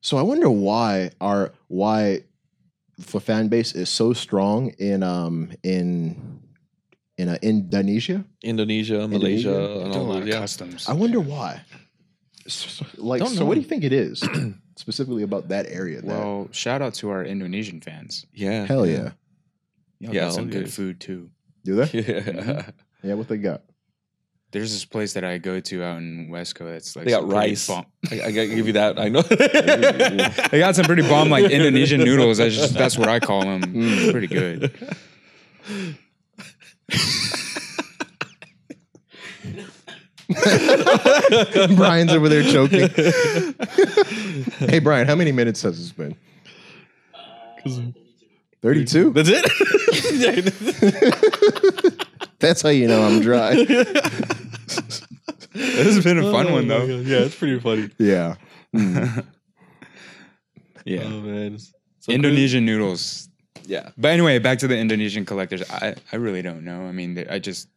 so 0.00 0.16
I 0.16 0.22
wonder 0.22 0.48
why 0.50 1.10
our 1.20 1.52
why 1.68 2.22
the 2.96 3.18
fan 3.20 3.48
base 3.48 3.74
is 3.74 3.88
so 3.88 4.12
strong 4.12 4.68
in 4.78 5.02
um 5.02 5.50
in 5.64 6.40
in 7.18 7.28
uh, 7.28 7.38
Indonesia. 7.42 8.24
Indonesia, 8.42 9.06
Malaysia, 9.08 9.50
Indonesia? 9.50 9.84
and 9.84 9.92
all 9.94 10.04
lot 10.04 10.14
those. 10.14 10.22
of 10.22 10.28
Yeah. 10.28 10.38
customs. 10.38 10.88
I 10.88 10.92
wonder 10.94 11.20
why. 11.20 11.62
So, 12.46 12.84
like, 12.98 13.20
Don't 13.20 13.30
so 13.34 13.40
know. 13.40 13.46
what 13.46 13.54
do 13.54 13.60
you 13.60 13.66
think 13.66 13.84
it 13.84 13.92
is 13.92 14.22
specifically 14.76 15.22
about 15.22 15.48
that 15.48 15.66
area? 15.68 16.00
That, 16.00 16.06
well, 16.06 16.48
shout 16.52 16.82
out 16.82 16.94
to 16.94 17.10
our 17.10 17.24
Indonesian 17.24 17.80
fans. 17.80 18.26
Yeah. 18.32 18.66
hell 18.66 18.86
yeah, 18.86 19.10
Y'all 19.98 20.14
Yeah, 20.14 20.20
got 20.22 20.34
some 20.34 20.50
good 20.50 20.64
good. 20.64 20.72
food 20.72 21.00
too. 21.00 21.30
do 21.64 21.76
they? 21.76 21.98
Yeah. 22.00 22.20
Mm-hmm. 22.20 23.08
Yeah, 23.08 23.14
what 23.14 23.28
they 23.28 23.36
got? 23.36 23.62
There's 24.50 24.72
this 24.72 24.84
place 24.84 25.14
that 25.14 25.24
I 25.24 25.38
go 25.38 25.58
to 25.58 25.82
out 25.82 25.98
in 25.98 26.28
Westco 26.30 26.60
that's 26.70 26.94
like 26.94 27.06
They 27.06 27.10
got 27.10 27.22
some 27.22 27.30
pretty 27.30 27.50
rice. 27.50 27.66
bomb- 27.66 27.86
I, 28.10 28.14
I 28.22 28.30
gotta 28.30 28.46
give 28.46 28.66
you 28.68 28.72
that. 28.74 29.00
I 29.00 29.08
know. 29.08 29.22
They 30.50 30.60
got 30.60 30.76
some 30.76 30.84
pretty 30.84 31.02
bomb 31.02 31.28
like 31.28 31.50
Indonesian 31.50 32.00
noodles. 32.00 32.38
That's 32.38 32.54
just 32.54 32.74
that's 32.74 32.96
what 32.96 33.08
I 33.08 33.18
call 33.18 33.40
them. 33.40 33.62
It's 33.74 34.04
mm. 34.04 34.12
pretty 34.12 34.28
good. 34.28 34.72
Brian's 41.76 42.12
over 42.12 42.28
there 42.28 42.42
choking. 42.42 42.88
hey, 44.58 44.78
Brian, 44.78 45.06
how 45.06 45.14
many 45.14 45.32
minutes 45.32 45.62
has 45.62 45.78
this 45.78 45.92
been? 45.92 46.16
Thirty-two. 48.62 49.10
That's 49.12 49.28
it. 49.32 49.44
That's 52.38 52.62
how 52.62 52.68
you 52.68 52.88
know 52.88 53.02
I'm 53.02 53.20
dry. 53.20 53.54
This 55.54 55.94
has 55.94 56.02
been 56.04 56.18
a 56.18 56.32
fun 56.32 56.48
Oh 56.48 56.54
one 56.54 56.66
though. 56.66 56.82
Oh, 56.82 56.86
God. 56.88 57.06
Yeah, 57.06 57.18
it's 57.20 57.36
pretty 57.36 57.60
funny. 57.60 57.88
yeah. 57.98 58.34
Yeah. 60.84 61.02
Oh 61.04 61.20
man. 61.20 61.58
So 62.00 62.10
Indonesian 62.12 62.66
noodles. 62.66 63.28
Yeah. 63.64 63.90
But 63.96 64.08
anyway, 64.10 64.40
back 64.40 64.58
to 64.58 64.66
the 64.66 64.76
Indonesian 64.76 65.24
collectors. 65.24 65.62
I, 65.70 65.94
I 66.12 66.16
really 66.16 66.42
don't 66.42 66.64
know. 66.64 66.82
I 66.86 66.92
mean, 66.92 67.24
I 67.30 67.38
just 67.38 67.68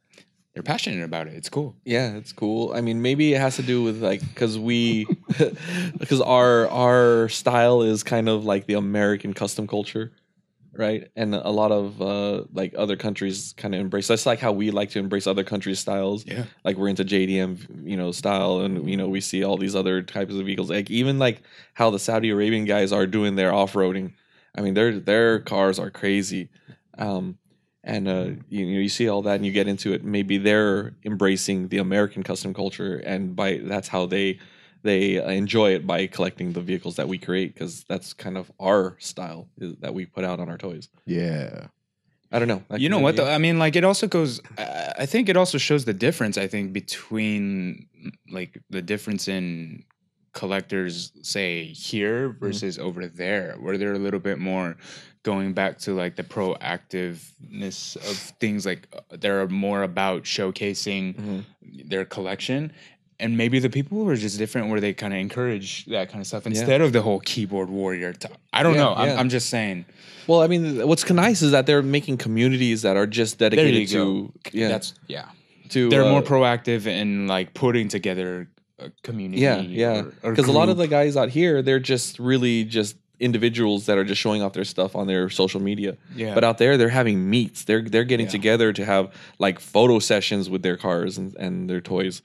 they're 0.57 0.63
passionate 0.63 1.05
about 1.05 1.27
it. 1.27 1.35
It's 1.35 1.49
cool. 1.49 1.75
Yeah, 1.85 2.15
it's 2.15 2.33
cool. 2.33 2.73
I 2.73 2.81
mean, 2.81 3.03
maybe 3.03 3.31
it 3.31 3.39
has 3.39 3.57
to 3.57 3.61
do 3.61 3.83
with 3.83 4.01
like 4.01 4.21
because 4.21 4.57
we, 4.57 5.05
because 5.99 6.19
our 6.19 6.67
our 6.69 7.29
style 7.29 7.83
is 7.83 8.01
kind 8.01 8.27
of 8.27 8.43
like 8.43 8.65
the 8.65 8.73
American 8.73 9.35
custom 9.35 9.67
culture, 9.67 10.11
right? 10.73 11.11
And 11.15 11.35
a 11.35 11.51
lot 11.51 11.71
of 11.71 12.01
uh 12.01 12.45
like 12.51 12.73
other 12.75 12.95
countries 12.95 13.53
kind 13.55 13.75
of 13.75 13.81
embrace. 13.81 14.07
That's 14.07 14.25
like 14.25 14.39
how 14.39 14.51
we 14.51 14.71
like 14.71 14.89
to 14.91 14.99
embrace 14.99 15.27
other 15.27 15.43
countries' 15.43 15.79
styles. 15.79 16.25
Yeah. 16.25 16.45
Like 16.63 16.75
we're 16.75 16.87
into 16.87 17.05
JDM, 17.05 17.87
you 17.87 17.95
know, 17.95 18.11
style, 18.11 18.61
and 18.61 18.89
you 18.89 18.97
know 18.97 19.07
we 19.07 19.21
see 19.21 19.43
all 19.43 19.57
these 19.57 19.75
other 19.75 20.01
types 20.01 20.33
of 20.33 20.43
vehicles. 20.43 20.71
Like 20.71 20.89
even 20.89 21.19
like 21.19 21.43
how 21.75 21.91
the 21.91 21.99
Saudi 21.99 22.31
Arabian 22.31 22.65
guys 22.65 22.91
are 22.91 23.05
doing 23.05 23.35
their 23.35 23.53
off 23.53 23.73
roading. 23.73 24.13
I 24.55 24.61
mean, 24.61 24.73
their 24.73 24.97
their 24.97 25.39
cars 25.39 25.77
are 25.77 25.91
crazy. 25.91 26.49
Um, 26.97 27.37
and 27.93 28.03
uh, 28.07 28.27
you 28.49 28.65
know 28.65 28.79
you 28.85 28.89
see 28.89 29.07
all 29.11 29.21
that 29.27 29.35
and 29.39 29.45
you 29.47 29.51
get 29.59 29.67
into 29.73 29.93
it 29.95 30.03
maybe 30.03 30.35
they're 30.47 30.93
embracing 31.11 31.69
the 31.73 31.79
american 31.87 32.21
custom 32.29 32.51
culture 32.53 32.93
and 33.11 33.21
by 33.35 33.49
that's 33.71 33.87
how 33.95 34.03
they 34.05 34.37
they 34.83 35.01
uh, 35.19 35.29
enjoy 35.43 35.69
it 35.77 35.83
by 35.93 35.99
collecting 36.07 36.53
the 36.53 36.61
vehicles 36.61 36.95
that 36.99 37.07
we 37.07 37.17
create 37.27 37.49
because 37.53 37.73
that's 37.91 38.13
kind 38.25 38.37
of 38.37 38.51
our 38.59 38.95
style 38.99 39.47
is, 39.63 39.71
that 39.83 39.93
we 39.97 40.05
put 40.05 40.23
out 40.29 40.39
on 40.39 40.47
our 40.49 40.57
toys 40.67 40.85
Yeah. 41.05 41.67
i 42.31 42.37
don't 42.39 42.47
know 42.53 42.61
That 42.69 42.79
You 42.81 42.89
know 42.89 42.99
what 43.05 43.13
be- 43.15 43.21
though? 43.21 43.31
I 43.37 43.39
mean, 43.45 43.57
like 43.65 43.75
it 43.79 43.85
also 43.89 44.05
goes. 44.17 44.31
I 44.57 45.03
I 45.03 45.05
think 45.11 45.23
it 45.29 45.37
also 45.41 45.57
shows 45.67 45.83
the 45.85 45.93
difference. 46.07 46.35
I 46.45 46.47
think 46.53 46.65
between 46.81 47.87
like 48.37 48.51
the 48.75 48.81
difference 48.93 49.23
in 49.37 49.83
collectors, 50.33 51.11
say 51.21 51.65
here 51.65 52.29
versus 52.29 52.77
over 52.79 53.07
there, 53.07 53.55
where 53.59 53.77
they're 53.77 53.93
a 53.93 53.99
little 53.99 54.19
bit 54.19 54.39
more 54.39 54.75
going 55.23 55.53
back 55.53 55.77
to 55.79 55.93
like 55.93 56.15
the 56.15 56.23
proactiveness 57.01 57.95
of 57.97 58.17
things. 58.39 58.65
Like 58.65 58.87
uh, 58.93 59.01
they're 59.19 59.47
more 59.47 59.83
about 59.83 60.23
showcasing 60.23 61.15
Mhm. 61.15 61.89
their 61.89 62.05
collection. 62.05 62.71
And 63.19 63.35
maybe 63.35 63.57
the 63.57 63.69
people 63.69 64.05
were 64.05 64.15
just 64.15 64.37
different, 64.37 64.69
where 64.69 64.79
they 64.79 64.93
kind 64.93 65.11
of 65.11 65.17
encourage 65.19 65.85
that 65.85 66.09
kind 66.09 66.21
of 66.21 66.27
stuff 66.27 66.45
instead 66.45 66.81
of 66.81 66.93
the 66.93 67.01
whole 67.01 67.19
keyboard 67.19 67.67
warrior. 67.67 68.13
I 68.53 68.61
don't 68.61 68.75
Yeah, 68.75 68.83
know. 68.83 68.93
I'm, 68.93 69.07
yeah. 69.07 69.19
I'm 69.19 69.29
just 69.29 69.49
saying. 69.49 69.85
well 70.27 70.41
i 70.41 70.47
mean 70.47 70.85
what's 70.87 71.09
nice 71.09 71.41
is 71.41 71.51
that 71.51 71.65
they're 71.65 71.81
making 71.81 72.17
communities 72.17 72.81
that 72.83 72.95
are 72.97 73.07
just 73.07 73.39
dedicated 73.39 73.87
to 73.89 73.95
go. 73.95 74.33
yeah 74.51 74.67
That's 74.67 74.93
yeah. 75.07 75.29
to 75.69 75.89
they're 75.89 76.03
more 76.15 76.19
uh, 76.19 76.33
proactive 76.33 76.85
in 76.85 77.27
like 77.27 77.53
putting 77.53 77.87
together 77.87 78.49
community. 79.03 79.41
Yeah, 79.41 79.59
yeah. 79.61 80.01
or- 80.01 80.13
or 80.23 80.31
Because 80.31 80.47
a 80.47 80.51
lot 80.51 80.69
of 80.69 80.77
the 80.77 80.87
guys 80.87 81.17
out 81.17 81.29
here, 81.29 81.61
they're 81.61 81.79
just 81.79 82.19
really 82.19 82.63
just 82.63 82.95
individuals 83.19 83.87
that 83.87 83.97
are 83.97 84.03
just 84.03 84.21
showing 84.21 84.43
off 84.43 84.53
their 84.53 84.63
stuff 84.63 84.95
on 84.95 85.07
their 85.07 85.27
social 85.29 85.59
media. 85.59 85.97
Yeah. 86.15 86.35
But 86.35 86.43
out 86.43 86.59
there, 86.59 86.77
they're 86.77 86.89
having 86.89 87.29
meets. 87.29 87.63
They're 87.63 87.81
they're 87.81 88.03
getting 88.03 88.27
Yeah. 88.27 88.31
together 88.33 88.73
to 88.73 88.85
have 88.85 89.11
like 89.39 89.59
photo 89.59 89.97
sessions 89.99 90.49
with 90.49 90.61
their 90.61 90.77
cars 90.77 91.17
and, 91.17 91.35
and 91.37 91.67
their 91.69 91.81
toys, 91.81 92.21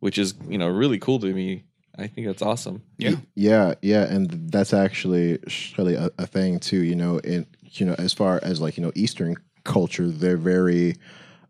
which 0.00 0.18
is 0.18 0.34
you 0.48 0.58
know 0.58 0.68
really 0.68 0.98
cool 0.98 1.18
to 1.20 1.32
me. 1.32 1.64
I 1.96 2.08
think 2.08 2.26
that's 2.26 2.42
awesome. 2.42 2.82
yeah, 2.98 3.14
Yeah, 3.36 3.74
yeah, 3.80 4.02
and 4.12 4.50
that's 4.50 4.74
actually 4.74 5.38
really 5.78 5.94
a, 5.94 6.10
a 6.18 6.26
thing 6.26 6.58
too. 6.58 6.82
You 6.82 6.96
know, 6.96 7.18
in 7.18 7.46
you 7.72 7.86
know, 7.86 7.94
as 7.98 8.12
far 8.12 8.40
as 8.42 8.60
like 8.60 8.76
you 8.76 8.82
know, 8.82 8.92
Eastern 8.94 9.36
culture, 9.64 10.08
they're 10.08 10.36
very 10.36 10.96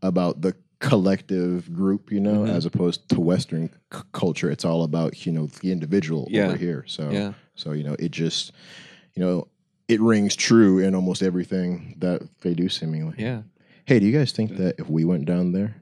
about 0.02 0.42
the 0.42 0.54
collective 0.88 1.72
group. 1.72 2.10
You 2.12 2.20
know, 2.20 2.44
Mhm. 2.44 2.50
as 2.50 2.66
opposed 2.66 3.08
to 3.10 3.20
Western 3.20 3.70
c- 3.92 4.00
culture, 4.12 4.50
it's 4.50 4.64
all 4.64 4.82
about 4.84 5.26
you 5.26 5.32
know 5.32 5.46
the 5.46 5.72
individual 5.72 6.28
Yeah. 6.30 6.48
over 6.48 6.56
here. 6.56 6.84
So, 6.86 7.10
Yeah. 7.10 7.32
so 7.54 7.72
you 7.72 7.82
know, 7.84 7.96
it 7.98 8.10
just 8.12 8.52
you 9.16 9.22
know, 9.24 9.46
it 9.88 10.00
rings 10.00 10.34
true 10.36 10.78
in 10.80 10.94
almost 10.94 11.22
everything 11.22 11.94
that 12.00 12.22
they 12.42 12.54
do. 12.54 12.68
Seemingly. 12.68 13.14
Yeah. 13.18 13.42
Hey, 13.86 13.98
do 14.00 14.06
you 14.06 14.12
guys 14.18 14.32
think 14.32 14.56
that 14.56 14.76
if 14.78 14.88
we 14.88 15.04
went 15.04 15.24
down 15.26 15.52
there 15.52 15.76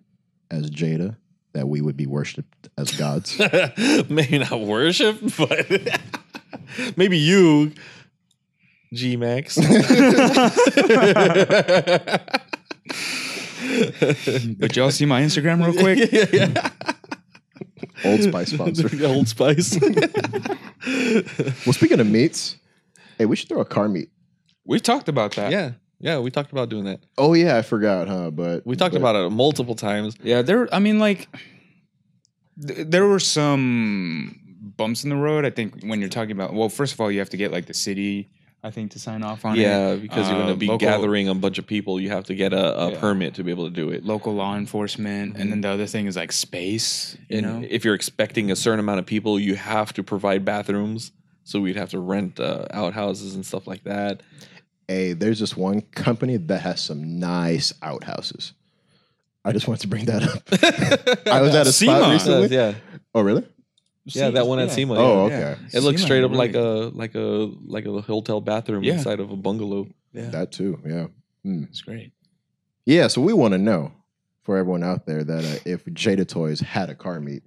as 0.51 0.71
Jada, 0.71 1.17
that 1.53 1.69
we 1.69 1.81
would 1.81 1.97
be 1.97 2.07
worshipped 2.07 2.69
as 2.77 2.91
gods? 2.93 3.39
maybe 4.11 4.39
not 4.39 4.61
worship, 4.61 5.19
but 5.39 5.67
maybe 6.97 7.17
you, 7.19 7.73
G 8.93 9.17
Max. 9.17 9.57
but 14.59 14.77
y'all 14.77 14.91
see 14.91 15.05
my 15.07 15.23
Instagram 15.23 15.65
real 15.65 15.73
quick. 15.75 16.13
yeah, 16.13 16.27
yeah. 16.33 16.71
Old 18.05 18.23
Spice 18.23 18.51
sponsor. 18.55 19.07
Old 19.07 19.29
Spice. 19.29 19.79
Well, 20.85 21.73
speaking 21.73 22.01
of 22.01 22.09
meets, 22.09 22.57
Hey, 23.19 23.27
we 23.27 23.37
should 23.37 23.49
throw 23.49 23.61
a 23.61 23.65
car 23.65 23.89
meet. 23.89 24.09
We 24.65 24.81
talked 24.81 25.09
about 25.09 25.37
that. 25.37 25.53
Yeah, 25.53 25.73
yeah, 26.01 26.19
we 26.19 26.31
talked 26.33 26.51
about 26.51 26.69
doing 26.71 26.85
that. 26.87 27.01
Oh 27.17 27.35
yeah, 27.35 27.57
I 27.57 27.63
forgot, 27.63 28.09
huh? 28.09 28.31
But 28.33 28.67
We 28.67 28.75
talked 28.75 28.93
but- 28.95 29.01
about 29.01 29.15
it 29.15 29.31
multiple 29.31 29.77
times. 29.77 30.17
Yeah, 30.23 30.43
there. 30.43 30.73
I 30.75 30.81
mean, 30.81 30.99
like, 30.99 31.29
th- 32.67 32.89
there 32.89 33.07
were 33.07 33.21
some 33.21 34.39
bumps 34.77 35.05
in 35.05 35.11
the 35.11 35.17
road. 35.17 35.45
I 35.45 35.51
think 35.51 35.85
when 35.85 36.01
you're 36.01 36.09
talking 36.09 36.33
about, 36.33 36.53
well, 36.53 36.69
first 36.69 36.95
of 36.95 37.01
all, 37.01 37.11
you 37.13 37.21
have 37.21 37.31
to 37.31 37.37
get 37.37 37.53
like 37.53 37.67
the 37.67 37.75
city, 37.75 38.29
I 38.65 38.71
think, 38.71 38.93
to 38.93 38.99
sign 39.01 39.23
off 39.25 39.45
on 39.45 39.59
it. 39.59 39.63
Yeah, 39.63 39.97
because 39.97 40.29
you're 40.29 40.37
going 40.39 40.49
Uh, 40.51 40.53
to 40.53 40.57
be 40.57 40.67
local- 40.69 40.87
gathering 40.89 41.29
a 41.29 41.35
bunch 41.35 41.59
of 41.59 41.67
people. 41.67 42.01
You 42.01 42.11
have 42.11 42.25
to 42.27 42.35
get 42.35 42.53
a, 42.53 42.79
a 42.81 42.91
Yeah. 42.93 43.01
permit 43.01 43.35
to 43.35 43.43
be 43.45 43.51
able 43.51 43.65
to 43.69 43.75
do 43.75 43.91
it. 43.91 44.05
local 44.05 44.35
law 44.35 44.57
enforcement, 44.57 45.37
and 45.37 45.51
then 45.51 45.63
the 45.63 45.69
other 45.69 45.87
thing 45.87 46.07
is 46.07 46.15
like 46.17 46.31
space. 46.31 47.17
You 47.29 47.39
and 47.39 47.47
know, 47.47 47.67
if 47.69 47.85
you're 47.85 47.95
expecting 47.95 48.51
a 48.53 48.57
certain 48.57 48.79
amount 48.81 49.01
of 49.01 49.07
people, 49.07 49.41
you 49.41 49.57
have 49.57 49.93
to 49.95 50.03
provide 50.05 50.45
bathrooms. 50.45 51.11
So 51.45 51.61
we'd 51.61 51.75
have 51.77 51.91
to 51.91 51.99
rent 51.99 52.39
uh, 52.39 52.67
outhouses 52.73 53.35
and 53.35 53.45
stuff 53.45 53.67
like 53.67 53.83
that. 53.83 54.23
Hey, 54.87 55.13
there's 55.13 55.41
this 55.41 55.57
one 55.57 55.81
company 55.81 56.37
that 56.37 56.61
has 56.61 56.81
some 56.81 57.19
nice 57.19 57.73
outhouses. 57.83 58.53
I 59.45 59.51
just 59.51 59.67
wanted 59.67 59.81
to 59.81 59.89
bring 59.89 60.05
that 60.05 60.23
up. 60.23 61.27
I 61.27 61.41
was 61.43 61.53
at 61.57 61.67
a 61.67 61.73
spot 61.73 62.01
SEMA. 62.01 62.13
recently. 62.13 62.49
yeah, 62.57 62.75
Oh, 63.13 63.23
really? 63.23 63.45
Yeah, 64.05 64.31
that 64.31 64.47
one 64.47 64.59
at 64.59 64.69
Yeah. 64.69 64.75
SEMA. 64.75 64.95
Oh, 64.95 65.29
yeah. 65.29 65.35
okay. 65.37 65.61
It 65.75 65.81
looks 65.81 65.99
SEMA, 66.01 66.07
straight 66.07 66.25
up 66.25 66.31
really- 66.33 66.39
like 66.39 66.55
a 66.55 66.91
like 66.95 67.15
a 67.15 67.51
like 67.65 67.87
a 67.87 68.01
hotel 68.01 68.41
bathroom 68.41 68.83
Yeah. 68.85 68.95
inside 68.95 69.21
of 69.21 69.31
a 69.31 69.37
bungalow. 69.37 69.89
Yeah. 70.13 70.31
That 70.31 70.53
too. 70.53 70.79
Yeah. 70.87 71.07
Hmm. 71.45 71.65
It's 71.65 71.81
great. 71.83 72.13
Yeah. 72.85 73.09
So 73.09 73.21
we 73.21 73.33
want 73.33 73.53
to 73.53 73.59
know 73.59 73.93
for 74.43 74.57
everyone 74.57 74.83
out 74.83 75.07
there 75.07 75.23
that 75.25 75.45
uh, 75.45 75.59
if 75.65 75.85
Jada 75.87 76.27
Toys 76.27 76.61
had 76.61 76.91
a 76.91 76.95
car 76.95 77.21
meet, 77.21 77.43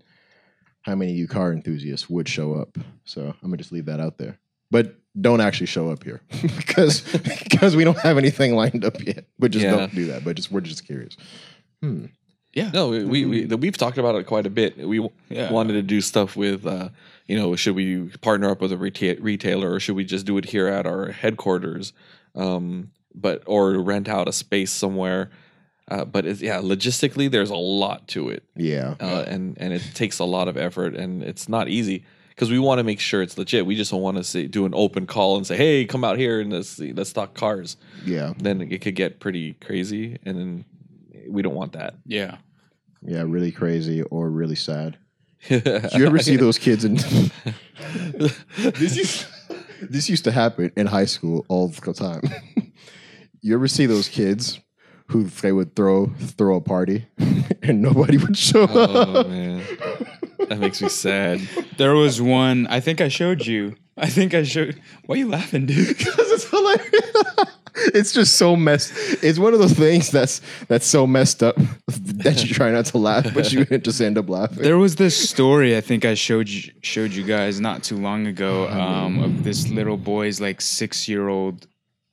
how 0.82 0.96
many 0.96 1.12
of 1.12 1.18
you 1.18 1.28
car 1.28 1.52
enthusiasts 1.52 2.10
would 2.10 2.28
show 2.30 2.54
up? 2.54 2.78
So 3.04 3.22
I'm 3.22 3.36
gonna 3.50 3.58
just 3.58 3.72
leave 3.72 3.86
that 3.86 4.00
out 4.00 4.18
there. 4.18 4.38
But 4.72 4.96
don't 5.20 5.40
actually 5.42 5.68
show 5.68 5.90
up 5.92 6.04
here 6.04 6.22
because 6.58 7.02
because 7.44 7.76
we 7.76 7.84
don't 7.84 8.00
have 8.00 8.18
anything 8.18 8.56
lined 8.56 8.84
up 8.86 9.02
yet. 9.06 9.26
But 9.40 9.52
just 9.52 9.64
Yeah. 9.64 9.72
don't 9.76 9.94
do 9.96 10.06
that. 10.08 10.24
But 10.24 10.36
just 10.38 10.52
we're 10.52 10.62
just 10.62 10.86
curious. 10.86 11.16
Hmm. 11.82 12.06
Yeah. 12.56 12.72
No, 12.74 12.90
we, 12.90 13.04
we, 13.06 13.26
we 13.46 13.56
we've 13.56 13.78
talked 13.78 13.98
about 13.98 14.16
it 14.16 14.26
quite 14.26 14.46
a 14.48 14.50
bit. 14.50 14.78
We 14.78 15.08
Yeah. 15.30 15.52
wanted 15.52 15.74
to 15.74 15.82
do 15.84 16.02
stuff 16.02 16.36
with, 16.36 16.66
uh, 16.66 16.90
you 17.28 17.38
know, 17.38 17.56
should 17.56 17.76
we 17.76 18.08
partner 18.22 18.50
up 18.50 18.62
with 18.62 18.72
a 18.72 18.78
reta- 18.78 19.18
retailer 19.22 19.72
or 19.74 19.80
should 19.80 19.96
we 19.96 20.06
just 20.06 20.26
do 20.26 20.38
it 20.38 20.46
here 20.46 20.68
at 20.68 20.86
our 20.88 21.12
headquarters, 21.12 21.92
um, 22.34 22.92
but 23.14 23.44
or 23.46 23.72
rent 23.82 24.08
out 24.10 24.28
a 24.28 24.34
space 24.34 24.72
somewhere. 24.72 25.30
Uh, 25.88 26.04
but 26.06 26.26
it's, 26.26 26.42
yeah, 26.42 26.58
logistically, 26.62 27.30
there's 27.30 27.52
a 27.52 27.56
lot 27.56 28.08
to 28.08 28.30
it, 28.30 28.44
Yeah. 28.56 28.96
uh, 29.00 29.24
and 29.28 29.56
and 29.60 29.72
it 29.72 29.84
takes 29.94 30.18
a 30.18 30.26
lot 30.26 30.48
of 30.48 30.58
effort, 30.58 30.96
and 30.96 31.22
it's 31.22 31.48
not 31.48 31.68
easy 31.70 32.04
because 32.30 32.50
we 32.50 32.58
want 32.58 32.80
to 32.80 32.84
make 32.84 33.00
sure 33.00 33.22
it's 33.22 33.38
legit. 33.38 33.68
We 33.68 33.76
just 33.76 33.92
don't 33.92 34.02
want 34.02 34.18
to 34.18 34.24
say 34.24 34.48
do 34.48 34.66
an 34.66 34.74
open 34.74 35.06
call 35.06 35.38
and 35.38 35.46
say, 35.46 35.56
"Hey, 35.56 35.86
come 35.86 36.04
out 36.04 36.18
here 36.18 36.40
and 36.42 36.52
let's 36.52 36.70
see, 36.70 36.92
let's 36.92 37.14
talk 37.14 37.36
cars." 37.36 37.78
Yeah. 38.04 38.34
Then 38.40 38.62
it 38.64 38.82
could 38.82 38.96
get 38.96 39.20
pretty 39.20 39.54
crazy, 39.62 40.18
and 40.24 40.38
then 40.40 40.66
we 41.28 41.44
don't 41.44 41.54
want 41.56 41.74
that. 41.74 41.94
Yeah. 42.08 42.38
Yeah. 43.06 43.24
Really 43.26 43.52
crazy 43.52 44.02
or 44.04 44.30
really 44.30 44.56
sad. 44.56 44.98
Do 45.50 45.62
you 45.94 46.06
ever 46.06 46.20
see 46.20 46.38
those 46.38 46.58
kids 46.58 46.86
in 46.86 46.96
this 48.58 48.96
used, 48.96 49.26
this 49.82 50.10
used 50.10 50.24
to 50.24 50.32
happen 50.32 50.72
in 50.76 50.88
high 50.88 51.06
school 51.06 51.46
all 51.50 51.68
the 51.68 51.94
time. 51.94 52.22
you 53.42 53.54
ever 53.54 53.68
see 53.68 53.86
those 53.86 54.10
kids 54.10 54.60
who 55.08 55.26
they 55.26 55.52
would 55.52 55.76
throw 55.76 56.08
throw 56.08 56.56
a 56.56 56.62
party 56.62 57.06
and 57.62 57.82
nobody 57.82 58.18
would 58.18 58.36
show 58.36 58.64
up? 58.64 58.72
Oh 58.74 59.20
up? 59.20 59.28
man, 59.28 59.64
that 60.50 60.58
makes 60.58 60.82
me 60.82 60.90
sad. 60.90 61.42
There 61.78 61.94
was 61.94 62.20
one. 62.20 62.66
I 62.68 62.80
think 62.80 63.00
I 63.00 63.10
showed 63.10 63.46
you. 63.46 63.76
I 63.98 64.08
think 64.08 64.34
I 64.34 64.44
showed. 64.44 64.82
Why 65.06 65.16
are 65.16 65.20
you 65.20 65.30
laughing, 65.30 65.68
dude? 65.68 65.96
Because 65.96 66.32
it's 66.32 66.50
hilarious. 66.50 67.56
It's 67.94 68.14
just 68.14 68.38
so 68.38 68.56
messed. 68.56 68.94
It's 69.24 69.38
one 69.38 69.54
of 69.54 69.60
those 69.60 69.74
things 69.74 70.10
that's 70.10 70.42
that's 70.68 70.86
so 70.86 71.06
messed 71.06 71.44
up 71.44 71.56
that 71.88 72.44
you 72.44 72.54
try 72.54 72.72
not 72.72 72.86
to 72.88 72.98
laugh, 72.98 73.34
but 73.34 73.52
you 73.52 73.66
just 73.80 74.02
end 74.02 74.18
up 74.18 74.30
laughing. 74.30 74.64
There 74.64 74.78
was 74.78 74.96
this 74.96 75.30
story 75.30 75.76
I 75.76 75.82
think 75.82 76.06
I 76.06 76.14
showed 76.14 76.48
you 76.50 76.72
showed 76.82 77.12
you 77.12 77.24
guys 77.24 77.60
not 77.60 77.84
too 77.84 77.98
long 77.98 78.28
ago 78.28 78.68
um, 78.70 79.22
of 79.24 79.44
this 79.44 79.70
little 79.70 79.98
boy's 79.98 80.40
like 80.40 80.62
six 80.62 81.08
year 81.08 81.28
old. 81.28 81.68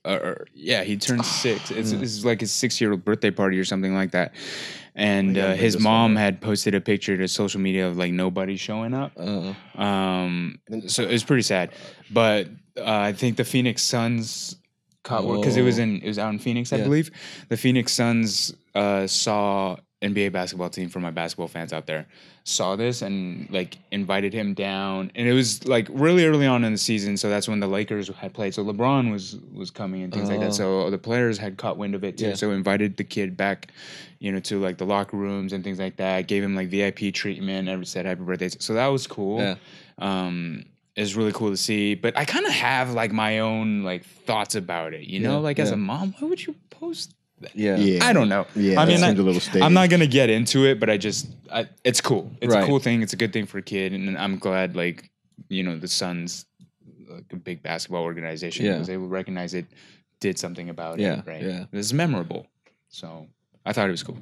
Uh, 0.04 0.18
or, 0.20 0.46
yeah, 0.52 0.82
he 0.82 0.96
turned 0.96 1.24
six. 1.44 1.70
It's, 1.70 1.92
it's 1.92 2.24
like 2.24 2.40
his 2.40 2.50
six 2.50 2.80
year 2.80 2.90
old 2.90 3.04
birthday 3.04 3.30
party 3.30 3.58
or 3.58 3.64
something 3.64 3.94
like 3.94 4.10
that. 4.12 4.34
And 4.94 5.38
uh, 5.38 5.54
his 5.54 5.78
mom 5.78 6.16
had 6.16 6.40
posted 6.40 6.74
a 6.74 6.80
picture 6.80 7.16
to 7.16 7.26
social 7.28 7.60
media 7.60 7.86
of 7.88 7.96
like 7.96 8.12
nobody 8.12 8.56
showing 8.56 8.92
up. 8.94 9.12
Uh, 9.16 9.54
Um, 9.80 10.58
so 10.86 11.02
it 11.04 11.12
was 11.12 11.24
pretty 11.24 11.42
sad. 11.42 11.70
But 12.10 12.48
uh, 12.76 12.84
I 12.84 13.12
think 13.12 13.36
the 13.38 13.44
Phoenix 13.44 13.80
Suns 13.82 14.56
caught 15.02 15.22
because 15.26 15.56
it 15.56 15.62
was 15.62 15.78
Oh. 15.78 15.82
in 15.82 16.00
it 16.02 16.06
was 16.08 16.18
out 16.18 16.32
in 16.32 16.38
Phoenix, 16.38 16.72
I 16.72 16.76
Yeah. 16.78 16.84
believe. 16.84 17.10
The 17.48 17.56
Phoenix 17.56 17.92
Suns 17.92 18.54
uh, 18.74 19.06
saw 19.06 19.76
NBA 20.00 20.32
basketball 20.32 20.68
team 20.70 20.88
for 20.88 20.98
my 20.98 21.10
basketball 21.12 21.46
fans 21.46 21.72
out 21.72 21.86
there 21.86 22.06
saw 22.44 22.74
this 22.74 23.02
and 23.02 23.48
like 23.50 23.78
invited 23.92 24.32
him 24.32 24.52
down, 24.52 25.12
and 25.14 25.28
it 25.28 25.32
was 25.32 25.64
like 25.68 25.86
really 25.90 26.26
early 26.26 26.44
on 26.46 26.64
in 26.64 26.72
the 26.72 26.78
season. 26.78 27.16
So 27.16 27.28
that's 27.30 27.46
when 27.46 27.60
the 27.60 27.68
Lakers 27.68 28.08
had 28.08 28.34
played. 28.34 28.52
So 28.52 28.64
LeBron 28.64 29.12
was 29.12 29.36
was 29.54 29.70
coming 29.70 30.02
and 30.02 30.12
things 30.12 30.28
like 30.28 30.38
Oh. 30.38 30.44
that. 30.46 30.54
So 30.54 30.90
the 30.90 30.98
players 30.98 31.38
had 31.38 31.56
caught 31.56 31.76
wind 31.78 31.94
of 31.94 32.02
it 32.02 32.18
too. 32.18 32.28
Yeah. 32.28 32.34
So 32.34 32.50
invited 32.50 32.96
the 32.96 33.04
kid 33.04 33.36
back, 33.36 33.68
you 34.18 34.32
know, 34.32 34.40
to 34.40 34.58
like 34.58 34.78
the 34.78 34.86
locker 34.86 35.16
rooms 35.16 35.52
and 35.52 35.62
things 35.62 35.78
like 35.78 35.96
that. 35.98 36.26
Gave 36.26 36.42
him 36.42 36.56
like 36.56 36.66
VIP 36.68 37.12
treatment. 37.12 37.68
Ever 37.68 37.84
said 37.84 38.06
happy 38.06 38.22
birthday. 38.22 38.48
So 38.58 38.74
that 38.74 38.88
was 38.88 39.06
cool 39.06 39.38
yeah. 39.38 39.54
um 39.98 40.64
is 40.96 41.16
really 41.16 41.32
cool 41.32 41.50
to 41.50 41.56
see 41.56 41.94
but 41.94 42.16
i 42.18 42.24
kind 42.24 42.44
of 42.46 42.52
have 42.52 42.92
like 42.92 43.12
my 43.12 43.38
own 43.40 43.82
like 43.82 44.04
thoughts 44.04 44.54
about 44.54 44.92
it 44.94 45.04
you 45.04 45.20
know 45.20 45.32
Yeah, 45.34 45.38
like 45.48 45.58
as 45.58 45.68
yeah. 45.70 45.74
a 45.74 45.78
mom 45.78 46.14
why 46.18 46.28
would 46.28 46.44
you 46.46 46.54
post 46.70 47.14
Yeah. 47.54 47.76
Yeah. 47.76 48.04
i 48.08 48.12
don't 48.12 48.28
know 48.28 48.46
Yeah, 48.54 48.80
i 48.80 48.84
mean 48.86 49.02
I, 49.02 49.08
a 49.10 49.14
little 49.14 49.62
I'm 49.62 49.72
not 49.74 49.88
gonna 49.90 50.06
get 50.06 50.28
into 50.30 50.64
it 50.66 50.78
but 50.80 50.90
i 50.90 50.96
just 50.96 51.28
I, 51.50 51.66
it's 51.84 52.00
cool 52.00 52.30
it's 52.42 52.54
Right. 52.54 52.62
a 52.64 52.66
cool 52.66 52.78
thing 52.78 53.02
it's 53.02 53.12
a 53.14 53.16
good 53.16 53.32
thing 53.32 53.46
for 53.46 53.58
a 53.58 53.62
kid 53.62 53.92
and 53.94 54.18
i'm 54.18 54.36
glad 54.38 54.76
like 54.76 55.10
you 55.48 55.62
know 55.62 55.78
the 55.78 55.88
suns 55.88 56.44
like 57.08 57.24
a 57.32 57.36
big 57.36 57.62
basketball 57.62 58.02
organization 58.04 58.66
Yeah. 58.66 58.78
was 58.78 58.90
able 58.90 59.04
to 59.04 59.10
recognize 59.10 59.54
it 59.54 59.66
did 60.20 60.38
something 60.38 60.68
about 60.68 60.98
Yeah, 60.98 61.18
it 61.20 61.26
right 61.26 61.42
yeah. 61.42 61.64
it's 61.72 61.92
memorable 61.92 62.46
so 62.88 63.26
i 63.64 63.72
thought 63.72 63.88
it 63.88 63.92
was 63.92 64.02
cool 64.02 64.18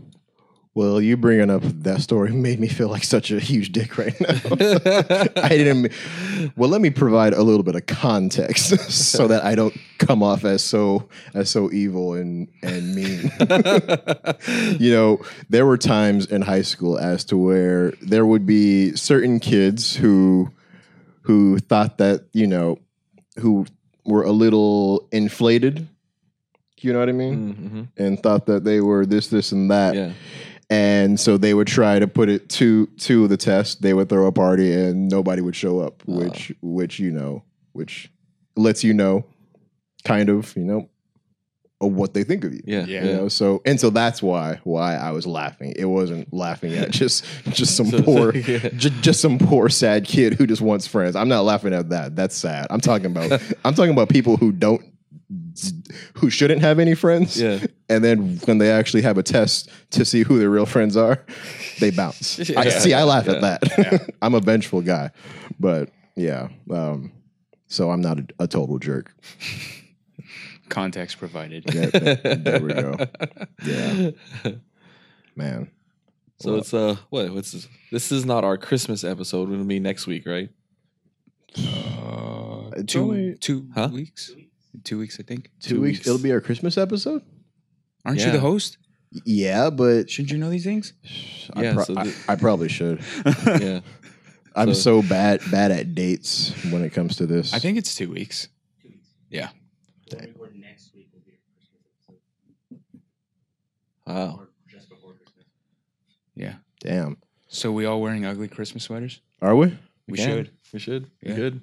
Well, 0.73 1.01
you 1.01 1.17
bringing 1.17 1.51
up 1.51 1.63
that 1.65 2.01
story 2.01 2.31
made 2.49 2.61
me 2.61 2.69
feel 2.69 2.89
like 2.89 3.03
such 3.05 3.31
a 3.33 3.41
huge 3.41 3.73
dick 3.73 3.99
right 3.99 4.15
now. 4.21 4.29
I 5.43 5.49
didn't. 5.49 5.93
Well, 6.57 6.71
let 6.71 6.81
me 6.81 6.91
provide 6.91 7.33
a 7.33 7.43
little 7.43 7.65
bit 7.65 7.75
of 7.75 7.87
context 7.87 8.79
so 8.91 9.27
that 9.29 9.45
I 9.45 9.55
don't 9.57 9.75
come 9.99 10.23
off 10.23 10.45
as 10.45 10.63
so 10.63 11.09
as 11.35 11.51
so 11.51 11.71
evil 11.73 12.15
and 12.15 12.49
and 12.63 12.95
mean. 12.95 13.31
you 14.81 14.93
know, 14.93 15.21
there 15.49 15.67
were 15.67 15.77
times 15.77 16.27
in 16.27 16.43
high 16.43 16.63
school 16.63 16.99
as 16.99 17.25
to 17.27 17.37
where 17.37 17.91
there 18.03 18.25
would 18.25 18.47
be 18.47 18.95
certain 18.95 19.41
kids 19.41 19.97
who 19.97 20.51
who 21.23 21.59
thought 21.59 21.99
that 21.99 22.27
you 22.33 22.47
know 22.47 22.79
who 23.41 23.67
were 24.05 24.23
a 24.23 24.33
little 24.33 25.09
inflated. 25.11 25.89
You 26.83 26.95
know 26.95 26.99
what 27.01 27.11
I 27.11 27.13
mean? 27.13 27.91
Mhm. 27.99 28.03
And 28.03 28.23
thought 28.23 28.47
that 28.47 28.65
they 28.65 28.81
were 28.81 29.05
this, 29.05 29.29
this, 29.29 29.53
and 29.53 29.71
that 29.71 29.95
Yeah. 29.95 30.13
And 30.71 31.19
so 31.19 31.37
they 31.37 31.53
would 31.53 31.67
try 31.67 31.99
to 31.99 32.07
put 32.07 32.29
it 32.29 32.49
to 32.51 32.87
to 32.99 33.29
the 33.29 33.37
test. 33.37 33.83
They 33.83 33.93
would 33.93 34.09
throw 34.09 34.27
a 34.27 34.33
party, 34.33 34.73
and 34.73 35.09
nobody 35.09 35.43
would 35.43 35.57
show 35.57 35.81
up, 35.81 36.03
Oh. 36.09 36.15
which 36.19 36.53
which 36.63 36.99
you 36.99 37.11
know, 37.11 37.43
which 37.73 38.11
lets 38.57 38.83
you 38.85 38.95
know, 38.95 39.25
kind 40.05 40.29
of 40.29 40.57
you 40.57 40.65
know, 40.65 40.89
of 41.81 41.93
what 41.93 42.15
they 42.15 42.23
think 42.25 42.45
of 42.45 42.53
you. 42.53 42.61
Yeah. 42.65 42.85
Yeah. 42.87 43.05
You 43.05 43.13
know, 43.15 43.29
so 43.29 43.63
and 43.65 43.81
so 43.81 43.91
that's 43.91 44.23
why 44.23 44.61
why 44.65 44.95
I 44.97 45.11
was 45.11 45.27
laughing. 45.27 45.73
It 45.77 45.87
wasn't 45.87 46.33
laughing 46.33 46.73
at 46.75 46.91
just 46.91 47.25
just 47.51 47.77
some 47.77 47.87
So- 47.91 48.03
poor 48.03 48.35
yeah. 48.37 48.69
just, 48.77 48.95
just 49.03 49.21
some 49.21 49.39
poor 49.39 49.69
sad 49.69 50.05
kid 50.05 50.35
who 50.35 50.47
just 50.47 50.63
wants 50.63 50.87
friends. 50.87 51.17
I'm 51.17 51.29
not 51.29 51.43
laughing 51.45 51.75
at 51.75 51.89
that. 51.91 52.15
That's 52.17 52.37
sad. 52.37 52.67
I'm 52.71 52.81
talking 52.81 53.07
about 53.07 53.33
I'm 53.65 53.75
talking 53.75 53.93
about 53.93 54.09
people 54.09 54.37
who 54.37 54.53
don't 54.53 54.83
who 56.15 56.31
shouldn't 56.31 56.61
have 56.63 56.79
any 56.79 56.95
friends. 56.95 57.41
Yeah. 57.41 57.59
And 57.89 58.05
then 58.05 58.39
when 58.45 58.59
they 58.59 58.71
actually 58.71 59.03
have 59.03 59.19
a 59.19 59.23
test 59.23 59.71
to 59.91 60.05
see 60.05 60.23
who 60.23 60.39
their 60.39 60.51
real 60.51 60.67
friends 60.67 60.97
are, 60.97 61.25
they 61.81 61.91
bounce. 61.91 62.39
I 62.57 62.69
see 62.69 62.93
I 62.95 63.05
laugh 63.05 63.27
Yeah. 63.27 63.33
at 63.35 63.41
that. 63.41 64.11
I'm 64.23 64.35
a 64.35 64.41
vengeful 64.41 64.81
guy. 64.83 65.11
But 65.59 65.91
yeah. 66.17 66.49
Um 66.71 67.13
so 67.67 67.91
I'm 67.91 68.01
not 68.01 68.19
a, 68.19 68.27
a 68.41 68.47
total 68.49 68.79
jerk. 68.79 69.13
context 70.69 71.19
provided 71.19 71.65
Yeah, 71.75 71.87
there, 71.87 72.37
there 72.37 72.61
we 72.61 72.73
go. 72.75 72.97
Yeah. 73.65 74.11
Man. 75.37 75.71
So 76.39 76.57
it's 76.57 76.73
uh 76.73 76.97
what 77.11 77.33
what's 77.35 77.53
this? 77.53 77.69
This 77.91 78.13
is 78.13 78.25
not 78.25 78.45
our 78.45 78.57
Christmas 78.57 79.05
episode. 79.05 79.53
It'll 79.53 79.65
be 79.65 79.81
next 79.81 80.07
week, 80.07 80.27
right? 80.27 80.49
uh, 81.59 82.71
It's 82.77 82.93
two 82.93 83.03
only- 83.03 83.35
two 83.39 83.67
Huh? 83.75 83.89
weeks 83.93 84.33
two 84.85 84.99
weeks 84.99 85.19
i 85.21 85.23
think 85.23 85.51
Two, 85.61 85.77
Two 85.77 85.81
weeks. 85.81 85.99
weeks. 85.99 86.07
It'll 86.09 86.23
be 86.23 86.33
our 86.33 86.41
Christmas 86.41 86.77
episode? 86.79 87.23
aren't 88.05 88.21
you 88.21 88.27
Yeah. 88.27 88.33
the 88.33 88.41
host 88.41 88.79
Yeah, 89.25 89.71
but 89.71 90.09
shouldn't 90.11 90.31
you 90.33 90.39
know 90.39 90.51
these 90.51 90.65
things 90.65 90.93
I, 91.55 91.63
Yeah, 91.63 91.75
pro- 91.75 91.85
so 91.85 91.95
I, 91.97 92.05
the- 92.05 92.17
I 92.29 92.35
probably 92.37 92.69
should. 92.69 93.01
Yeah. 93.47 93.81
I'm 94.55 94.75
So- 94.75 95.01
so 95.01 95.03
bad 95.03 95.41
bad 95.51 95.71
at 95.71 95.95
dates 95.95 96.53
when 96.73 96.83
it 96.85 96.91
comes 96.93 97.17
to 97.17 97.27
this. 97.27 97.53
I 97.55 97.59
think 97.59 97.79
it's 97.79 97.95
two 97.95 98.11
weeks. 98.11 98.49
Yeah. 99.31 99.51
When 100.11 100.21
we 100.21 100.27
record 100.27 100.57
next 100.57 100.93
week 100.95 101.09
will 101.13 101.21
be 101.25 101.33
our 101.33 101.39
Christmas 101.55 101.79
episode. 102.09 103.01
Wow. 104.07 104.37
Or 104.41 104.49
just 104.69 104.89
before 104.89 105.13
Christmas. 105.15 105.47
Yeah. 106.35 106.55
Damn. 106.81 107.17
So 107.49 107.71
we 107.73 107.85
all 107.87 108.01
wearing 108.01 108.25
ugly 108.25 108.49
Christmas 108.49 108.85
sweaters? 108.85 109.21
Are 109.43 109.55
we? 109.55 109.77
We 110.09 110.17
can. 110.19 110.27
should. 110.29 110.51
We 110.73 110.79
should. 110.81 111.11
Yeah. 111.23 111.31
We 111.31 111.37
could. 111.37 111.61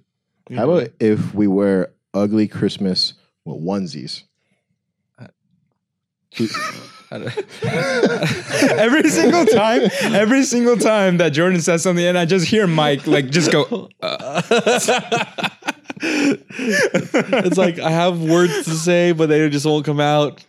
How 0.56 0.70
about 0.70 0.90
if 1.02 1.34
we 1.34 1.48
wear 1.48 1.92
ugly 2.14 2.48
Christmas 2.48 3.14
well, 3.46 3.60
onesies? 3.60 4.24
Every 7.12 9.10
single 9.10 9.46
time, 9.46 9.90
every 10.14 10.44
single 10.44 10.76
time 10.76 11.18
that 11.18 11.30
Jordan 11.30 11.62
says 11.62 11.82
something, 11.82 12.04
and 12.06 12.18
I 12.18 12.26
just 12.26 12.46
hear 12.46 12.68
Mike 12.68 13.08
like 13.08 13.30
just 13.30 13.50
go. 13.50 13.90
uh, 14.02 14.42
it's 16.02 17.58
like 17.58 17.80
I 17.80 17.90
have 17.92 18.22
words 18.22 18.66
to 18.66 18.72
say, 18.72 19.14
but 19.14 19.30
they 19.30 19.50
just 19.50 19.66
won't 19.66 19.86
come 19.86 20.02
out. 20.02 20.46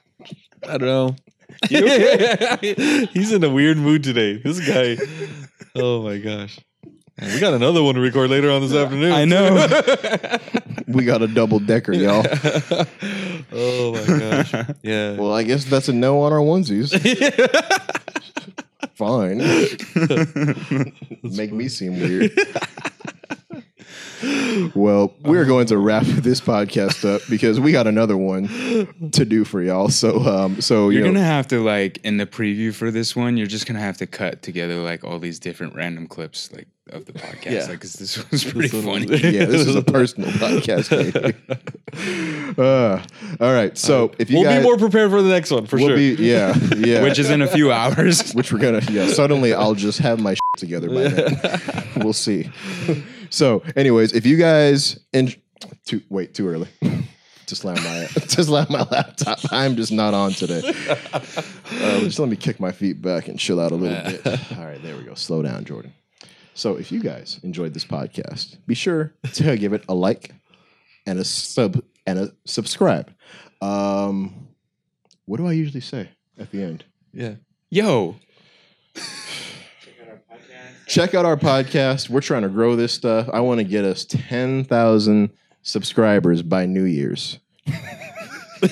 I 0.68 0.78
don't 0.78 0.80
know. 0.80 1.16
He's 3.12 3.32
in 3.32 3.44
a 3.44 3.50
weird 3.50 3.78
mood 3.78 4.02
today. 4.02 4.38
This 4.38 4.60
guy. 4.66 4.96
Oh 5.76 6.02
my 6.02 6.18
gosh. 6.18 6.58
We 7.20 7.40
got 7.40 7.54
another 7.54 7.82
one 7.82 7.94
to 7.96 8.00
record 8.00 8.30
later 8.30 8.50
on 8.50 8.62
this 8.62 8.74
afternoon. 8.74 9.12
I 9.12 9.24
know. 9.24 9.56
We 10.88 11.04
got 11.04 11.20
a 11.20 11.26
double 11.26 11.58
decker, 11.58 11.92
y'all. 11.92 12.24
oh 13.52 13.92
my 13.92 14.18
gosh. 14.18 14.54
Yeah. 14.82 15.16
Well, 15.16 15.34
I 15.34 15.42
guess 15.42 15.66
that's 15.66 15.88
a 15.88 15.92
no 15.92 16.22
on 16.22 16.32
our 16.32 16.38
onesies. 16.38 16.88
Fine. 18.94 19.38
Make 21.36 21.52
me 21.52 21.68
seem 21.68 22.00
weird. 22.00 22.32
Well, 24.74 25.14
we're 25.22 25.44
going 25.44 25.66
to 25.66 25.78
wrap 25.78 26.02
this 26.06 26.40
podcast 26.40 27.04
up 27.08 27.22
because 27.30 27.60
we 27.60 27.72
got 27.72 27.86
another 27.86 28.16
one 28.16 28.48
to 29.12 29.24
do 29.24 29.44
for 29.44 29.62
y'all. 29.62 29.88
So, 29.88 30.20
um, 30.20 30.60
so 30.60 30.88
you 30.88 30.98
You're 30.98 31.06
know, 31.08 31.14
gonna 31.14 31.24
have 31.26 31.48
to 31.48 31.60
like 31.62 31.98
in 32.04 32.16
the 32.16 32.26
preview 32.26 32.74
for 32.74 32.90
this 32.90 33.14
one. 33.14 33.36
You're 33.36 33.46
just 33.46 33.66
gonna 33.66 33.80
have 33.80 33.96
to 33.98 34.06
cut 34.06 34.42
together 34.42 34.76
like 34.76 35.04
all 35.04 35.18
these 35.18 35.38
different 35.38 35.74
random 35.74 36.06
clips 36.06 36.52
like 36.52 36.66
of 36.90 37.04
the 37.04 37.12
podcast. 37.12 37.50
Yeah. 37.52 37.66
Like 37.66 37.80
'cause 37.80 37.92
this 37.94 38.30
was 38.30 38.44
pretty 38.44 38.74
one 38.80 39.06
funny. 39.06 39.18
yeah, 39.30 39.44
this 39.44 39.66
is 39.66 39.74
a 39.74 39.82
personal 39.82 40.30
podcast. 40.30 41.34
Uh, 42.58 43.02
all 43.40 43.52
right, 43.52 43.76
so 43.76 44.10
if 44.18 44.30
you 44.30 44.36
we'll 44.38 44.44
guys, 44.44 44.58
be 44.58 44.62
more 44.64 44.76
prepared 44.78 45.10
for 45.10 45.20
the 45.22 45.28
next 45.28 45.50
one 45.50 45.66
for 45.66 45.76
we'll 45.76 45.88
sure. 45.88 45.96
be, 45.96 46.14
yeah, 46.18 46.54
yeah, 46.76 47.02
Which 47.02 47.18
is 47.18 47.30
in 47.30 47.42
a 47.42 47.46
few 47.46 47.70
hours. 47.72 48.32
which 48.32 48.52
we're 48.52 48.58
gonna 48.58 48.80
yeah 48.90 49.06
suddenly 49.08 49.52
i'll 49.54 49.74
just 49.74 49.98
have 49.98 50.18
my 50.20 50.34
shit 50.34 50.40
together 50.56 50.88
by 50.88 51.08
then 51.08 51.40
we'll 51.96 52.12
see 52.12 52.50
so 53.30 53.62
anyways 53.76 54.12
if 54.12 54.26
you 54.26 54.36
guys 54.36 54.98
in 55.12 55.32
too 55.84 56.00
wait 56.08 56.34
too 56.34 56.48
early. 56.48 56.68
To 57.48 57.56
slam 57.56 57.76
my 57.82 58.04
to 58.14 58.44
slam 58.44 58.66
my 58.68 58.82
laptop. 58.90 59.38
I'm 59.50 59.74
just 59.76 59.90
not 59.90 60.12
on 60.12 60.32
today. 60.32 60.60
Uh, 61.80 62.00
just 62.00 62.18
let 62.18 62.28
me 62.28 62.36
kick 62.36 62.58
my 62.60 62.72
feet 62.72 63.00
back 63.00 63.28
and 63.28 63.38
chill 63.38 63.58
out 63.60 63.72
a 63.72 63.74
little 63.74 64.02
bit. 64.10 64.26
All 64.58 64.66
right 64.66 64.82
there 64.82 64.96
we 64.96 65.04
go. 65.04 65.14
Slow 65.14 65.40
down 65.42 65.64
jordan. 65.64 65.94
So 66.52 66.76
if 66.76 66.90
you 66.92 67.00
guys 67.00 67.40
enjoyed 67.42 67.72
this 67.72 67.84
podcast 67.86 68.58
be 68.66 68.74
sure 68.74 69.14
to 69.34 69.56
give 69.56 69.72
it 69.72 69.82
a 69.88 69.94
like 69.94 70.34
and 71.06 71.18
a 71.18 71.24
sub 71.24 71.82
and 72.06 72.18
a 72.18 72.32
subscribe. 72.44 73.10
Um 73.62 74.48
what 75.24 75.38
do 75.38 75.46
i 75.46 75.52
usually 75.52 75.80
say 75.80 76.10
at 76.38 76.50
the 76.50 76.62
end? 76.62 76.84
Yeah. 77.14 77.36
Yo, 77.70 78.16
Check 78.94 79.94
out 80.02 80.08
our 80.08 80.20
podcast. 80.30 80.77
Check 80.88 81.14
out 81.14 81.24
our 81.24 81.36
podcast. 81.36 82.08
We're 82.08 82.20
trying 82.20 82.42
to 82.42 82.48
grow 82.48 82.74
this 82.74 82.92
stuff. 82.92 83.28
I 83.32 83.40
want 83.40 83.58
to 83.58 83.64
get 83.64 83.84
us 83.84 84.04
10,000 84.06 85.30
subscribers 85.62 86.42
by 86.42 86.66
New 86.66 86.84
Year's. 86.84 87.38
the 88.60 88.68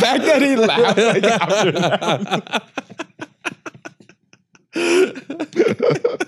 fact 0.00 0.24
that 0.24 0.42
he 0.42 0.56
laughed 0.56 0.98
like 0.98 1.22
after 1.22 1.72
that. 1.72 2.62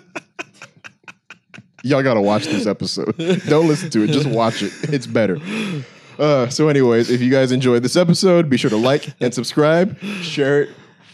Y'all 1.83 2.03
got 2.03 2.15
to 2.15 2.21
watch 2.21 2.45
this 2.45 2.67
episode. 2.67 3.17
Don't 3.49 3.67
listen 3.67 3.91
to 3.91 4.03
it, 4.03 4.09
just 4.09 4.29
watch 4.29 4.63
it. 4.63 4.73
It's 4.93 5.07
better. 5.07 5.39
Uh, 6.19 6.49
so, 6.49 6.69
anyways, 6.69 7.11
if 7.11 7.21
you 7.21 7.31
guys 7.31 7.51
enjoyed 7.53 7.83
this 7.83 7.97
episode, 7.97 8.51
be 8.51 8.57
sure 8.57 8.71
to 8.71 8.77
like 8.77 9.15
and 9.21 9.33
subscribe, 9.33 9.99
share 10.21 10.63
it 10.63 10.71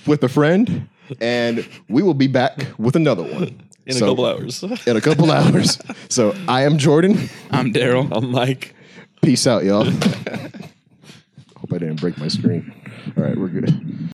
with 0.07 0.23
a 0.25 0.29
friend, 0.29 0.89
and 1.21 1.67
we 1.89 2.03
will 2.03 2.15
be 2.15 2.27
back 2.27 2.59
with 2.79 2.97
another 2.97 3.23
one 3.23 3.61
In 3.87 3.95
So- 3.95 4.07
a 4.07 4.09
couple 4.11 4.27
hours. 4.27 4.63
In 4.87 4.97
a 4.97 5.01
couple 5.01 5.31
hours. 5.31 5.79
So, 6.09 6.35
I 6.49 6.63
am 6.63 6.79
Jordan. 6.79 7.29
I'm 7.51 7.73
Daryl. 7.73 8.09
I'm 8.11 8.31
Mike. 8.31 8.75
Peace 9.23 9.47
out, 9.47 9.65
y'all. 9.65 9.85
Hope 11.57 11.73
I 11.73 11.79
didn't 11.79 12.01
break 12.01 12.17
my 12.19 12.29
screen. 12.29 12.73
All 13.17 13.23
right, 13.25 13.37
we're 13.37 13.49
good. 13.49 14.11